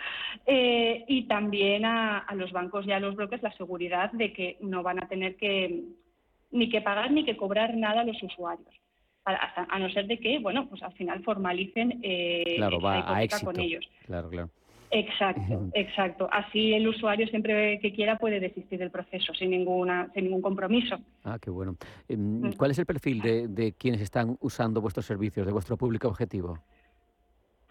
eh, 0.46 1.04
y 1.06 1.24
también 1.24 1.84
a, 1.84 2.18
a, 2.18 2.34
los 2.34 2.52
bancos 2.52 2.86
y 2.86 2.92
a 2.92 3.00
los 3.00 3.16
brokers 3.16 3.42
la 3.42 3.52
seguridad 3.52 4.10
de 4.12 4.32
que 4.32 4.56
no 4.60 4.82
van 4.82 5.02
a 5.02 5.08
tener 5.08 5.36
que 5.36 5.82
ni 6.50 6.68
que 6.68 6.80
pagar 6.80 7.10
ni 7.10 7.24
que 7.24 7.36
cobrar 7.36 7.76
nada 7.76 8.02
a 8.02 8.04
los 8.04 8.22
usuarios. 8.22 8.83
A, 9.26 9.78
no 9.78 9.88
ser 9.90 10.06
de 10.06 10.18
que, 10.18 10.38
bueno, 10.38 10.68
pues 10.68 10.82
al 10.82 10.92
final 10.92 11.22
formalicen 11.22 12.00
eh, 12.02 12.56
claro, 12.56 12.78
con 13.42 13.58
ellos. 13.58 13.88
Claro, 14.06 14.28
claro. 14.28 14.50
Exacto, 14.90 15.70
exacto. 15.74 16.28
Así 16.30 16.72
el 16.72 16.86
usuario 16.86 17.26
siempre 17.26 17.80
que 17.80 17.92
quiera 17.92 18.16
puede 18.16 18.38
desistir 18.38 18.78
del 18.78 18.90
proceso 18.90 19.34
sin 19.34 19.50
ninguna, 19.50 20.08
sin 20.14 20.24
ningún 20.24 20.40
compromiso. 20.40 20.96
Ah, 21.24 21.38
qué 21.40 21.50
bueno. 21.50 21.76
Em. 22.08 22.52
¿Cuál 22.52 22.70
es 22.70 22.78
el 22.78 22.86
perfil 22.86 23.20
de, 23.20 23.48
de 23.48 23.72
quienes 23.72 24.00
están 24.00 24.36
usando 24.40 24.80
vuestros 24.80 25.04
servicios, 25.04 25.46
de 25.46 25.52
vuestro 25.52 25.76
público 25.76 26.06
objetivo? 26.06 26.60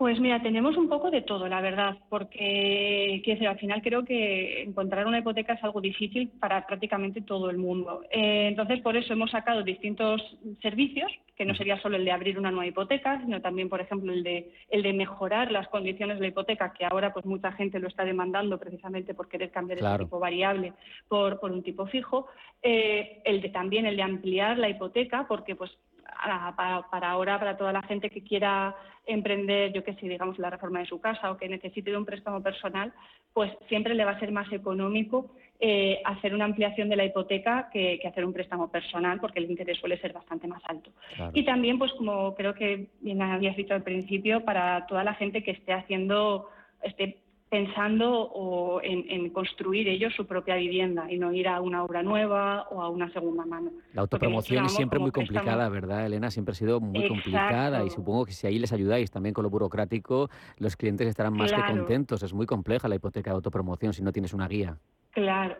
Pues 0.04 0.20
mira, 0.20 0.42
tenemos 0.42 0.76
un 0.76 0.90
poco 0.90 1.10
de 1.10 1.22
todo, 1.22 1.48
la 1.48 1.62
verdad, 1.62 1.96
porque 2.10 3.22
quiero 3.24 3.50
al 3.50 3.58
final 3.58 3.82
creo 3.82 4.04
que 4.04 4.64
encontrar 4.64 5.08
una 5.08 5.20
hipoteca 5.20 5.54
es 5.54 5.64
algo 5.64 5.80
difícil 5.80 6.28
para 6.42 6.68
prácticamente 6.68 7.22
todo 7.22 7.50
el 7.50 7.58
mundo. 7.58 8.02
Eh, 8.12 8.48
entonces, 8.50 8.82
por 8.82 8.98
eso 8.98 9.14
hemos 9.14 9.32
sacado 9.32 9.64
distintos 9.64 10.22
servicios, 10.62 11.10
que 11.38 11.46
no 11.46 11.56
sería 11.56 11.80
solo 11.80 11.96
el 11.96 12.04
de 12.04 12.12
abrir 12.12 12.38
una 12.38 12.52
nueva 12.52 12.68
hipoteca, 12.68 13.22
sino 13.22 13.40
también, 13.40 13.70
por 13.70 13.80
ejemplo, 13.80 14.12
el 14.12 14.24
de, 14.24 14.52
el 14.70 14.84
de 14.84 14.92
mejorar 14.92 15.54
las 15.54 15.70
condiciones 15.70 16.18
de 16.18 16.24
la 16.24 16.28
hipoteca, 16.28 16.74
que 16.74 16.84
ahora 16.84 17.14
pues 17.14 17.26
mucha 17.26 17.54
gente 17.54 17.80
lo 17.80 17.88
está 17.88 18.04
demandando 18.04 18.60
precisamente 18.60 19.14
por 19.14 19.30
querer 19.30 19.52
cambiar 19.52 19.80
el 19.80 20.00
tipo 20.00 20.20
variable 20.20 20.74
por, 21.08 21.40
por 21.40 21.50
un 21.54 21.64
tipo 21.64 21.86
fijo. 21.86 22.28
Eh, 22.62 23.22
el 23.24 23.42
de 23.42 23.48
también 23.48 23.86
el 23.86 23.96
de 23.96 24.04
ampliar 24.04 24.58
la 24.58 24.68
hipoteca, 24.68 25.26
porque 25.30 25.56
pues 25.56 25.72
para, 26.90 27.12
ahora, 27.12 27.40
para 27.40 27.58
toda 27.58 27.74
la 27.74 27.82
gente 27.84 28.10
que 28.10 28.24
quiera 28.24 28.76
emprender, 29.06 29.74
yo 29.74 29.84
que 29.84 29.94
sé, 29.96 30.08
digamos, 30.08 30.40
la 30.40 30.50
reforma 30.50 30.80
de 30.80 30.86
su 30.86 31.00
casa 31.00 31.32
o 31.32 31.38
que 31.38 31.50
necesite 31.50 31.96
un 31.96 32.06
préstamo 32.06 32.42
personal, 32.42 32.94
pues 33.34 33.52
siempre 33.68 33.96
le 33.96 34.06
va 34.06 34.12
a 34.12 34.20
ser 34.20 34.32
más 34.32 34.52
económico 34.52 35.32
eh, 35.60 36.02
hacer 36.04 36.34
una 36.34 36.46
ampliación 36.46 36.90
de 36.90 36.98
la 36.98 37.06
hipoteca 37.06 37.70
que, 37.72 38.02
hacer 38.06 38.26
un 38.26 38.34
préstamo 38.34 38.70
personal, 38.70 39.20
porque 39.22 39.40
el 39.40 39.50
interés 39.50 39.78
suele 39.78 39.98
ser 39.98 40.12
bastante 40.12 40.48
más 40.48 40.62
alto. 40.66 40.92
Y 41.34 41.46
también, 41.46 41.80
pues 41.80 41.94
como 41.94 42.36
creo 42.36 42.54
que 42.54 42.88
bien 43.00 43.22
habías 43.22 43.56
dicho 43.56 43.74
al 43.74 43.84
principio, 43.84 44.44
para 44.44 44.86
toda 44.88 45.06
la 45.06 45.14
gente 45.14 45.42
que 45.42 45.52
esté 45.52 45.72
haciendo, 45.72 46.50
esté 46.82 47.23
pensando 47.54 48.10
o 48.12 48.82
en, 48.82 49.30
construir 49.30 49.88
ellos 49.88 50.12
su 50.16 50.26
propia 50.26 50.56
vivienda 50.56 51.06
y 51.12 51.20
no 51.20 51.32
ir 51.32 51.48
a 51.48 51.62
una 51.62 51.84
obra 51.84 52.02
nueva 52.02 52.64
o 52.72 52.82
a 52.82 52.90
una 52.90 53.14
segunda 53.14 53.46
mano. 53.46 53.70
La 53.94 54.02
autopromoción 54.02 54.66
es 54.66 54.72
siempre 54.72 54.98
muy 54.98 55.12
complicada, 55.12 55.70
¿verdad, 55.70 56.08
Elena? 56.08 56.32
Siempre 56.32 56.54
ha 56.54 56.56
sido 56.56 56.80
muy 56.80 57.08
complicada 57.08 57.86
y 57.86 57.92
supongo 57.92 58.26
que 58.26 58.32
si 58.32 58.48
ahí 58.48 58.58
les 58.58 58.74
ayudáis 58.74 59.12
también 59.12 59.36
con 59.36 59.44
lo 59.44 59.52
burocrático, 59.52 60.32
los 60.58 60.76
clientes 60.76 61.08
estarán 61.08 61.34
más 61.34 61.54
que 61.54 61.62
contentos. 61.64 62.24
Es 62.24 62.34
muy 62.34 62.48
compleja 62.48 62.88
la 62.88 62.96
hipoteca 62.96 63.30
de 63.30 63.36
autopromoción 63.36 63.94
si 63.94 64.02
no 64.02 64.12
tienes 64.12 64.34
una 64.34 64.48
guía. 64.48 64.80
Claro. 65.12 65.56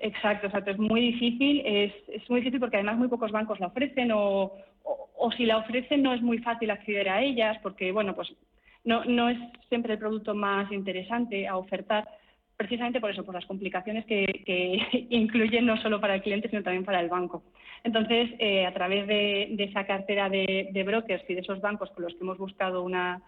Exacto, 0.00 0.48
exacto, 0.48 0.72
es 0.72 0.78
muy 0.78 1.00
difícil, 1.00 1.62
es, 1.64 1.92
es 2.08 2.28
muy 2.28 2.40
difícil 2.40 2.60
porque 2.60 2.76
además 2.76 2.98
muy 2.98 3.08
pocos 3.08 3.30
bancos 3.30 3.58
la 3.60 3.68
ofrecen 3.68 4.10
o, 4.12 4.52
o 5.16 5.32
si 5.32 5.46
la 5.46 5.56
ofrecen 5.58 6.02
no 6.02 6.12
es 6.12 6.20
muy 6.20 6.38
fácil 6.38 6.70
acceder 6.70 7.08
a 7.08 7.22
ellas 7.22 7.56
porque, 7.62 7.92
bueno, 7.92 8.14
pues 8.14 8.30
no, 8.86 9.04
no 9.04 9.28
es 9.28 9.38
siempre 9.68 9.94
el 9.94 9.98
producto 9.98 10.34
más 10.34 10.70
interesante 10.72 11.46
a 11.46 11.56
ofertar, 11.56 12.08
precisamente 12.56 13.00
por 13.00 13.10
eso, 13.10 13.24
por 13.24 13.34
las 13.34 13.44
complicaciones 13.44 14.06
que, 14.06 15.06
incluyen 15.10 15.66
no 15.66 15.76
solo 15.82 16.00
para 16.00 16.14
el 16.14 16.22
cliente, 16.22 16.48
sino 16.48 16.62
también 16.62 16.84
para 16.84 17.00
el 17.00 17.08
banco. 17.08 17.42
Entonces, 17.84 18.30
eh, 18.38 18.64
a 18.64 18.72
través 18.72 19.06
de, 19.06 19.54
esa 19.58 19.84
cartera 19.84 20.30
de, 20.30 20.82
brokers 20.86 21.28
y 21.28 21.34
de 21.34 21.40
esos 21.40 21.60
bancos 21.60 21.90
con 21.90 22.04
los 22.04 22.14
que 22.14 22.20
hemos 22.20 22.38
buscado 22.38 22.82
una, 22.82 23.22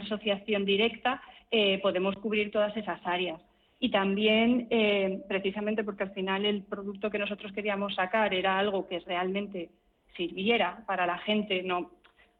asociación 0.00 0.64
directa, 0.64 1.22
eh, 1.50 1.78
podemos 1.80 2.16
cubrir 2.16 2.50
todas 2.50 2.76
esas 2.76 3.00
áreas. 3.04 3.40
Y 3.78 3.90
también, 3.90 4.66
eh, 4.70 5.22
precisamente 5.28 5.84
porque 5.84 6.04
al 6.04 6.12
final 6.12 6.46
el 6.46 6.62
producto 6.62 7.10
que 7.10 7.18
nosotros 7.18 7.52
queríamos 7.52 7.94
sacar 7.94 8.32
era 8.32 8.58
algo 8.58 8.88
que 8.88 9.00
realmente 9.00 9.68
sirviera 10.16 10.84
para 10.86 11.06
la 11.06 11.18
gente, 11.18 11.62
no 11.62 11.90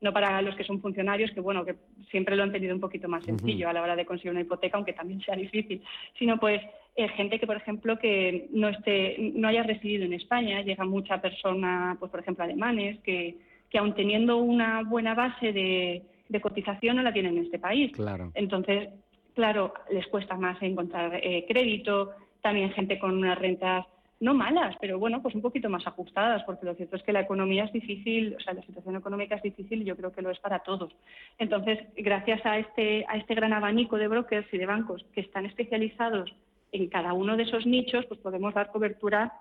no 0.04 0.12
para 0.12 0.42
los 0.42 0.54
que 0.54 0.64
son 0.64 0.82
funcionarios, 0.82 1.30
que 1.30 1.40
bueno, 1.40 1.64
que 1.64 1.76
siempre 2.10 2.36
lo 2.36 2.42
han 2.42 2.52
tenido 2.52 2.74
un 2.74 2.80
poquito 2.80 3.08
más 3.08 3.24
sencillo 3.24 3.70
a 3.70 3.72
la 3.72 3.80
hora 3.80 3.96
de 3.96 4.04
conseguir 4.04 4.32
una 4.32 4.42
hipoteca, 4.42 4.76
aunque 4.76 4.92
también 4.92 5.22
sea 5.22 5.34
difícil, 5.34 5.82
sino 6.18 6.38
pues 6.38 6.60
eh, 6.94 7.08
gente 7.08 7.40
que, 7.40 7.46
por 7.46 7.56
ejemplo, 7.56 7.98
que 7.98 8.48
no 8.52 8.68
esté, 8.68 9.16
no 9.34 9.48
haya 9.48 9.62
residido 9.62 10.04
en 10.04 10.12
España, 10.12 10.60
llega 10.60 10.84
mucha 10.84 11.22
persona, 11.22 11.96
pues 11.98 12.10
por 12.10 12.20
ejemplo, 12.20 12.44
alemanes, 12.44 13.00
que, 13.00 13.38
que 13.70 13.78
aun 13.78 13.94
teniendo 13.94 14.36
una 14.36 14.82
buena 14.82 15.14
base 15.14 15.54
de, 15.54 16.02
cotización 16.42 16.96
no 16.96 17.02
la 17.02 17.12
tienen 17.14 17.38
en 17.38 17.44
este 17.44 17.58
país. 17.58 17.92
Claro. 17.92 18.30
Entonces, 18.34 18.90
claro, 19.34 19.72
les 19.90 20.06
cuesta 20.08 20.36
más 20.36 20.60
encontrar 20.60 21.14
eh, 21.14 21.46
crédito, 21.48 22.10
también 22.42 22.72
gente 22.72 22.98
con 22.98 23.16
unas 23.16 23.38
rentas 23.38 23.86
no 24.24 24.32
malas, 24.32 24.74
pero 24.80 24.98
bueno, 24.98 25.20
pues 25.20 25.34
un 25.34 25.42
poquito 25.42 25.68
más 25.68 25.86
ajustadas, 25.86 26.42
porque 26.44 26.64
lo 26.64 26.74
cierto 26.74 26.96
es 26.96 27.02
que 27.02 27.12
la 27.12 27.20
economía 27.20 27.64
es 27.64 27.72
difícil, 27.72 28.34
o 28.34 28.40
sea, 28.40 28.54
la 28.54 28.62
situación 28.62 28.96
económica 28.96 29.34
es 29.34 29.42
difícil 29.42 29.82
y 29.82 29.84
yo 29.84 29.96
creo 29.96 30.12
que 30.12 30.22
lo 30.22 30.30
es 30.30 30.38
para 30.38 30.60
todos. 30.60 30.96
Entonces, 31.38 31.78
gracias 31.94 32.44
a 32.46 32.58
este, 32.58 33.04
a 33.06 33.18
este 33.18 33.34
gran 33.34 33.52
abanico 33.52 33.98
de 33.98 34.08
brokers 34.08 34.48
y 34.52 34.56
de 34.56 34.64
bancos 34.64 35.04
que 35.12 35.20
están 35.20 35.44
especializados 35.44 36.34
en 36.72 36.88
cada 36.88 37.12
uno 37.12 37.36
de 37.36 37.42
esos 37.42 37.66
nichos, 37.66 38.06
pues 38.06 38.18
podemos 38.20 38.54
dar 38.54 38.72
cobertura 38.72 39.34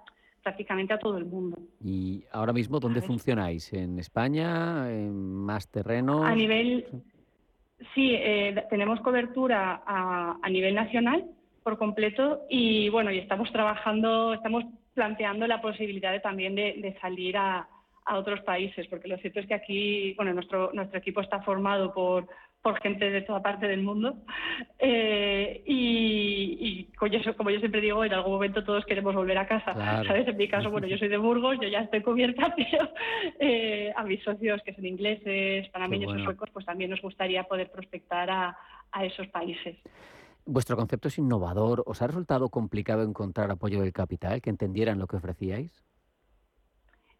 prácticamente 0.44 0.94
a 0.94 1.00
todo 1.00 1.18
el 1.18 1.26
mundo. 1.26 1.58
¿Y 1.82 2.26
ahora 2.34 2.52
mismo 2.52 2.82
dónde 2.82 3.02
funcionáis? 3.02 3.72
¿En 3.72 3.98
España? 4.00 4.92
¿En 4.92 5.16
más 5.16 5.72
terreno? 5.72 6.26
A 6.26 6.36
nivel, 6.36 6.86
sí, 7.96 8.16
eh, 8.16 8.66
tenemos 8.70 9.00
cobertura 9.00 9.82
a, 9.86 10.38
a 10.42 10.50
nivel 10.50 10.76
nacional, 10.76 11.24
por 11.64 11.78
completo 11.78 12.46
y 12.50 12.90
bueno, 12.90 13.12
y 13.12 13.20
estamos 13.20 13.52
trabajando, 13.52 14.34
estamos 14.34 14.66
planteando 14.94 15.48
la 15.48 15.62
posibilidad 15.62 16.12
de, 16.12 16.20
también 16.20 16.56
de, 16.56 16.98
salir 17.02 17.38
a, 17.38 17.68
otros 18.06 18.42
países, 18.42 18.86
porque 18.88 19.08
lo 19.08 19.18
cierto 19.20 19.40
es 19.40 19.48
que 19.48 19.54
aquí, 19.54 20.14
bueno, 20.16 20.34
nuestro, 20.34 20.72
nuestro 20.74 21.00
equipo 21.00 21.22
está 21.22 21.40
formado 21.40 21.94
por, 21.94 22.28
por 22.62 22.78
gente 22.82 23.10
de 23.10 23.22
toda 23.22 23.42
parte 23.42 23.66
del 23.66 23.82
mundo 23.82 24.18
eh, 24.80 25.64
y, 25.66 26.58
y 26.60 26.84
como 26.98 27.50
yo 27.50 27.60
siempre 27.60 27.80
digo, 27.80 28.04
en 28.04 28.14
algún 28.14 28.34
momento 28.34 28.66
todos 28.66 28.86
queremos 28.86 29.16
volver 29.16 29.38
a 29.38 29.48
casa, 29.48 29.74
¿sabes? 30.06 30.28
En 30.28 30.36
mi 30.36 30.50
caso, 30.50 30.70
bueno, 30.70 30.86
yo 30.86 30.98
soy 30.98 31.08
de 31.08 31.16
Burgos, 31.16 31.58
yo 31.62 31.70
ya 31.70 31.80
estoy 31.80 32.02
cubierta, 32.02 32.54
pero 32.58 32.92
eh, 33.40 33.94
a 33.96 34.04
mis 34.04 34.22
socios 34.22 34.62
que 34.64 34.74
son 34.74 34.86
ingleses, 34.86 35.70
panameños 35.70 36.12
o 36.14 36.24
suecos, 36.26 36.50
pues 36.52 36.66
también 36.66 36.90
nos 36.90 37.02
gustaría 37.02 37.44
poder 37.44 37.72
prospectar 37.72 38.30
a, 38.30 38.58
a 38.92 39.06
esos 39.06 39.28
países. 39.28 39.78
Vuestro 40.46 40.76
concepto 40.76 41.08
es 41.08 41.18
innovador. 41.18 41.84
¿Os 41.86 42.02
ha 42.02 42.08
resultado 42.08 42.50
complicado 42.50 43.04
encontrar 43.04 43.50
apoyo 43.50 43.82
del 43.82 43.94
capital 43.94 44.42
que 44.42 44.50
entendieran 44.50 45.00
lo 45.00 45.08
que 45.08 45.16
ofrecíais? 45.16 45.84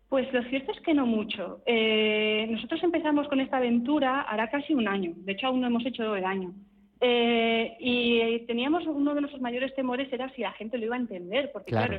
Pues 0.10 0.32
lo 0.32 0.44
cierto 0.44 0.72
es 0.72 0.80
que 0.82 0.94
no 0.94 1.06
mucho. 1.06 1.62
Eh, 1.66 2.46
nosotros 2.50 2.84
empezamos 2.84 3.28
con 3.28 3.40
esta 3.40 3.58
aventura 3.58 4.22
hará 4.22 4.50
casi 4.50 4.74
un 4.74 4.88
año. 4.88 5.14
De 5.16 5.32
hecho, 5.32 5.48
aún 5.48 5.62
no 5.62 5.68
hemos 5.68 5.86
hecho 5.86 6.16
el 6.16 6.26
año. 6.26 6.54
Eh, 7.00 7.76
y 7.80 8.40
teníamos 8.46 8.86
uno 8.86 9.16
de 9.16 9.22
nuestros 9.22 9.42
mayores 9.42 9.74
temores 9.74 10.12
era 10.14 10.30
si 10.36 10.42
la 10.42 10.52
gente 10.52 10.78
lo 10.78 10.86
iba 10.86 10.96
a 10.96 11.00
entender, 11.00 11.52
porque 11.52 11.72
claro, 11.72 11.98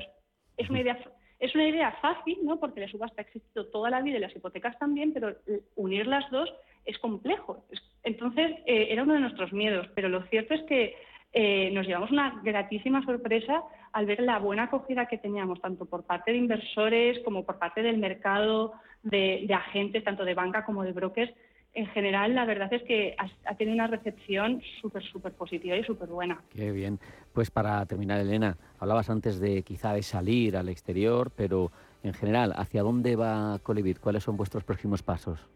es, 0.56 0.70
una 0.70 0.80
idea 0.80 0.98
es 1.40 1.54
una 1.54 1.68
idea 1.68 1.92
fácil, 2.00 2.38
¿no? 2.44 2.60
Porque 2.60 2.80
la 2.80 2.88
subasta 2.88 3.20
ha 3.20 3.24
existido 3.24 3.66
toda 3.66 3.90
la 3.90 4.00
vida 4.00 4.18
y 4.18 4.20
las 4.20 4.36
hipotecas 4.36 4.78
también, 4.78 5.12
pero 5.12 5.34
unir 5.74 6.06
las 6.06 6.30
dos 6.30 6.48
es 6.84 6.98
complejo. 6.98 7.64
Entonces, 8.02 8.52
eh, 8.66 8.88
era 8.90 9.02
uno 9.02 9.14
de 9.14 9.20
nuestros 9.20 9.52
miedos, 9.52 9.88
pero 9.94 10.08
lo 10.08 10.22
cierto 10.26 10.54
es 10.54 10.62
que 10.64 10.94
eh, 11.36 11.70
nos 11.72 11.84
llevamos 11.84 12.12
una 12.12 12.40
gratísima 12.44 13.04
sorpresa 13.04 13.64
al 13.92 14.06
ver 14.06 14.20
la 14.20 14.38
buena 14.38 14.64
acogida 14.64 15.06
que 15.06 15.18
teníamos, 15.18 15.60
tanto 15.60 15.84
por 15.84 16.04
parte 16.04 16.30
de 16.30 16.38
inversores 16.38 17.18
como 17.24 17.44
por 17.44 17.58
parte 17.58 17.82
del 17.82 17.98
mercado, 17.98 18.72
de, 19.02 19.48
agentes, 19.52 20.04
tanto 20.04 20.24
de 20.24 20.34
banca 20.34 20.64
como 20.64 20.84
de 20.84 20.92
brokers. 20.92 21.32
En 21.74 21.86
general, 21.88 22.36
la 22.36 22.44
verdad 22.44 22.72
es 22.72 22.84
que 22.84 23.16
ha, 23.18 23.54
tenido 23.56 23.74
una 23.74 23.88
recepción 23.88 24.62
súper, 24.80 25.02
súper 25.02 25.32
positiva 25.32 25.76
y 25.76 25.82
súper 25.82 26.08
buena. 26.08 26.40
Qué 26.50 26.70
bien. 26.70 27.00
Pues 27.32 27.50
para 27.50 27.84
terminar, 27.86 28.20
Elena, 28.20 28.56
hablabas 28.78 29.10
antes 29.10 29.40
de 29.40 29.64
quizá 29.64 29.92
de 29.92 30.04
salir 30.04 30.56
al 30.56 30.68
exterior, 30.68 31.32
pero 31.34 31.72
en 32.04 32.14
general, 32.14 32.54
¿hacia 32.56 32.84
dónde 32.84 33.16
va 33.16 33.58
Colibit? 33.64 33.98
¿Cuáles 33.98 34.22
son 34.22 34.36
vuestros 34.36 34.62
próximos 34.62 35.02
pasos? 35.02 35.48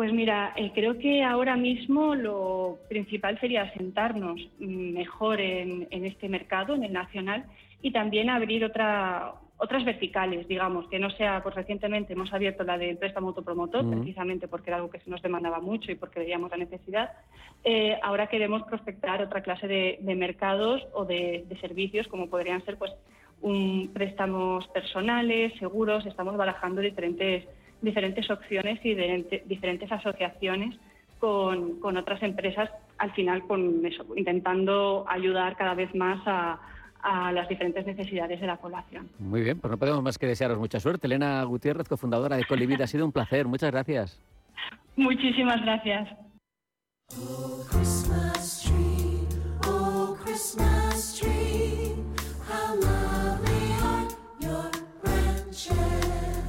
Pues 0.00 0.14
mira, 0.14 0.54
eh, 0.56 0.72
creo 0.74 0.98
que 0.98 1.22
ahora 1.22 1.58
mismo 1.58 2.14
lo 2.14 2.78
principal 2.88 3.38
sería 3.38 3.70
sentarnos 3.74 4.40
mejor 4.58 5.42
en, 5.42 5.86
este 5.90 6.26
mercado, 6.26 6.74
en 6.74 6.84
el 6.84 6.92
nacional, 6.94 7.44
y 7.82 7.90
también 7.92 8.30
abrir 8.30 8.64
otra, 8.64 9.34
otras 9.58 9.84
verticales, 9.84 10.48
digamos, 10.48 10.88
que 10.88 10.98
no 10.98 11.10
sea, 11.10 11.42
pues 11.42 11.54
recientemente 11.54 12.14
hemos 12.14 12.32
abierto 12.32 12.64
la 12.64 12.78
de 12.78 12.96
préstamo 12.96 13.28
autopromotor, 13.28 13.90
precisamente 13.90 14.48
porque 14.48 14.70
era 14.70 14.78
algo 14.78 14.88
que 14.88 15.00
se 15.00 15.10
nos 15.10 15.20
demandaba 15.20 15.60
mucho 15.60 15.92
y 15.92 15.96
porque 15.96 16.20
veíamos 16.20 16.50
la 16.50 16.56
necesidad. 16.56 17.12
Eh, 17.62 17.98
ahora 18.02 18.28
queremos 18.28 18.62
prospectar 18.62 19.20
otra 19.20 19.42
clase 19.42 19.68
de, 19.68 20.14
mercados 20.16 20.80
o 20.94 21.04
de, 21.04 21.44
de, 21.46 21.60
servicios, 21.60 22.08
como 22.08 22.30
podrían 22.30 22.64
ser 22.64 22.78
pues 22.78 22.90
un 23.42 23.90
préstamos 23.92 24.66
personales, 24.68 25.52
seguros, 25.58 26.06
estamos 26.06 26.38
barajando 26.38 26.80
diferentes 26.80 27.44
diferentes 27.82 28.30
opciones 28.30 28.78
y 28.84 28.94
de, 28.94 29.42
diferentes 29.46 29.90
asociaciones 29.90 30.76
con, 31.18 31.80
con, 31.80 31.96
otras 31.96 32.22
empresas, 32.22 32.70
al 32.98 33.12
final 33.12 33.42
con 33.46 33.84
eso, 33.84 34.06
intentando 34.16 35.04
ayudar 35.08 35.56
cada 35.56 35.74
vez 35.74 35.94
más 35.94 36.20
a, 36.26 36.58
a 37.02 37.32
las 37.32 37.48
diferentes 37.48 37.86
necesidades 37.86 38.40
de 38.40 38.46
la 38.46 38.56
población. 38.56 39.08
Muy 39.18 39.42
bien, 39.42 39.58
pues 39.58 39.70
no 39.70 39.78
podemos 39.78 40.02
más 40.02 40.18
que 40.18 40.26
desearos 40.26 40.58
mucha 40.58 40.80
suerte. 40.80 41.06
Elena 41.06 41.42
Gutiérrez, 41.44 41.88
cofundadora 41.88 42.36
de 42.36 42.44
Colivit, 42.44 42.80
ha 42.80 42.86
sido 42.86 43.04
un 43.04 43.12
placer. 43.12 43.46
Muchas 43.46 43.70
gracias. 43.70 44.20
Muchísimas 44.96 45.60
gracias. 45.62 46.08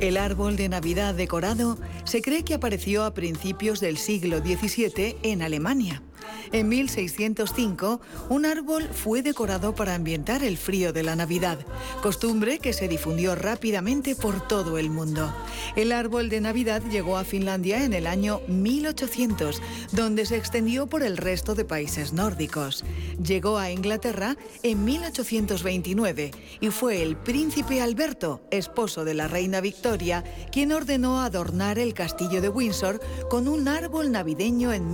El 0.01 0.17
árbol 0.17 0.55
de 0.57 0.67
Navidad 0.67 1.13
decorado 1.13 1.77
se 2.05 2.23
cree 2.23 2.43
que 2.43 2.55
apareció 2.55 3.03
a 3.03 3.13
principios 3.13 3.79
del 3.79 3.97
siglo 3.97 4.39
XVII 4.39 5.15
en 5.21 5.43
Alemania. 5.43 6.01
En 6.51 6.69
1605, 6.69 8.01
un 8.29 8.45
árbol 8.45 8.89
fue 8.91 9.21
decorado 9.21 9.75
para 9.75 9.95
ambientar 9.95 10.43
el 10.43 10.57
frío 10.57 10.93
de 10.93 11.03
la 11.03 11.15
Navidad, 11.15 11.59
costumbre 12.01 12.59
que 12.59 12.73
se 12.73 12.87
difundió 12.87 13.35
rápidamente 13.35 14.15
por 14.15 14.47
todo 14.47 14.77
el 14.77 14.89
mundo. 14.89 15.33
El 15.75 15.91
árbol 15.91 16.29
de 16.29 16.41
Navidad 16.41 16.81
llegó 16.89 17.17
a 17.17 17.23
Finlandia 17.23 17.83
en 17.83 17.93
el 17.93 18.07
año 18.07 18.41
1800, 18.47 19.61
donde 19.91 20.25
se 20.25 20.37
extendió 20.37 20.87
por 20.87 21.03
el 21.03 21.17
resto 21.17 21.55
de 21.55 21.65
países 21.65 22.13
nórdicos. 22.13 22.83
Llegó 23.23 23.57
a 23.57 23.71
Inglaterra 23.71 24.37
en 24.63 24.83
1829 24.83 26.31
y 26.59 26.69
fue 26.69 27.01
el 27.01 27.17
príncipe 27.17 27.81
Alberto, 27.81 28.41
esposo 28.51 29.05
de 29.05 29.13
la 29.13 29.27
reina 29.27 29.61
Victoria, 29.61 30.23
quien 30.51 30.71
ordenó 30.71 31.21
adornar 31.21 31.79
el 31.79 31.93
castillo 31.93 32.41
de 32.41 32.49
Windsor 32.49 32.99
con 33.29 33.47
un 33.47 33.67
árbol 33.67 34.11
navideño 34.11 34.73
en 34.73 34.93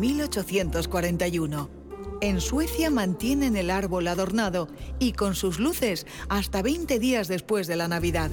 1841. 1.31 1.69
En 2.19 2.41
Suecia 2.41 2.89
mantienen 2.89 3.55
el 3.55 3.69
árbol 3.69 4.07
adornado 4.07 4.67
y 4.97 5.11
con 5.13 5.35
sus 5.35 5.59
luces 5.59 6.07
hasta 6.29 6.63
20 6.63 6.97
días 6.97 7.27
después 7.27 7.67
de 7.67 7.75
la 7.75 7.87
Navidad. 7.87 8.31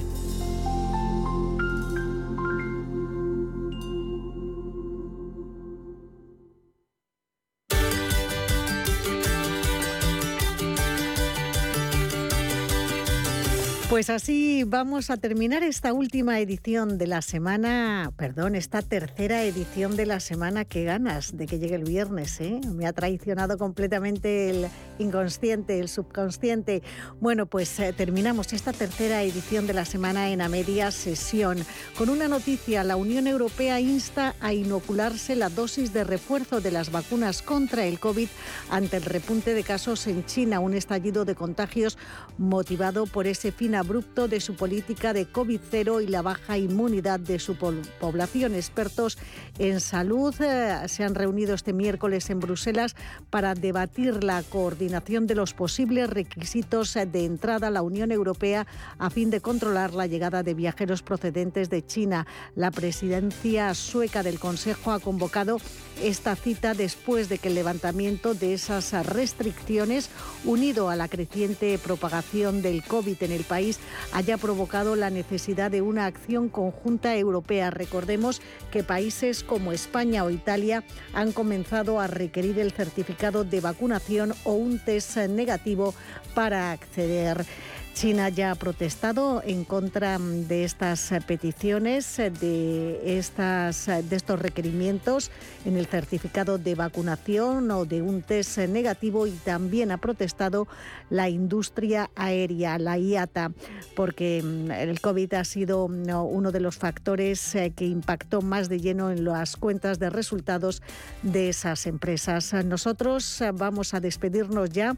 Pues 14.04 14.22
así 14.22 14.64
vamos 14.64 15.08
a 15.08 15.16
terminar 15.16 15.62
esta 15.62 15.94
última 15.94 16.38
edición 16.38 16.98
de 16.98 17.06
la 17.06 17.22
semana, 17.22 18.12
perdón, 18.18 18.54
esta 18.54 18.82
tercera 18.82 19.44
edición 19.44 19.96
de 19.96 20.04
la 20.04 20.20
semana. 20.20 20.66
Qué 20.66 20.84
ganas 20.84 21.38
de 21.38 21.46
que 21.46 21.58
llegue 21.58 21.76
el 21.76 21.84
viernes, 21.84 22.38
¿eh? 22.42 22.60
Me 22.70 22.86
ha 22.86 22.92
traicionado 22.92 23.56
completamente 23.56 24.50
el 24.50 24.66
inconsciente, 24.98 25.80
el 25.80 25.88
subconsciente. 25.88 26.82
Bueno, 27.18 27.46
pues 27.46 27.80
eh, 27.80 27.94
terminamos 27.94 28.52
esta 28.52 28.74
tercera 28.74 29.22
edición 29.22 29.66
de 29.66 29.72
la 29.72 29.86
semana 29.86 30.28
en 30.28 30.42
a 30.42 30.50
media 30.50 30.90
sesión 30.90 31.64
con 31.96 32.10
una 32.10 32.28
noticia. 32.28 32.84
La 32.84 32.96
Unión 32.96 33.26
Europea 33.26 33.80
insta 33.80 34.34
a 34.42 34.52
inocularse 34.52 35.34
la 35.34 35.48
dosis 35.48 35.94
de 35.94 36.04
refuerzo 36.04 36.60
de 36.60 36.72
las 36.72 36.92
vacunas 36.92 37.40
contra 37.40 37.86
el 37.86 37.98
COVID 37.98 38.28
ante 38.68 38.98
el 38.98 39.04
repunte 39.04 39.54
de 39.54 39.62
casos 39.62 40.06
en 40.08 40.26
China, 40.26 40.60
un 40.60 40.74
estallido 40.74 41.24
de 41.24 41.34
contagios 41.34 41.96
motivado 42.36 43.06
por 43.06 43.26
ese 43.26 43.50
fin 43.50 43.74
abrupto 43.74 43.93
de 43.94 44.40
su 44.40 44.56
política 44.56 45.12
de 45.12 45.30
COVID-0 45.30 46.02
y 46.02 46.08
la 46.08 46.20
baja 46.20 46.58
inmunidad 46.58 47.20
de 47.20 47.38
su 47.38 47.54
población. 47.54 48.54
Expertos 48.54 49.18
en 49.60 49.78
salud 49.78 50.34
eh, 50.40 50.82
se 50.88 51.04
han 51.04 51.14
reunido 51.14 51.54
este 51.54 51.72
miércoles 51.72 52.28
en 52.28 52.40
Bruselas 52.40 52.96
para 53.30 53.54
debatir 53.54 54.24
la 54.24 54.42
coordinación 54.42 55.28
de 55.28 55.36
los 55.36 55.54
posibles 55.54 56.10
requisitos 56.10 56.94
de 56.94 57.24
entrada 57.24 57.68
a 57.68 57.70
la 57.70 57.82
Unión 57.82 58.10
Europea 58.10 58.66
a 58.98 59.10
fin 59.10 59.30
de 59.30 59.40
controlar 59.40 59.94
la 59.94 60.08
llegada 60.08 60.42
de 60.42 60.54
viajeros 60.54 61.02
procedentes 61.02 61.70
de 61.70 61.86
China. 61.86 62.26
La 62.56 62.72
presidencia 62.72 63.74
sueca 63.74 64.24
del 64.24 64.40
Consejo 64.40 64.90
ha 64.90 64.98
convocado 64.98 65.58
esta 66.02 66.34
cita 66.34 66.74
después 66.74 67.28
de 67.28 67.38
que 67.38 67.46
el 67.46 67.54
levantamiento 67.54 68.34
de 68.34 68.54
esas 68.54 68.92
restricciones, 69.06 70.10
unido 70.44 70.90
a 70.90 70.96
la 70.96 71.06
creciente 71.06 71.78
propagación 71.78 72.60
del 72.60 72.82
COVID 72.82 73.22
en 73.22 73.32
el 73.32 73.44
país, 73.44 73.73
haya 74.12 74.36
provocado 74.36 74.96
la 74.96 75.10
necesidad 75.10 75.70
de 75.70 75.82
una 75.82 76.06
acción 76.06 76.48
conjunta 76.48 77.16
europea. 77.16 77.70
Recordemos 77.70 78.40
que 78.70 78.82
países 78.82 79.42
como 79.42 79.72
España 79.72 80.24
o 80.24 80.30
Italia 80.30 80.84
han 81.12 81.32
comenzado 81.32 82.00
a 82.00 82.06
requerir 82.06 82.58
el 82.58 82.72
certificado 82.72 83.44
de 83.44 83.60
vacunación 83.60 84.34
o 84.44 84.52
un 84.52 84.78
test 84.78 85.16
negativo 85.16 85.94
para 86.34 86.72
acceder. 86.72 87.46
China 87.94 88.28
ya 88.28 88.50
ha 88.50 88.54
protestado 88.56 89.40
en 89.46 89.64
contra 89.64 90.18
de 90.18 90.64
estas 90.64 91.14
peticiones, 91.28 92.16
de, 92.16 93.18
estas, 93.18 93.86
de 93.86 94.16
estos 94.16 94.40
requerimientos 94.40 95.30
en 95.64 95.76
el 95.76 95.86
certificado 95.86 96.58
de 96.58 96.74
vacunación 96.74 97.70
o 97.70 97.84
de 97.84 98.02
un 98.02 98.22
test 98.22 98.58
negativo 98.58 99.28
y 99.28 99.30
también 99.30 99.92
ha 99.92 99.98
protestado 99.98 100.66
la 101.08 101.28
industria 101.28 102.10
aérea, 102.16 102.78
la 102.78 102.98
IATA, 102.98 103.52
porque 103.94 104.42
mm, 104.42 104.72
el 104.72 105.00
COVID 105.00 105.34
ha 105.34 105.44
sido 105.44 105.84
uno 105.84 106.50
de 106.50 106.60
los 106.60 106.76
factores 106.76 107.54
eh, 107.54 107.72
que 107.74 107.86
impactó 107.86 108.42
más 108.42 108.68
de 108.68 108.80
lleno 108.80 109.12
en 109.12 109.24
las 109.24 109.56
cuentas 109.56 110.00
de 110.00 110.10
resultados 110.10 110.82
de 111.22 111.48
esas 111.48 111.86
empresas. 111.86 112.52
Nosotros 112.64 113.40
eh, 113.40 113.52
vamos 113.52 113.94
a 113.94 114.00
despedirnos 114.00 114.70
ya 114.70 114.96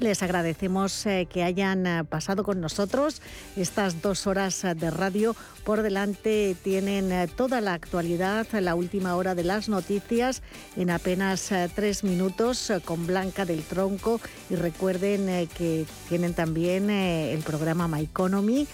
les 0.00 0.22
agradecemos 0.22 1.06
eh, 1.06 1.26
que 1.30 1.42
hayan 1.42 1.86
eh, 1.86 2.04
pasado 2.04 2.44
con 2.44 2.60
nosotros 2.60 3.20
estas 3.56 4.00
dos 4.00 4.26
horas 4.26 4.64
eh, 4.64 4.74
de 4.74 4.90
radio. 4.90 5.36
Por 5.64 5.82
delante 5.82 6.56
tienen 6.62 7.28
toda 7.36 7.60
la 7.60 7.74
actualidad, 7.74 8.46
la 8.52 8.74
última 8.74 9.14
hora 9.14 9.34
de 9.34 9.44
las 9.44 9.68
noticias 9.68 10.42
en 10.76 10.90
apenas 10.90 11.50
tres 11.76 12.02
minutos 12.02 12.72
con 12.84 13.06
Blanca 13.06 13.44
del 13.44 13.62
Tronco. 13.62 14.20
Y 14.50 14.56
recuerden 14.56 15.46
que 15.56 15.86
tienen 16.08 16.34
también 16.34 16.90
el 16.90 17.40
programa 17.44 17.86
My 17.86 18.02
Economy 18.02 18.66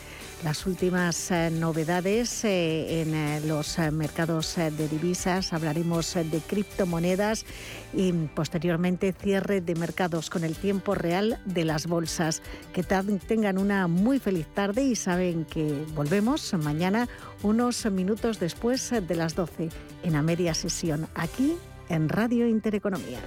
las 0.44 0.66
últimas 0.66 1.30
eh, 1.30 1.50
novedades 1.50 2.44
eh, 2.44 3.02
en 3.02 3.14
eh, 3.14 3.40
los 3.46 3.78
mercados 3.92 4.56
de 4.56 4.88
divisas. 4.88 5.52
Hablaremos 5.52 6.14
de 6.14 6.40
criptomonedas 6.46 7.44
y 7.92 8.12
posteriormente 8.12 9.12
cierre 9.12 9.60
de 9.60 9.74
mercados 9.74 10.30
con 10.30 10.44
el 10.44 10.54
tiempo 10.54 10.94
real 10.94 11.40
de 11.44 11.64
las 11.64 11.86
bolsas. 11.86 12.42
Que 12.72 12.82
tengan 12.82 13.58
una 13.58 13.88
muy 13.88 14.18
feliz 14.18 14.46
tarde 14.54 14.82
y 14.82 14.96
saben 14.96 15.44
que 15.44 15.84
volvemos 15.94 16.54
mañana 16.54 17.08
unos 17.42 17.84
minutos 17.86 18.38
después 18.38 18.90
de 18.90 19.14
las 19.14 19.34
12 19.34 19.70
en 20.02 20.12
la 20.12 20.22
media 20.22 20.54
sesión 20.54 21.08
aquí 21.14 21.56
en 21.88 22.08
Radio 22.08 22.46
Intereconomía. 22.46 23.20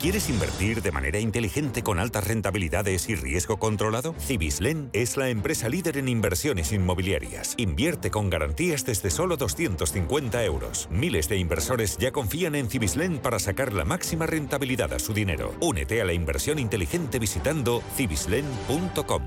¿Quieres 0.00 0.30
invertir 0.30 0.80
de 0.80 0.92
manera 0.92 1.18
inteligente 1.18 1.82
con 1.82 1.98
altas 1.98 2.26
rentabilidades 2.26 3.10
y 3.10 3.16
riesgo 3.16 3.58
controlado? 3.58 4.14
Cibislen 4.18 4.88
es 4.94 5.18
la 5.18 5.28
empresa 5.28 5.68
líder 5.68 5.98
en 5.98 6.08
inversiones 6.08 6.72
inmobiliarias. 6.72 7.52
Invierte 7.58 8.10
con 8.10 8.30
garantías 8.30 8.86
desde 8.86 9.10
solo 9.10 9.36
250 9.36 10.42
euros. 10.42 10.88
Miles 10.90 11.28
de 11.28 11.36
inversores 11.36 11.98
ya 11.98 12.12
confían 12.12 12.54
en 12.54 12.70
Cibislen 12.70 13.18
para 13.18 13.38
sacar 13.38 13.74
la 13.74 13.84
máxima 13.84 14.24
rentabilidad 14.24 14.90
a 14.94 14.98
su 14.98 15.12
dinero. 15.12 15.54
Únete 15.60 16.00
a 16.00 16.06
la 16.06 16.14
inversión 16.14 16.58
inteligente 16.58 17.18
visitando 17.18 17.82
cibislen.com. 17.94 19.22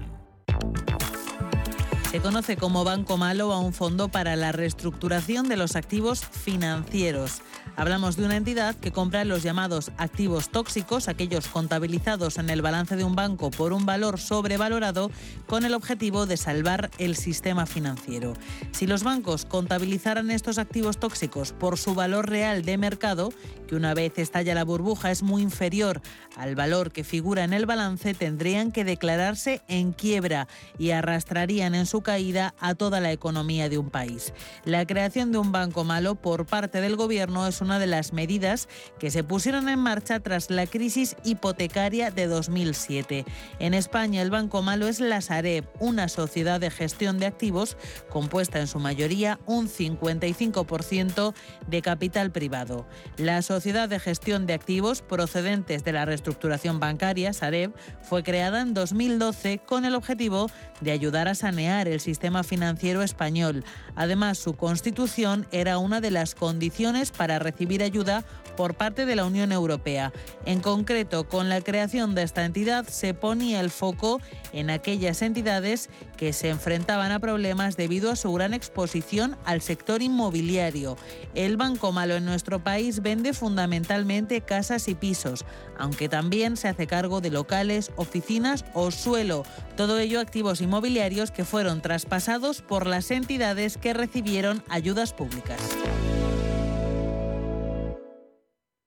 Se 2.09 2.19
conoce 2.19 2.57
como 2.57 2.83
Banco 2.83 3.17
Malo 3.17 3.53
a 3.53 3.59
un 3.59 3.73
fondo 3.73 4.07
para 4.07 4.35
la 4.35 4.51
reestructuración 4.51 5.49
de 5.49 5.57
los 5.57 5.75
activos 5.75 6.25
financieros. 6.25 7.43
Hablamos 7.75 8.17
de 8.17 8.25
una 8.25 8.37
entidad 8.37 8.75
que 8.75 8.91
compra 8.91 9.25
los 9.25 9.41
llamados 9.41 9.91
activos 9.97 10.49
tóxicos, 10.49 11.07
aquellos 11.07 11.47
contabilizados 11.47 12.37
en 12.37 12.51
el 12.51 12.61
balance 12.61 12.95
de 12.95 13.03
un 13.03 13.15
banco 13.15 13.49
por 13.49 13.73
un 13.73 13.87
valor 13.87 14.19
sobrevalorado, 14.19 15.09
con 15.47 15.65
el 15.65 15.73
objetivo 15.73 16.27
de 16.27 16.37
salvar 16.37 16.91
el 16.99 17.15
sistema 17.15 17.65
financiero. 17.65 18.33
Si 18.71 18.85
los 18.85 19.03
bancos 19.03 19.45
contabilizaran 19.45 20.29
estos 20.29 20.59
activos 20.59 20.99
tóxicos 20.99 21.51
por 21.51 21.79
su 21.79 21.95
valor 21.95 22.29
real 22.29 22.63
de 22.63 22.77
mercado, 22.77 23.33
que 23.67 23.75
una 23.75 23.95
vez 23.95 24.19
estalla 24.19 24.53
la 24.53 24.63
burbuja 24.63 25.09
es 25.09 25.23
muy 25.23 25.41
inferior 25.41 26.01
al 26.37 26.55
valor 26.55 26.91
que 26.91 27.03
figura 27.03 27.43
en 27.43 27.53
el 27.53 27.65
balance, 27.65 28.13
tendrían 28.13 28.71
que 28.71 28.83
declararse 28.83 29.63
en 29.67 29.93
quiebra 29.93 30.47
y 30.77 30.91
arrastrarían 30.91 31.73
en 31.73 31.87
su 31.87 32.01
caída 32.01 32.53
a 32.59 32.75
toda 32.75 32.99
la 32.99 33.11
economía 33.11 33.67
de 33.67 33.79
un 33.79 33.89
país. 33.89 34.33
La 34.63 34.85
creación 34.85 35.31
de 35.31 35.39
un 35.39 35.51
banco 35.51 35.83
malo 35.83 36.15
por 36.15 36.45
parte 36.45 36.81
del 36.81 36.95
gobierno 36.95 37.47
es 37.47 37.62
una 37.63 37.79
de 37.79 37.87
las 37.87 38.13
medidas 38.13 38.67
que 38.99 39.11
se 39.11 39.23
pusieron 39.23 39.69
en 39.69 39.79
marcha 39.79 40.19
tras 40.19 40.49
la 40.49 40.67
crisis 40.67 41.15
hipotecaria 41.23 42.11
de 42.11 42.27
2007. 42.27 43.25
En 43.59 43.73
España, 43.73 44.21
el 44.21 44.29
banco 44.29 44.61
malo 44.61 44.87
es 44.87 44.99
la 44.99 45.21
Sareb, 45.21 45.65
una 45.79 46.07
sociedad 46.07 46.59
de 46.59 46.69
gestión 46.69 47.17
de 47.17 47.25
activos 47.25 47.77
compuesta 48.09 48.59
en 48.59 48.67
su 48.67 48.79
mayoría 48.79 49.39
un 49.45 49.67
55% 49.67 51.33
de 51.67 51.81
capital 51.81 52.31
privado. 52.31 52.87
La 53.17 53.41
sociedad 53.41 53.89
de 53.89 53.99
gestión 53.99 54.45
de 54.45 54.53
activos 54.53 55.01
procedentes 55.01 55.83
de 55.83 55.93
la 55.93 56.05
reestructuración 56.05 56.79
bancaria, 56.79 57.33
Sareb, 57.33 57.73
fue 58.01 58.23
creada 58.23 58.61
en 58.61 58.73
2012 58.73 59.59
con 59.59 59.85
el 59.85 59.95
objetivo 59.95 60.49
de 60.81 60.91
ayudar 60.91 61.27
a 61.27 61.35
sanear 61.35 61.87
el 61.87 61.99
sistema 61.99 62.43
financiero 62.43 63.01
español. 63.01 63.63
Además, 63.95 64.37
su 64.37 64.53
constitución 64.53 65.47
era 65.51 65.77
una 65.77 66.01
de 66.01 66.11
las 66.11 66.35
condiciones 66.35 67.11
para 67.11 67.39
recibir 67.53 67.83
ayuda 67.83 68.25
por 68.55 68.75
parte 68.75 69.05
de 69.05 69.15
la 69.15 69.25
Unión 69.25 69.51
Europea. 69.51 70.13
En 70.45 70.59
concreto, 70.59 71.27
con 71.27 71.49
la 71.49 71.61
creación 71.61 72.13
de 72.15 72.23
esta 72.23 72.45
entidad 72.45 72.85
se 72.87 73.13
ponía 73.13 73.59
el 73.61 73.71
foco 73.71 74.21
en 74.51 74.69
aquellas 74.69 75.21
entidades 75.21 75.89
que 76.17 76.33
se 76.33 76.49
enfrentaban 76.49 77.11
a 77.11 77.19
problemas 77.19 77.77
debido 77.77 78.11
a 78.11 78.15
su 78.15 78.31
gran 78.33 78.53
exposición 78.53 79.37
al 79.45 79.61
sector 79.61 80.01
inmobiliario. 80.01 80.97
El 81.33 81.57
Banco 81.57 81.91
Malo 81.91 82.15
en 82.15 82.25
nuestro 82.25 82.63
país 82.63 83.01
vende 83.01 83.33
fundamentalmente 83.33 84.41
casas 84.41 84.87
y 84.87 84.95
pisos, 84.95 85.45
aunque 85.77 86.07
también 86.07 86.55
se 86.55 86.67
hace 86.67 86.85
cargo 86.85 87.21
de 87.21 87.31
locales, 87.31 87.91
oficinas 87.95 88.65
o 88.73 88.91
suelo, 88.91 89.43
todo 89.75 89.97
ello 89.97 90.19
activos 90.19 90.61
inmobiliarios 90.61 91.31
que 91.31 91.45
fueron 91.45 91.81
traspasados 91.81 92.61
por 92.61 92.85
las 92.85 93.09
entidades 93.09 93.77
que 93.77 93.93
recibieron 93.93 94.63
ayudas 94.69 95.13
públicas. 95.13 95.59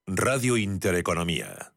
Radio 0.09 0.57
Intereconomía. 0.57 1.75